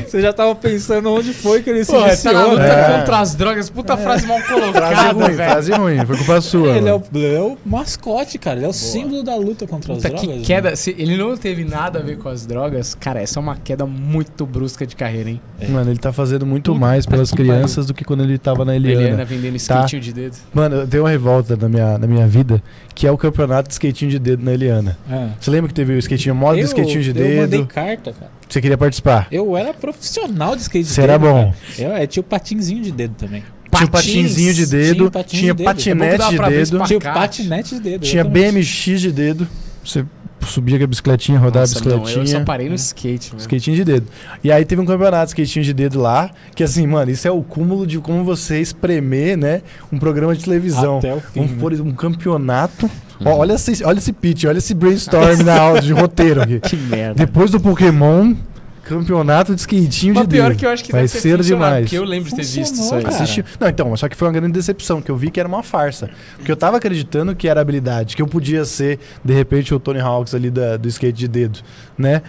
[0.06, 2.69] Você já tava pensando onde foi que ele se Pô, tá na luta né?
[2.94, 2.98] É.
[2.98, 3.70] contra as drogas.
[3.70, 5.36] Puta frase mal Frase colocada, ruim, velho.
[5.51, 6.06] frase ruim.
[6.06, 6.77] Foi culpa sua.
[6.77, 8.56] Ele é o, ele é o mascote, cara.
[8.59, 10.27] Ele é o símbolo da luta contra as Puta, drogas.
[10.28, 10.43] que né?
[10.44, 10.77] queda.
[10.77, 13.86] Se ele não teve nada a ver com as drogas, cara, essa é uma queda
[13.86, 15.40] muito brusca de carreira, hein?
[15.69, 18.65] Mano, ele tá fazendo muito Puta mais pelas que crianças do que quando ele tava
[18.65, 19.24] na Eliana, Eliana.
[19.24, 19.59] vendendo Tá.
[19.59, 20.36] skatinho de dedo.
[20.52, 22.62] Mano, eu tenho uma revolta na minha, na minha vida,
[22.94, 24.97] que é o campeonato de skatinho de dedo na Eliana.
[25.11, 25.28] É.
[25.40, 27.66] Você lembra que teve o skatinho, modo de Eu- skatinho de Eu mandei dedo?
[27.66, 28.31] carta, cara.
[28.48, 29.26] Você queria participar?
[29.30, 31.52] Eu era profissional de skate de Você era dedo, bom.
[31.76, 31.88] cara.
[31.88, 33.42] Eu, é, tinha o patinzinho de dedo também.
[33.74, 35.50] Tinha o patinzinho de dedo, tinha.
[35.52, 38.02] É patinete de dedo, Tinha patinete de dedo.
[38.02, 38.24] tinha.
[38.24, 39.48] BMX de dedo.
[39.84, 40.04] Você
[40.46, 42.38] subia com a bicicletinha, rodava Nossa, a não, eu bicicletinha.
[42.38, 43.40] só parei no skate, mano.
[43.40, 44.06] Skatinho de dedo.
[44.42, 47.30] E aí teve um campeonato de skatinho de dedo lá, que assim, mano, isso é
[47.30, 49.62] o cúmulo de como você espremer, né,
[49.92, 50.98] um programa de televisão.
[50.98, 51.46] Até o fim.
[51.46, 51.84] Vamos né?
[51.90, 52.90] um campeonato.
[53.24, 56.60] Ó, olha, esse, olha esse pitch, olha esse brainstorm na aula de roteiro aqui.
[56.64, 57.14] Que merda.
[57.26, 58.34] Depois do Pokémon,
[58.82, 60.58] campeonato de skatinho Mas de pior dedo.
[60.58, 61.84] que eu acho que Vai ser demais.
[61.84, 63.04] porque eu lembro de ter visto isso aí.
[63.06, 65.62] Assisti- Não, então, só que foi uma grande decepção, que eu vi que era uma
[65.62, 66.10] farsa.
[66.36, 70.00] Porque eu tava acreditando que era habilidade, que eu podia ser, de repente, o Tony
[70.00, 71.60] Hawks ali da- do skate de dedo,
[71.96, 72.22] né?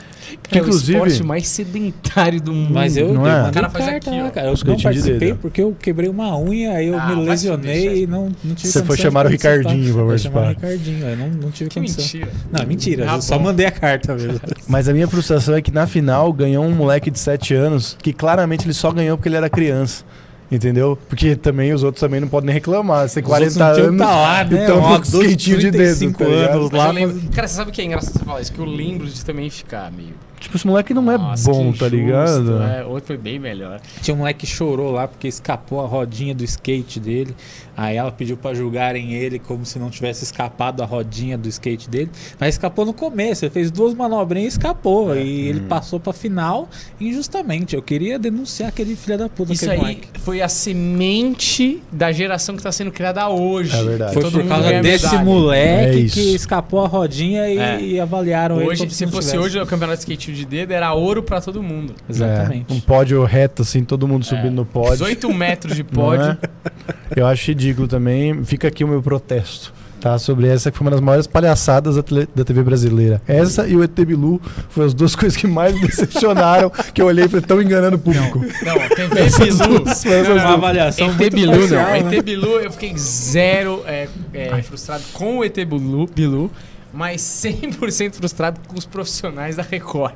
[0.44, 1.24] Que É o esporte inclusive.
[1.24, 2.74] mais sedentário do mundo.
[2.74, 3.50] Mas eu, Não é?
[3.50, 4.30] O cara faz aqui, ó.
[4.30, 4.48] cara.
[4.48, 8.32] Eu não participei porque eu quebrei uma unha, aí eu Ah, me lesionei e não,
[8.44, 9.30] não tive Você foi chamar o.
[9.30, 10.68] Ricardinho pra Foi chamar o participar.
[10.68, 12.04] Ricardinho, eu não, não tive Que condição.
[12.04, 12.28] mentira.
[12.52, 14.40] Não, mentira, Ah, eu só mandei a carta mesmo.
[14.68, 18.14] Mas a minha frustração é que na final ganhou um moleque de 7 anos que
[18.14, 20.04] claramente ele só ganhou porque ele era criança.
[20.52, 20.98] Entendeu?
[21.10, 23.08] Porque também os outros também não podem nem reclamar.
[23.10, 24.64] Você tem Os outros 40 não tinham anos tá lá, né?
[24.64, 25.98] então Ó, com skatinho de dedo.
[25.98, 26.92] 35 tá anos lá.
[26.92, 28.54] lembro- Cara, você sabe o que é engraçado você falar isso?
[28.54, 30.14] Que eu lembro de também ficar meio.
[30.46, 32.62] Tipo, esse moleque não é "Nossa, bom, que tá justo", ligado?
[32.62, 33.82] É, outro foi bem melhor.
[34.02, 37.36] Tinha um moleque que chorou lá porque escapou a rodinha do skate dele.
[37.76, 41.90] Aí ela pediu pra julgarem ele como se não tivesse escapado a rodinha do skate
[41.90, 42.10] dele.
[42.40, 43.44] Mas escapou no começo.
[43.44, 45.14] Ele fez duas manobrinhas e escapou.
[45.14, 45.22] É.
[45.22, 45.50] E Hum.
[45.50, 46.70] ele passou pra final
[47.02, 47.76] injustamente.
[47.76, 50.08] Eu queria denunciar aquele filho da puta, Isso aí moleque.
[50.20, 53.76] foi a semente da geração que tá sendo criada hoje.
[53.76, 54.14] É verdade.
[54.14, 55.24] Foi Todo por causa desse medalha.
[55.26, 57.82] moleque É que escapou a rodinha e, É.
[57.82, 58.70] e avaliaram ele.
[58.70, 59.38] Hoje, como se fosse tivesse.
[59.38, 61.94] hoje o campeonato de skate de dedo, era ouro pra todo mundo.
[62.10, 62.72] Exatamente.
[62.72, 64.98] É, um pódio reto, assim, todo mundo subindo no pódio.
[64.98, 66.26] 18 metros de Não pódio.
[66.32, 67.20] é?
[67.20, 68.44] Eu acho ridículo também.
[68.44, 69.74] Fica aqui o meu protesto.
[70.00, 73.20] Tá, sobre essa que foi uma das maiores palhaçadas da, TV brasileira.
[73.28, 74.40] Essa e o ET Bilu
[74.70, 76.70] foram as duas coisas que mais me decepcionaram.
[76.94, 78.38] que eu olhei e falei, tão enganando o público.
[78.64, 79.86] Não, TV Bilu.
[80.26, 82.10] Foram Uma avaliação ET Bilu, parcial, não.
[82.12, 82.18] né?
[82.18, 86.52] ET Bilu, eu fiquei zero é, é, frustrado com o ET Bilu, Bilu,
[86.96, 90.14] mas 100% frustrado com os profissionais da Record.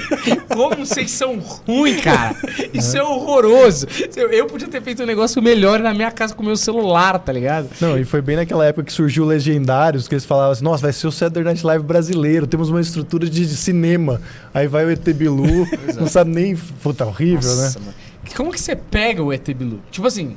[0.48, 2.34] Como vocês são ruins, cara.
[2.72, 3.86] Isso é horroroso.
[4.16, 7.32] Eu, podia ter feito um negócio melhor na minha casa com o meu celular, tá
[7.32, 7.68] ligado?
[7.80, 10.92] Não, e foi bem naquela época que surgiu Legendários, que eles falavam assim, nossa, vai
[10.92, 14.20] ser o Saturday Night Live brasileiro, temos uma estrutura de, de cinema.
[14.54, 15.66] Aí vai o ET Bilu,
[15.98, 16.56] não sabe nem...
[16.56, 17.84] Puta, horrível, Nossa, né?
[17.86, 17.94] mano.
[18.34, 19.80] Como que você pega o ET Bilu?
[19.90, 20.34] Tipo assim,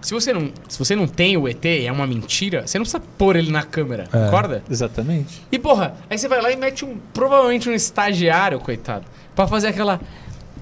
[0.00, 2.84] se você não, se você não tem o ET e é uma mentira, você não
[2.84, 4.24] precisa pôr ele na câmera, É.
[4.24, 4.62] concorda?
[4.70, 5.42] Exatamente.
[5.50, 9.04] E porra, aí você vai lá e mete um, provavelmente um estagiário, coitado,
[9.34, 10.00] pra fazer aquela.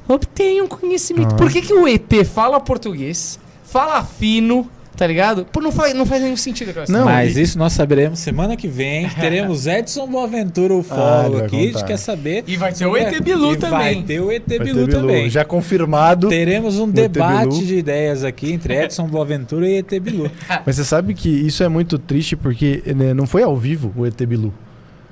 [0.06, 1.35] Obtenha um conhecimento.
[1.35, 1.36] Ah.
[1.36, 5.45] Por que, que o ET fala português, fala fino, tá ligado?
[5.53, 7.05] Pô, não faz, não faz nenhum sentido aquela Não.
[7.05, 9.09] Mas e- isso nós saberemos semana que vem.
[9.21, 11.57] Teremos Edson Boaventura, o Ah, fólogo vai aqui.
[11.57, 12.45] A gente quer saber.
[12.47, 14.03] E vai ter o ET Bilu E Vai também.
[14.03, 15.29] ter o ET Bilu também.
[15.31, 16.29] Já confirmado.
[16.29, 20.31] Teremos um debate de ideias aqui entre Edson Boaventura e ET Bilu.
[20.65, 24.07] Mas você sabe que isso é muito triste porque né, não foi ao vivo o
[24.07, 24.53] ET Bilu.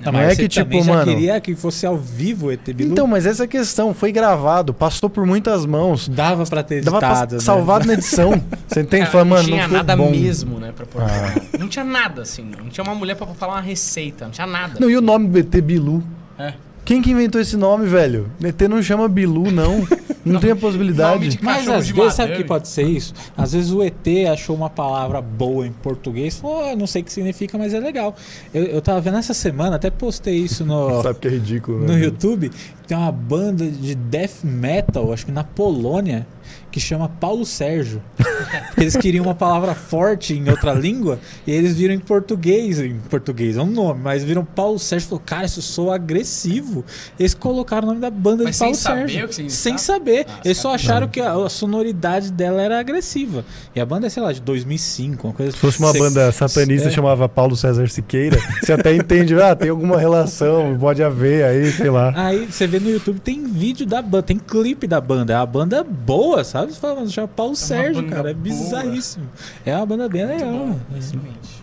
[0.05, 2.73] Não, Não mas é você que, tipo, mano- queria que fosse ao vivo o ET
[2.73, 2.91] Bilu?
[2.93, 6.09] Então, mas essa é a questão foi gravado, passou por muitas mãos.
[6.09, 7.43] Dava pra ter Dava editado, pra né?
[7.43, 8.33] salvado na edição.
[8.67, 9.03] Você entende?
[9.05, 10.11] Cara, Fala, mano, não tinha ficou nada bom.
[10.11, 10.73] mesmo, né?
[10.75, 11.03] Pra pôr.
[11.03, 11.59] Ah.
[11.59, 12.43] Não tinha nada, assim.
[12.59, 14.25] Não tinha uma mulher pra falar uma receita.
[14.25, 14.81] Não tinha nada.
[14.81, 16.03] Não, e o nome do ET Bilu?
[16.39, 16.55] É.
[16.85, 18.31] Quem que inventou esse nome, velho?
[18.43, 19.87] ET não chama Bilu, não.
[20.25, 21.31] Não tem a possibilidade.
[21.31, 22.43] de- Mas às de vezes, sabe o madame.
[22.45, 23.13] que pode ser isso?
[23.37, 27.05] Às vezes o ET achou uma palavra boa em português, falou, "Ah, não sei o
[27.05, 28.15] que significa, mas é legal.
[28.55, 31.87] Eu, eu tava vendo essa semana, até postei isso no, Sabe que é ridículo, né?
[31.89, 32.53] no YouTube,
[32.87, 36.25] tem uma banda de death metal, acho que na Polônia,
[36.73, 38.03] que chama Paulo Sérgio.
[38.17, 42.99] Porque eles queriam uma palavra forte em outra língua e eles viram em português, em
[43.11, 46.85] português, é um nome, mas viram Paulo Sérgio e falou, cara, isso soa agressivo.
[47.19, 49.25] Eles colocaram o nome da banda Mas de Paulo sem saber Sérgio.
[49.27, 50.27] o que sem saber.
[50.29, 53.45] Ah, eles só acharam que a, a sonoridade dela era agressiva.
[53.75, 56.33] E a banda é, sei lá, de 2005, uma coisa Se fosse uma Cê- banda
[56.33, 56.91] satanista é.
[56.91, 61.91] chamava Paulo César Siqueira, você até entende, ah, tem alguma relação, pode haver aí, sei
[61.91, 62.13] lá.
[62.17, 65.33] Aí você vê no YouTube, tem vídeo da banda, tem clipe da banda.
[65.33, 66.62] É uma banda boa, sabe?
[66.69, 68.31] Fala, mano, chama Paulo Sérgio, banda cara.
[68.31, 68.43] É boa.
[68.43, 69.27] bizarríssimo.
[69.65, 70.51] É uma banda bem legal.
[70.53, 70.99] Muito É.
[70.99, 71.63] excelente.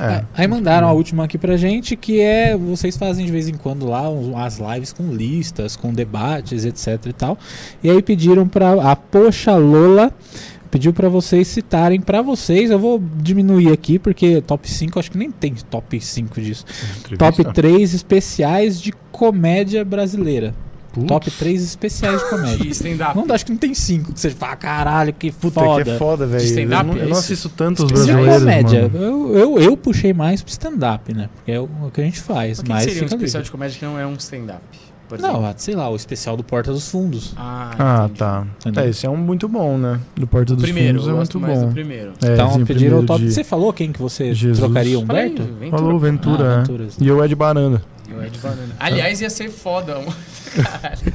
[0.00, 0.24] É.
[0.34, 3.86] Aí mandaram a última aqui pra gente, que é vocês fazem de vez em quando
[3.86, 4.02] lá
[4.44, 7.38] as lives com listas, com debates, etc e tal.
[7.82, 10.12] E aí pediram pra a Poxa Lola
[10.68, 12.68] pediu pra vocês citarem pra vocês.
[12.68, 16.64] Eu vou diminuir aqui porque top 5 acho que nem tem top 5 disso.
[17.16, 20.52] Top 3 especiais de comédia brasileira.
[20.94, 21.06] Putz.
[21.06, 22.68] Top 3 especiais de comédia.
[22.72, 23.16] Stand-up.
[23.16, 25.84] Não, acho que não tem 5 que você fala, caralho, que Puta, foda.
[25.84, 26.40] que é foda, velho.
[26.42, 27.20] De Eu, stand-up, não- eu é não isso?
[27.20, 28.88] assisto tanto os brasileiros, comédia.
[28.92, 29.04] mano.
[29.04, 31.28] Eu, eu, eu puxei mais pro stand-up, né?
[31.34, 32.58] Porque é o, o que a gente faz.
[32.58, 33.44] O que mas seria um especial livre.
[33.44, 34.60] de comédia que não é um stand-up?
[35.20, 37.34] Não, sei lá, o especial do Porta dos Fundos.
[37.36, 38.46] Ah, Ah, tá.
[38.60, 38.84] Entendeu?
[38.84, 40.00] É, esse é um muito bom, né?
[40.16, 41.72] Do Porta dos Primeiro, Fundos é eu muito bom.
[41.72, 42.12] primeiro.
[42.24, 43.20] É, então sim, o pediram o top.
[43.22, 44.58] de- Você falou quem que você Jesus.
[44.58, 45.42] trocaria, Falei, Humberto?
[45.44, 45.70] Ventura.
[45.70, 46.56] Falou Ventura, Ah, é.
[46.62, 46.96] Venturas.
[46.98, 47.82] E eu é de banana.
[48.10, 48.74] Eu é de banana.
[48.78, 49.98] Aliás, ia ser foda.
[49.98, 50.04] um-
[50.62, 51.12] Caralho.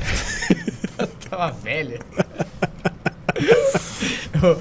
[0.98, 2.00] Eu tava velha.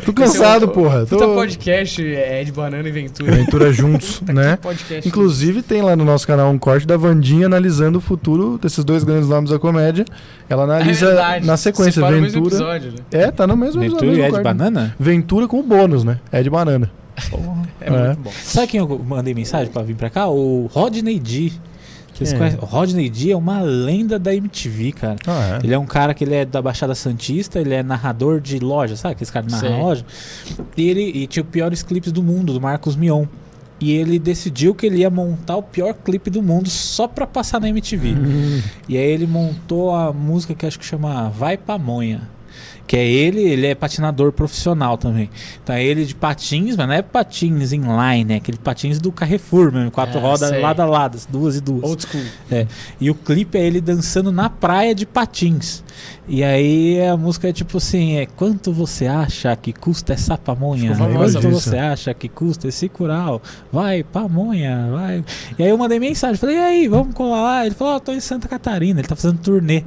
[0.04, 1.00] Tô cansado, é o- porra.
[1.06, 1.34] Puta Tô...
[1.34, 3.32] podcast é de banana e Ventura.
[3.32, 4.56] Aventura juntos, né?
[4.56, 5.08] Podcast.
[5.08, 9.04] Inclusive tem lá no nosso canal um corte da Vandinha analisando o futuro desses dois
[9.04, 10.04] grandes nomes da comédia.
[10.48, 11.46] Ela É analisa verdade.
[11.46, 12.46] na sequência o mesmo Ventura.
[12.46, 12.98] episódio, né?
[13.12, 14.08] É, tá no mesmo Ventura episódio.
[14.08, 14.44] e mesmo é de corte.
[14.58, 14.96] banana?
[14.98, 16.18] Ventura com bônus, né?
[16.32, 16.90] É de banana.
[17.80, 17.90] É, É.
[17.90, 18.32] muito bom.
[18.44, 20.28] Sabe quem eu mandei mensagem pra vir pra cá?
[20.28, 21.52] O Rodney D.
[22.18, 22.36] Vocês é?
[22.36, 22.58] conhecem?
[22.60, 25.16] O Rodney D é uma lenda da MTV, cara.
[25.26, 25.64] Ah, é.
[25.66, 28.96] Ele é um cara que ele é da Baixada Santista, ele é narrador de loja,
[28.96, 29.12] sabe?
[29.12, 29.80] Aqueles caras narram Sei.
[29.80, 30.04] loja.
[30.76, 33.24] E ele e tinha os piores clipes do mundo, do Marcos Mion.
[33.80, 37.60] e ele decidiu que ele ia montar o pior clipe do mundo só pra passar
[37.60, 38.14] na MTV.
[38.88, 42.22] E aí ele montou a música que acho que chama Vai Pamonha.
[42.86, 45.28] Que é ele, ele é patinador profissional também.
[45.62, 48.36] Então é ele de patins, mas não é patins inline, né?
[48.36, 50.60] Aquele patins do Carrefour mesmo, quatro Ah, rodas sei.
[50.60, 51.84] lado a lado, duas e duas.
[51.84, 52.22] Old school.
[52.98, 55.84] E o clipe é ele dançando na praia de patins.
[56.26, 60.94] E aí a música é tipo assim, é quanto você acha que custa essa pamonha?
[60.96, 63.42] Quanto você acha que custa esse curau?
[63.70, 65.24] Vai, pamonha, vai.
[65.58, 67.66] E aí eu mandei mensagem, falei, e aí, vamos colar lá?
[67.66, 69.84] Ele falou, ó, tô em Santa Catarina, ele tá fazendo turnê.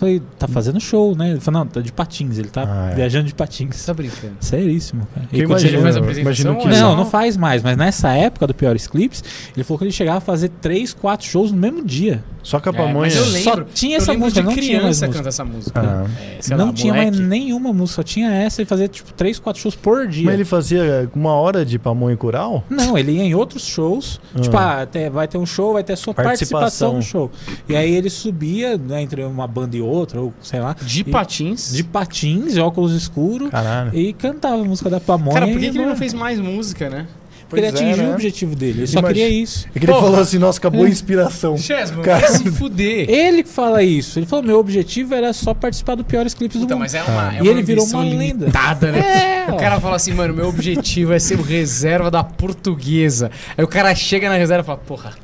[0.00, 1.32] Falei, tá fazendo show, né?
[1.32, 2.94] Ele falou, não, tá de patins, ele tá Ah, é.
[2.94, 3.84] viajando de patins.
[3.84, 4.32] Tá brincando.
[4.40, 5.26] Seríssimo, cara.
[5.26, 8.46] Que E faz apresentação imagino que é não, só- não faz mais, mas nessa época
[8.46, 9.22] do Piores Clips,
[9.54, 12.24] ele falou que ele chegava a fazer três, quatro shows no mesmo dia.
[12.42, 13.10] Só com a É, pamonha.
[13.10, 15.08] Só tinha eu essa música, de não tinha mais criança música.
[15.18, 15.80] canta essa música.
[15.80, 16.06] Ah.
[16.50, 17.10] É, não lá, tinha moleque.
[17.18, 20.24] mais nenhuma música, só tinha essa e fazia tipo três, quatro shows por dia.
[20.24, 22.64] Mas ele fazia uma hora de pamonha coral?
[22.70, 24.18] Não, ele ia em outros shows.
[24.34, 24.40] Ah.
[24.40, 26.94] Tipo, ah, até- vai ter um show, vai ter a sua participação, Participação.
[26.94, 27.30] no show.
[27.68, 31.04] E aí ele subia né, entre uma banda e outra, ou sei lá, De E-
[31.04, 31.72] patins.
[31.72, 33.90] de patins, óculos escuros, Caralho.
[33.96, 35.34] e cantava a música da pamonha.
[35.34, 37.06] Cara, por e que, que ele não fez mais música, né?
[37.48, 38.10] Porque ele é, atingiu né?
[38.10, 38.78] o objetivo dele.
[38.82, 39.66] Ele só Imagina- queria isso.
[39.74, 40.04] É que ele Porra.
[40.06, 40.88] falou assim, nossa, acabou a É.
[40.90, 41.58] inspiração.
[41.58, 42.28] Chesman, Cara.
[42.28, 43.10] se fuder.
[43.10, 44.20] Ele que fala isso.
[44.20, 46.82] Ele falou: meu objetivo era só participar do piores clipes do Puta, mundo.
[46.82, 47.34] mas é uma, Ah.
[47.34, 48.46] é E uma ele virou uma lenda.
[48.46, 49.00] né?
[49.48, 53.32] É, O cara fala assim, mano, meu objetivo é ser o reserva da portuguesa.
[53.58, 55.14] Aí o cara chega na reserva e fala, porra,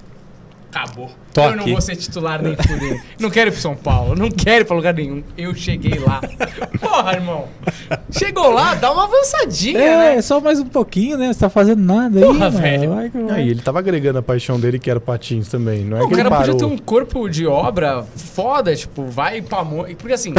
[0.76, 1.10] acabou.
[1.32, 1.72] Tô eu não aqui.
[1.72, 3.02] vou ser titular nem fuder.
[3.18, 5.22] Não quero ir pro São Paulo, não quero ir pra lugar nenhum.
[5.36, 6.20] Eu cheguei lá.
[6.80, 7.46] Porra, irmão.
[8.10, 10.22] Chegou lá, dá uma avançadinha, É, né?
[10.22, 11.32] só mais um pouquinho, né?
[11.32, 12.94] Você tá fazendo nada Porra, aí, velho.
[12.94, 13.30] Vai vai.
[13.40, 15.84] Aí ele tava agregando a paixão dele, que era patins também.
[15.84, 16.54] Não é o que ele cara parou.
[16.54, 19.62] podia ter um corpo de obra foda, tipo, vai pra...
[19.62, 19.84] Mo...
[19.96, 20.32] Porque assim,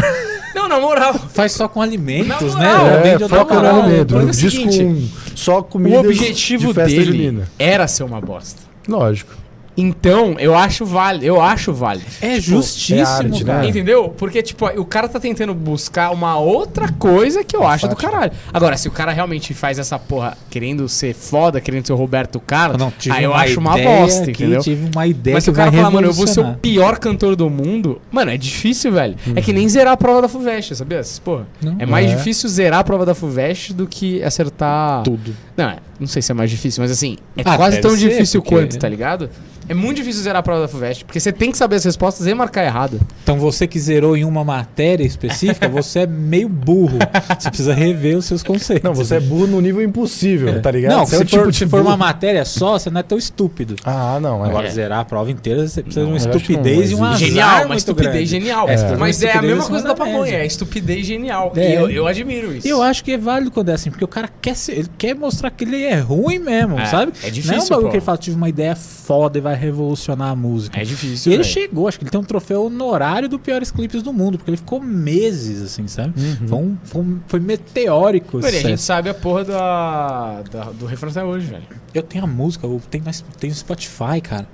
[0.56, 3.10] não, na moral, Faz só com alimentos, Na né?
[3.12, 4.16] É, outra foca no alimento.
[4.18, 7.48] é o Disco seguinte, um, só comida o objetivo de festa dele junina.
[7.60, 8.62] era ser uma bosta.
[8.88, 9.32] Lógico.
[9.78, 12.06] Então, eu acho válido, eu acho válido.
[12.20, 13.54] É é justíssimo, arte, né?
[13.54, 13.68] cara.
[13.68, 14.10] Entendeu?
[14.10, 18.32] Porque, tipo, o cara tá tentando buscar uma outra coisa que eu acho do caralho.
[18.52, 22.40] Agora, se o cara realmente faz essa porra querendo ser foda, querendo ser o Roberto
[22.40, 24.62] Carlos, Não, tive aí eu uma acho uma bosta, aqui, entendeu?
[24.62, 26.98] Tive uma ideia Mas se que o cara falar, mano, eu vou ser o pior
[26.98, 29.16] cantor do mundo, mano, é difícil, velho.
[29.36, 31.02] É que nem zerar a prova da FUVEST, sabia?
[31.24, 31.48] Porra.
[31.62, 31.76] Não.
[31.78, 32.16] É mais É.
[32.16, 35.04] difícil zerar a prova da FUVEST do que acertar.
[35.04, 35.36] Tudo.
[35.56, 38.10] Não, é- não sei se é mais difícil, mas assim, é Ah, quase tão ser,
[38.10, 39.30] difícil porque- quanto, tá ligado?
[39.70, 42.26] É muito difícil zerar a prova da FUVEST, porque você tem que saber as respostas
[42.28, 43.00] e marcar errado.
[43.24, 46.98] Então você que zerou em uma matéria específica, você é meio burro.
[47.38, 48.84] Você precisa rever os seus conceitos.
[48.84, 50.94] Não, você é burro no nível impossível, tá ligado?
[50.98, 53.00] Não, Você se, é o for, tipo de se for uma matéria só, você não
[53.00, 53.76] é tão estúpido.
[53.84, 54.46] Ah, não.
[54.46, 54.50] É.
[54.50, 57.66] Agora, zerar a prova inteira, você precisa Não, de uma estupidez e um azar Genial,
[57.66, 58.26] uma estupidez grande.
[58.28, 58.70] genial.
[58.70, 61.52] É, Mas é a mesma coisa da pamonha, é estupidez genial.
[61.56, 61.72] É.
[61.72, 62.66] E eu, eu admiro isso.
[62.66, 64.90] E eu acho que é válido quando é assim, porque o cara quer ser, ele
[64.98, 67.12] quer mostrar que ele é ruim mesmo, É, sabe?
[67.12, 67.90] é Não é um difícil, bagulho pô.
[67.92, 70.80] que ele fala, tive uma ideia foda e vai revolucionar a música.
[70.80, 71.32] É difícil.
[71.32, 74.38] E ele chegou, acho que ele tem um troféu honorário do piores clipes do mundo,
[74.38, 76.14] porque ele ficou meses, assim, sabe?
[76.20, 76.48] Uhum.
[76.48, 78.40] Foi, um, foi, um- foi meteórico.
[78.40, 81.64] Esse a gente sabe a porra da, da- do refrão até hoje, velho.
[81.94, 84.48] Eu tenho a música, eu tenho, no Spotify, cara.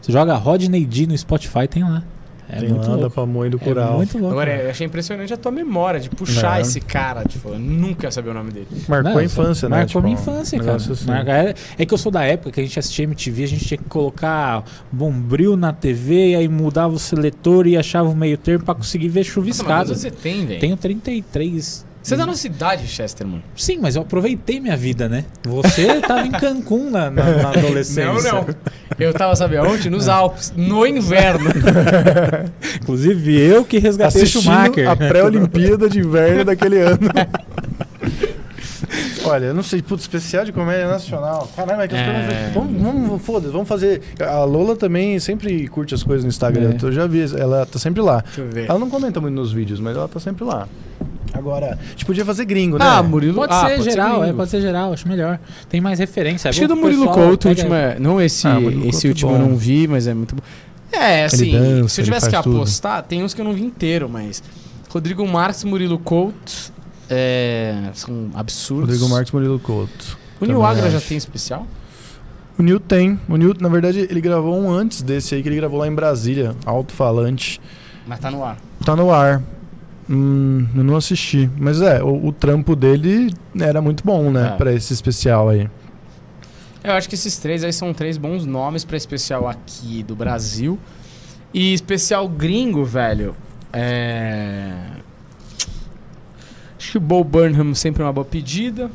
[0.00, 2.02] Você joga Rodney D no Spotify, tem lá.
[2.50, 3.10] É Tem muito louco.
[3.10, 3.96] pamonha do É coral.
[3.96, 4.32] muito louco.
[4.32, 6.62] Agora, eu achei impressionante a tua memória de puxar É.
[6.62, 7.22] esse cara.
[7.24, 8.66] Tipo, eu nunca ia saber o nome dele.
[8.88, 9.76] Marcou Não, a infância, né?
[9.76, 10.72] Marcou Tipo, a minha um infância, cara.
[10.72, 11.10] negócio assim.
[11.10, 13.76] É, é que eu sou da época que a gente assistia MTV, a gente tinha
[13.78, 18.64] que colocar bombril na TV, e aí mudava o seletor e achava o meio termo
[18.64, 19.94] pra conseguir ver Nossa, mas chuviscado.
[19.94, 20.60] você tem, velho?
[20.60, 21.86] Tenho 33.
[22.02, 23.42] Você tá na cidade, Chester, mano.
[23.54, 25.24] Sim, mas eu aproveitei minha vida, né?
[25.44, 28.08] Você tava em Cancún na, na, na adolescência.
[28.32, 28.46] Não, não.
[28.98, 29.90] Eu tava, sabe aonde?
[29.90, 31.50] Nos Alpes, no inverno.
[32.82, 34.88] Inclusive eu que resgatei o Assistindo Schumacher.
[34.88, 37.08] a pré-Olimpíada de inverno daquele ano.
[39.24, 41.50] Olha, eu não sei, putz, especial de comédia nacional.
[41.54, 42.12] Caralho, mas que as É.
[42.12, 44.00] coisas- Vamos, vamos foda-se, vamos fazer.
[44.20, 46.74] A Lola também sempre curte as coisas no Instagram.
[46.82, 46.84] É.
[46.84, 48.22] Eu já vi, ela tá sempre lá.
[48.22, 48.66] Deixa eu ver.
[48.68, 50.66] Ela não comenta muito nos vídeos, mas ela tá sempre lá.
[51.32, 52.84] Agora, a gente podia fazer gringo, né?
[52.86, 53.34] Ah, Murilo.
[53.34, 54.36] Pode ah, ser geral, é, gringo.
[54.36, 55.38] pode ser geral, acho melhor.
[55.68, 56.48] Tem mais referência.
[56.48, 57.98] é Acho que bom do Murilo Couto, último é.
[57.98, 59.48] Não esse, Ah, esse é último eu bom.
[59.48, 60.42] não vi, mas é muito bom.
[60.90, 62.56] É, assim, dança, se eu tivesse que faz tudo.
[62.56, 64.42] apostar, tem uns que eu não vi inteiro, mas.
[64.88, 66.72] Rodrigo Marques, Murilo Couto.
[67.10, 68.88] É, são absurdos.
[68.88, 70.18] Rodrigo Marques Murilo Couto.
[70.40, 71.66] O Nil Agra já tem especial?
[72.58, 73.20] O Nil tem.
[73.28, 75.94] O Nil, na verdade, ele gravou um antes desse aí, que ele gravou lá em
[75.94, 77.60] Brasília, alto-falante.
[78.06, 78.56] Mas tá no ar.
[78.84, 79.42] Tá no ar.
[80.08, 81.50] Hum, eu não assisti.
[81.58, 84.52] Mas é, o, o trampo dele era muito bom, né?
[84.54, 84.56] É.
[84.56, 85.68] Pra esse especial aí.
[86.82, 90.78] Eu acho que esses três aí são três bons nomes pra especial aqui do Brasil.
[91.52, 93.34] E especial gringo, velho.
[93.72, 94.72] É.
[96.78, 98.90] Acho que o Bo Burnham sempre é uma boa pedida.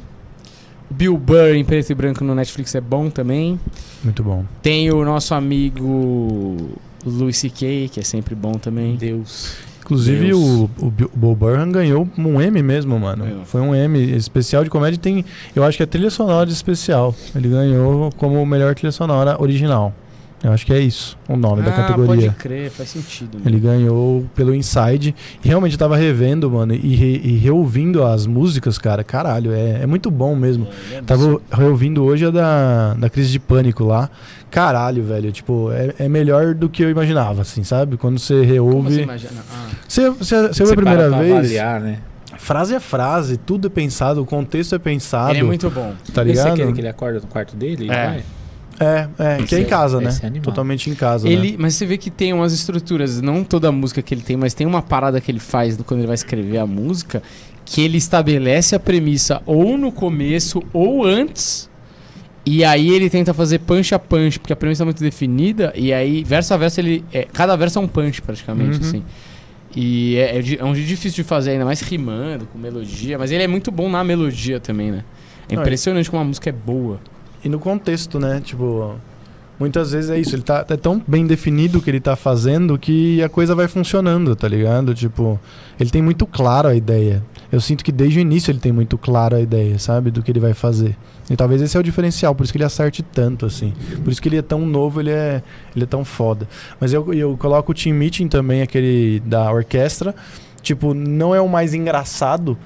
[0.89, 3.59] Bill Burr em preto e branco no Netflix é bom também.
[4.03, 4.45] Muito bom.
[4.61, 8.95] Tem o nosso amigo Louis C.K., que é sempre bom também.
[8.95, 9.55] Deus.
[9.83, 10.39] Inclusive, Deus.
[10.39, 13.25] o, o, o Bo Burnham ganhou um M mesmo, mano.
[13.25, 13.45] Ganhou.
[13.45, 14.99] Foi um M especial de comédia.
[14.99, 17.13] Tem, eu acho que é trilha sonora de especial.
[17.35, 19.93] Ele ganhou como melhor trilha sonora original.
[20.43, 22.27] Eu acho que é isso, o nome da Ah, categoria.
[22.31, 23.37] pode crer, faz sentido.
[23.37, 23.43] né?
[23.45, 25.15] Ele ganhou pelo Inside.
[25.43, 29.05] E realmente eu tava revendo, mano, e, re- e reouvindo as músicas, cara.
[29.05, 30.67] Caralho, é, é muito bom mesmo.
[30.89, 34.09] Ele é Tava reouvindo hoje a da, da crise de pânico lá.
[34.51, 35.31] Caralho, velho.
[35.31, 37.95] Tipo, é, é melhor do que eu imaginava, assim, sabe?
[37.95, 39.01] Quando você Como você reouve.
[39.01, 39.41] imagina?
[39.49, 41.99] Ah, Você, você, você ouve a primeira vez, avaliar, né?
[42.37, 45.31] frase é frase, tudo é pensado, o contexto é pensado.
[45.31, 45.93] ele é muito bom.
[46.13, 46.47] Tá Esse é ligado?
[46.53, 48.05] aquele que ele acorda no quarto dele e É.
[48.07, 48.23] vai?
[48.79, 50.09] É, é, que é em é- casa, né?
[50.21, 50.29] é.
[50.39, 51.33] Totalmente em casa, né?
[51.33, 54.35] Ele, mas você vê que tem umas estruturas, não toda a música que ele tem,
[54.35, 57.21] mas tem uma parada que ele faz quando ele vai escrever a música,
[57.65, 61.69] que ele estabelece a premissa ou no começo ou antes,
[62.45, 65.93] e aí ele tenta fazer punch a punch, porque a premissa é muito definida, e
[65.93, 67.05] aí verso a verso ele.
[67.13, 68.87] é, cada verso é um punch praticamente, Uhum.
[68.87, 69.03] assim.
[69.75, 73.31] E é, é é um jeito difícil de fazer, ainda mais rimando, com melodia, mas
[73.31, 75.03] ele é muito bom na melodia também, né?
[75.49, 76.99] É impressionante como a música é boa.
[77.43, 78.41] E no contexto, né?
[78.43, 78.95] Tipo,
[79.59, 80.35] muitas vezes é isso.
[80.35, 83.67] Ele tá é tão bem definido o que ele tá fazendo que a coisa vai
[83.67, 84.93] funcionando, tá ligado?
[84.93, 85.39] Tipo,
[85.79, 87.23] ele tem muito claro a ideia.
[87.51, 90.09] Eu sinto que desde o início ele tem muito claro a ideia, sabe?
[90.09, 90.97] Do que ele vai fazer.
[91.29, 93.73] E talvez esse é o diferencial, por isso que ele acerte tanto, assim.
[94.03, 95.43] Por isso que ele é tão novo, ele é,
[95.75, 96.47] ele é tão foda.
[96.79, 100.15] Mas eu, eu coloco o Team Meeting também, aquele da orquestra.
[100.61, 102.57] Tipo, não é o mais engraçado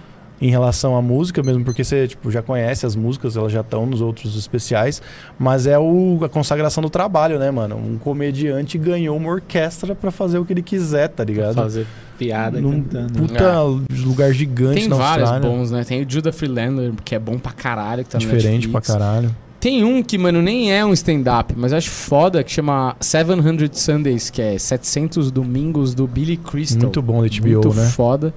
[0.41, 3.85] em relação à música, mesmo porque você tipo, já conhece as músicas, elas já estão
[3.85, 5.01] nos outros especiais,
[5.39, 7.75] mas é o, a consagração do trabalho, né, mano?
[7.75, 11.55] Um comediante ganhou uma orquestra pra fazer o que ele quiser, tá ligado?
[11.55, 11.87] Fazer
[12.17, 13.13] piada Num cantando.
[13.13, 13.63] puta
[14.05, 15.57] lugar gigante Tem na vários Austrália.
[15.57, 15.83] bons, né?
[15.83, 19.35] Tem o Judah Freelander, que é bom pra caralho, que tá Diferente pra caralho.
[19.59, 23.69] Tem um que, mano, nem é um stand-up, mas eu acho foda, que chama 700
[23.79, 26.83] Sundays, que é 700 Domingos do Billy Crystal.
[26.83, 27.85] Muito bom da HBO, Muito né?
[27.87, 28.33] foda.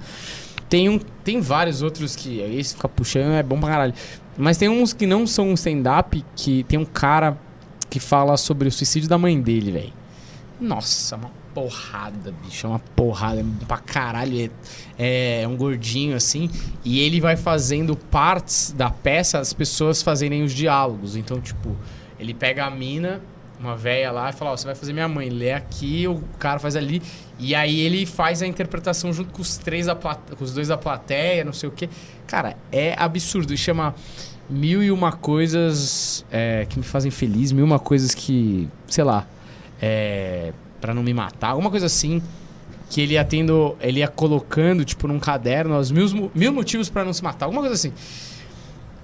[0.70, 3.94] Tem, um, tem vários outros que aí se ficar puxando é bom pra caralho.
[4.38, 7.36] Mas tem uns que não são um stand-up, que tem um cara
[7.90, 9.92] que fala sobre o suicídio da mãe dele, velho.
[10.60, 12.66] Nossa, uma porrada, bicho.
[12.66, 13.40] É uma porrada.
[13.40, 14.50] É pra caralho.
[14.98, 16.48] É, é um gordinho assim.
[16.84, 21.16] E ele vai fazendo partes da peça, as pessoas fazerem os diálogos.
[21.16, 21.76] Então, tipo,
[22.18, 23.20] ele pega a mina,
[23.58, 25.28] uma véia lá, e fala: Ó, você vai fazer minha mãe.
[25.28, 27.02] Lê aqui, o cara faz ali.
[27.40, 30.76] E aí ele faz a interpretação junto com os três da com os dois da
[30.76, 31.88] plateia, não sei o quê.
[32.26, 33.56] Cara, é absurdo.
[33.56, 33.94] Chama
[34.48, 39.04] Mil e Uma Coisas é, que me fazem feliz, mil e uma coisas que, sei
[39.04, 39.26] lá,
[39.80, 42.22] é, para não me matar, alguma coisa assim.
[42.90, 47.04] Que ele ia tendo, ele ia colocando, tipo, num caderno, os mil, mil motivos pra
[47.04, 47.92] não se matar, alguma coisa assim.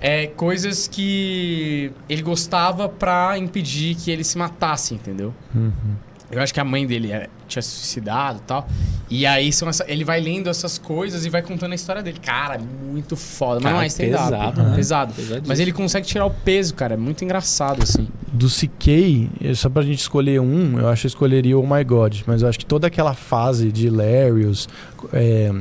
[0.01, 5.33] É, coisas que ele gostava pra impedir que ele se matasse, entendeu?
[5.55, 5.95] Uhum.
[6.31, 8.67] Eu acho que a mãe dele era- tinha se suicidado e tal.
[9.09, 12.19] E aí são essa- ele vai lendo essas coisas e vai contando a história dele.
[12.21, 13.61] Cara, muito foda.
[13.61, 14.77] Mas Cara, não é pesado, né?
[14.77, 15.13] Pesado.
[15.15, 15.47] Pesadíssimo.
[15.47, 16.95] Mas ele consegue tirar o peso, cara.
[16.95, 18.09] É muito engraçado, assim.
[18.33, 21.85] Do CK, só pra gente escolher um, eu acho que eu escolheria o Oh My
[21.85, 22.21] God.
[22.27, 24.69] Mas eu acho que toda aquela fase de Hilarious.
[25.13, 25.53] é,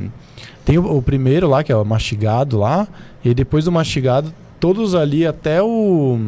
[0.65, 2.87] tem o, o primeiro lá, que é o mastigado lá.
[3.23, 6.19] E depois do mastigado, todos ali até o.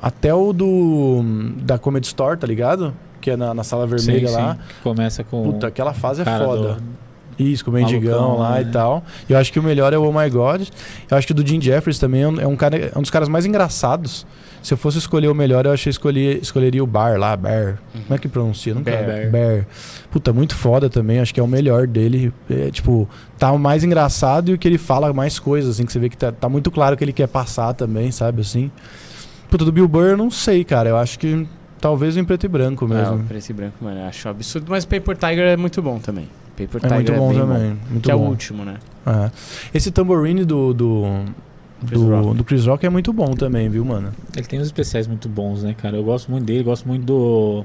[0.00, 1.22] Até o do.
[1.58, 2.94] Da Comedy Store, tá ligado?
[3.22, 4.54] Que é na, na sala vermelha Sim, lá.
[4.54, 4.60] sim.
[4.82, 6.74] Começa com Puta, aquela fase é foda.
[6.74, 7.02] do-
[7.38, 8.62] Isso, com o Mendigão Malucão, lá né?
[8.62, 9.02] e tal.
[9.28, 10.68] Eu acho que o melhor é o Oh My God.
[11.10, 13.10] Eu acho que o do Jim Jeffries também é um, é cara, é um dos
[13.10, 14.26] caras mais engraçados.
[14.62, 17.36] Se eu fosse escolher o melhor, eu acho que eu escolhi, escolheria o Bar lá,
[17.36, 17.78] Bear.
[17.92, 18.72] Como é que pronuncia?
[18.74, 19.30] Nunca Bear.
[19.30, 19.66] Bear.
[20.10, 21.18] Puta, muito foda também.
[21.18, 22.32] Acho que é o melhor dele.
[22.50, 23.08] É, tipo,
[23.38, 26.08] tá o mais engraçado e o que ele fala mais coisas, assim, que você vê
[26.08, 28.70] que tá, tá muito claro que ele quer passar também, sabe, assim.
[29.50, 30.88] Puta, do Bill Burr, eu não sei, cara.
[30.90, 31.44] Eu acho que
[31.82, 33.16] talvez em preto e branco É, mesmo.
[33.16, 34.00] o preto e branco, mano.
[34.00, 34.66] Eu acho absurdo.
[34.70, 36.28] Mas Paper Tiger é muito bom também.
[36.56, 37.78] Paper É Tiger muito bom bem também.
[37.90, 38.28] Muito que é o bom.
[38.28, 38.76] último, né?
[39.06, 39.30] É.
[39.74, 41.24] Esse tambourine do, do,
[41.86, 42.36] Chris do, Rock.
[42.38, 44.12] do Chris Rock é muito bom também, viu, mano?
[44.36, 45.96] Ele tem uns especiais muito bons, né, cara?
[45.96, 47.64] Eu gosto muito dele, gosto muito do.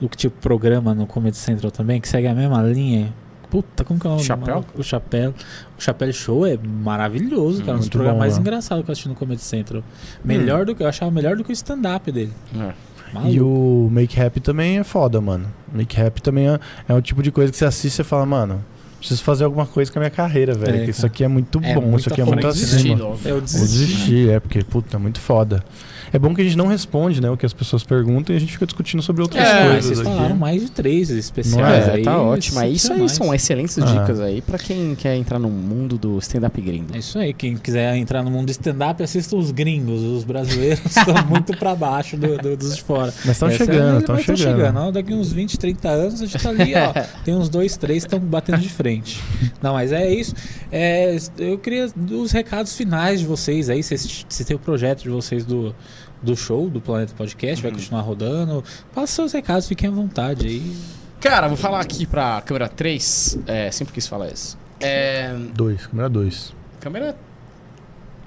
[0.00, 3.12] Do que tipo programa no Comedy Central também, que segue a mesma linha.
[3.50, 4.22] Puta, como que é o nome?
[4.22, 4.64] do Chapéu?
[4.78, 5.34] O Chapéu.
[5.76, 7.76] O Chapéu Show é maravilhoso, cara.
[7.76, 8.40] Um dos programas bom, mais né?
[8.40, 9.82] engraçados que eu assisti no Comedy Central.
[10.24, 10.82] Melhor do que.
[10.82, 12.32] Eu achava melhor do que o stand-up dele.
[12.56, 12.72] É.
[13.12, 13.32] Maluco.
[13.32, 15.46] E o Make Happy também é foda, mano.
[15.72, 16.58] Make Happy também é,
[16.88, 18.64] é o tipo de coisa que você assiste e fala, mano,
[18.98, 20.82] preciso fazer alguma coisa com a minha carreira, velho.
[20.82, 23.02] É, isso aqui é muito É bom, isso aqui é muito desistir acima.
[23.04, 23.20] logo.
[23.24, 23.78] Eu desisti.
[23.78, 25.64] desistir, é, porque, puta, é muito foda.
[26.12, 28.40] É bom que a gente não responde, né, o que as pessoas perguntam e a
[28.40, 30.08] gente fica discutindo sobre outras É, coisas vocês aqui.
[30.08, 31.92] falaram mais de três especiais é?
[31.92, 32.02] aí.
[32.02, 32.60] tá ótimo.
[32.60, 33.84] É isso aí, são excelentes Ah.
[33.84, 36.94] dicas aí pra quem quer entrar no mundo do stand-up gringo.
[36.94, 40.00] É isso aí, quem quiser entrar no mundo do stand-up, assista os gringos.
[40.02, 43.12] Os brasileiros estão muito pra baixo do- do- dos de fora.
[43.24, 44.76] Mas estão Essa chegando, é- estão chegando.
[44.78, 46.92] ó, Daqui uns 20, 30 anos a gente tá ali, ó.
[47.24, 49.20] Tem uns dois, três que estão batendo de frente.
[49.62, 50.34] Não, mas é isso.
[50.72, 53.82] É, eu queria os recados finais de vocês aí.
[53.82, 55.74] Vocês, vocês têm o projeto de vocês do,
[56.22, 58.62] do show, do Planeta Podcast, vai continuar rodando.
[58.94, 60.76] Passa seus recados, fiquem à vontade aí.
[61.20, 63.38] Cara, vou falar aqui pra câmera 3.
[63.46, 64.58] É, sempre quis falar isso.
[64.80, 66.54] É, Dois, câmera dois.
[66.80, 67.16] câmera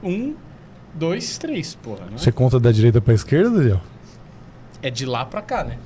[0.03, 0.35] 1,
[0.93, 2.05] 2, 3, porra.
[2.05, 2.11] Né?
[2.17, 3.81] Você conta da direita pra esquerda, Daniel?
[4.81, 5.77] É de lá pra cá, né?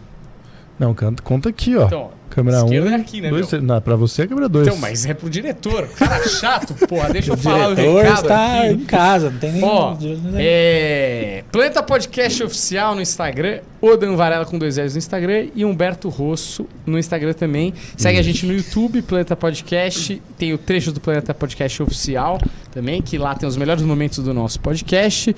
[0.78, 0.94] Não,
[1.24, 1.86] conta aqui, ó.
[1.86, 3.52] Então, câmera esquerda um, é aqui, né, dois?
[3.52, 4.68] Não, pra você é câmera dois.
[4.68, 5.88] Então, mas é pro diretor.
[5.90, 7.10] Cara chato, porra.
[7.10, 8.74] Deixa eu o falar o diretor recado está aqui.
[8.74, 9.64] em casa, não tem nem.
[9.64, 9.98] Ó,
[10.36, 15.66] É, Planeta Podcast Oficial no Instagram, o Dan Varela com dois L's no Instagram e
[15.66, 17.74] Humberto Rosso no Instagram também.
[17.96, 20.22] Segue a gente no YouTube, Planeta Podcast.
[20.38, 22.40] Tem o trecho do Planeta Podcast Oficial
[22.72, 25.36] também, que lá tem os melhores momentos do nosso podcast.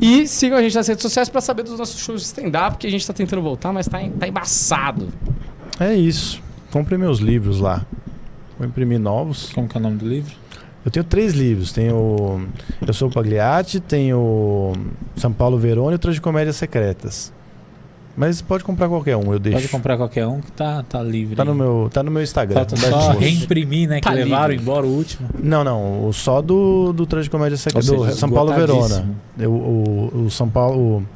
[0.00, 2.86] E sigam a gente nas redes sociais pra saber dos nossos shows de stand-up, que
[2.86, 5.08] a gente tá tentando voltar, mas tá, tá embaçado.
[5.80, 6.40] É isso.
[6.70, 7.84] Comprei meus livros lá.
[8.58, 9.50] Vou imprimir novos.
[9.52, 10.32] Como que é o nome do livro?
[10.84, 11.72] Eu tenho três livros.
[11.72, 12.46] Tenho
[12.86, 14.72] Eu Sou o Pagliatti, tenho
[15.16, 17.32] São Paulo Verona e outras de Comédias Secretas.
[18.14, 19.56] Mas pode comprar qualquer um, eu deixo.
[19.58, 21.34] Pode comprar qualquer um que tá, tá livre.
[21.34, 22.56] Tá no meu, tá no meu Instagram.
[22.56, 23.96] Falta só reimprimir, né?
[23.96, 24.62] Que Tá levaram livre.
[24.62, 25.30] embora o último.
[25.42, 26.06] Não, não.
[26.06, 27.86] O só do, do Trans de Comédia Ou Secreta.
[27.90, 29.08] Do São Paulo Verona.
[29.38, 30.98] Eu, o, o São Paulo.
[30.98, 31.06] o-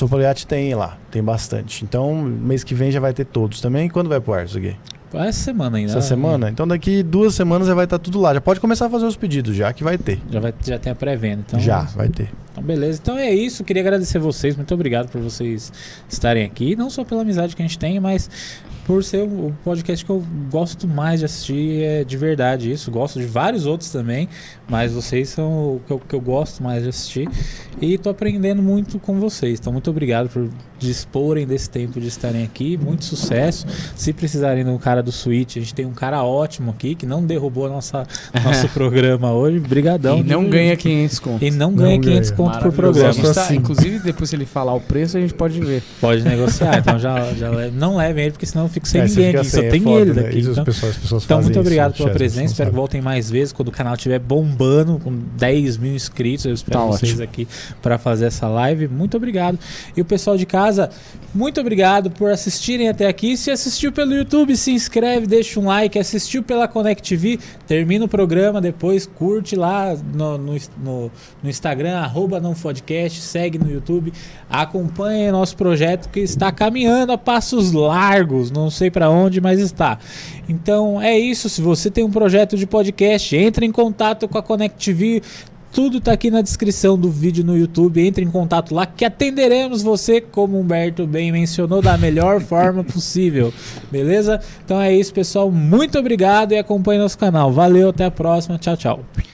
[0.00, 1.84] o Pagliatti tem lá, tem bastante.
[1.84, 3.88] Então, mês que vem já vai ter todos também.
[3.88, 4.76] Quando vai pro ar aqui?
[5.14, 5.92] Essa semana ainda.
[5.92, 6.48] Essa semana?
[6.48, 8.32] Então daqui duas semanas já vai estar tudo lá.
[8.32, 10.18] Já pode começar a fazer os pedidos, já que vai ter.
[10.30, 11.44] Já, vai, já tem a pré-venda.
[11.46, 12.30] Então, já, vai ter.
[12.52, 12.98] Então, beleza.
[13.02, 13.64] Então é isso.
[13.64, 14.54] Queria agradecer vocês.
[14.56, 15.72] Muito obrigado por vocês
[16.08, 16.76] estarem aqui.
[16.76, 18.28] Não só pela amizade que a gente tem, mas
[18.84, 21.82] por ser o podcast que eu gosto mais de assistir.
[21.82, 22.90] É de verdade isso.
[22.90, 24.28] Gosto de vários outros também.
[24.68, 27.28] Mas vocês são o que eu, que eu gosto mais de assistir.
[27.80, 29.58] E tô aprendendo muito com vocês.
[29.58, 30.48] Então, muito obrigado por
[30.78, 32.76] disporem desse tempo de estarem aqui.
[32.76, 33.66] Muito sucesso.
[33.94, 37.06] Se precisarem de um cara do Switch, a gente tem um cara ótimo aqui que
[37.06, 38.06] não derrubou nossa,
[38.44, 39.60] nosso programa hoje.
[39.60, 40.18] Brigadão.
[40.18, 41.44] e não ganha 500 conto.
[41.44, 42.36] E não Não ganha 500 ganha.
[42.44, 43.08] Conto por programa.
[43.08, 43.56] A gente tá- Assim.
[43.56, 45.82] inclusive, depois se ele falar o preço, a gente pode ver.
[46.00, 49.04] Pode negociar, então já, já le- não levem ele, porque senão eu fico sem É,
[49.06, 50.22] ninguém aqui, sem, só é tem foda, ele né?
[50.22, 50.40] daqui.
[50.40, 52.52] Então, pessoas, as pessoas então, muito obrigado isso, pela presença.
[52.52, 56.44] Espero que voltem mais vezes quando o canal estiver bombando com 10 mil inscritos.
[56.44, 57.24] Eu espero Tá vocês ótimo.
[57.24, 57.48] aqui
[57.80, 58.88] para fazer essa live.
[58.88, 59.58] Muito obrigado.
[59.96, 60.90] E o pessoal de casa,
[61.34, 63.36] muito obrigado por assistirem até aqui.
[63.36, 65.98] Se assistiu pelo YouTube, se inscreve, deixa um like.
[65.98, 71.10] Assistiu pela Connect TV, termina o programa, depois curte lá no, no, no-
[71.42, 74.12] no Instagram, arroba não podcast, segue no YouTube.
[74.48, 78.50] Acompanhe nosso projeto que está caminhando a passos largos.
[78.50, 79.98] Não sei para onde, mas está.
[80.48, 81.48] Então é isso.
[81.48, 85.22] Se você tem um projeto de podcast, entre em contato com a Connect TV.
[85.72, 88.06] Tudo tá aqui na descrição do vídeo no YouTube.
[88.06, 93.52] Entre em contato lá que atenderemos você, como Humberto bem mencionou, da melhor forma possível.
[93.90, 94.38] Beleza?
[94.62, 95.50] Então é isso, pessoal.
[95.50, 97.50] Muito obrigado e acompanhe nosso canal.
[97.50, 98.58] Valeu, até a próxima.
[98.58, 99.31] Tchau, tchau.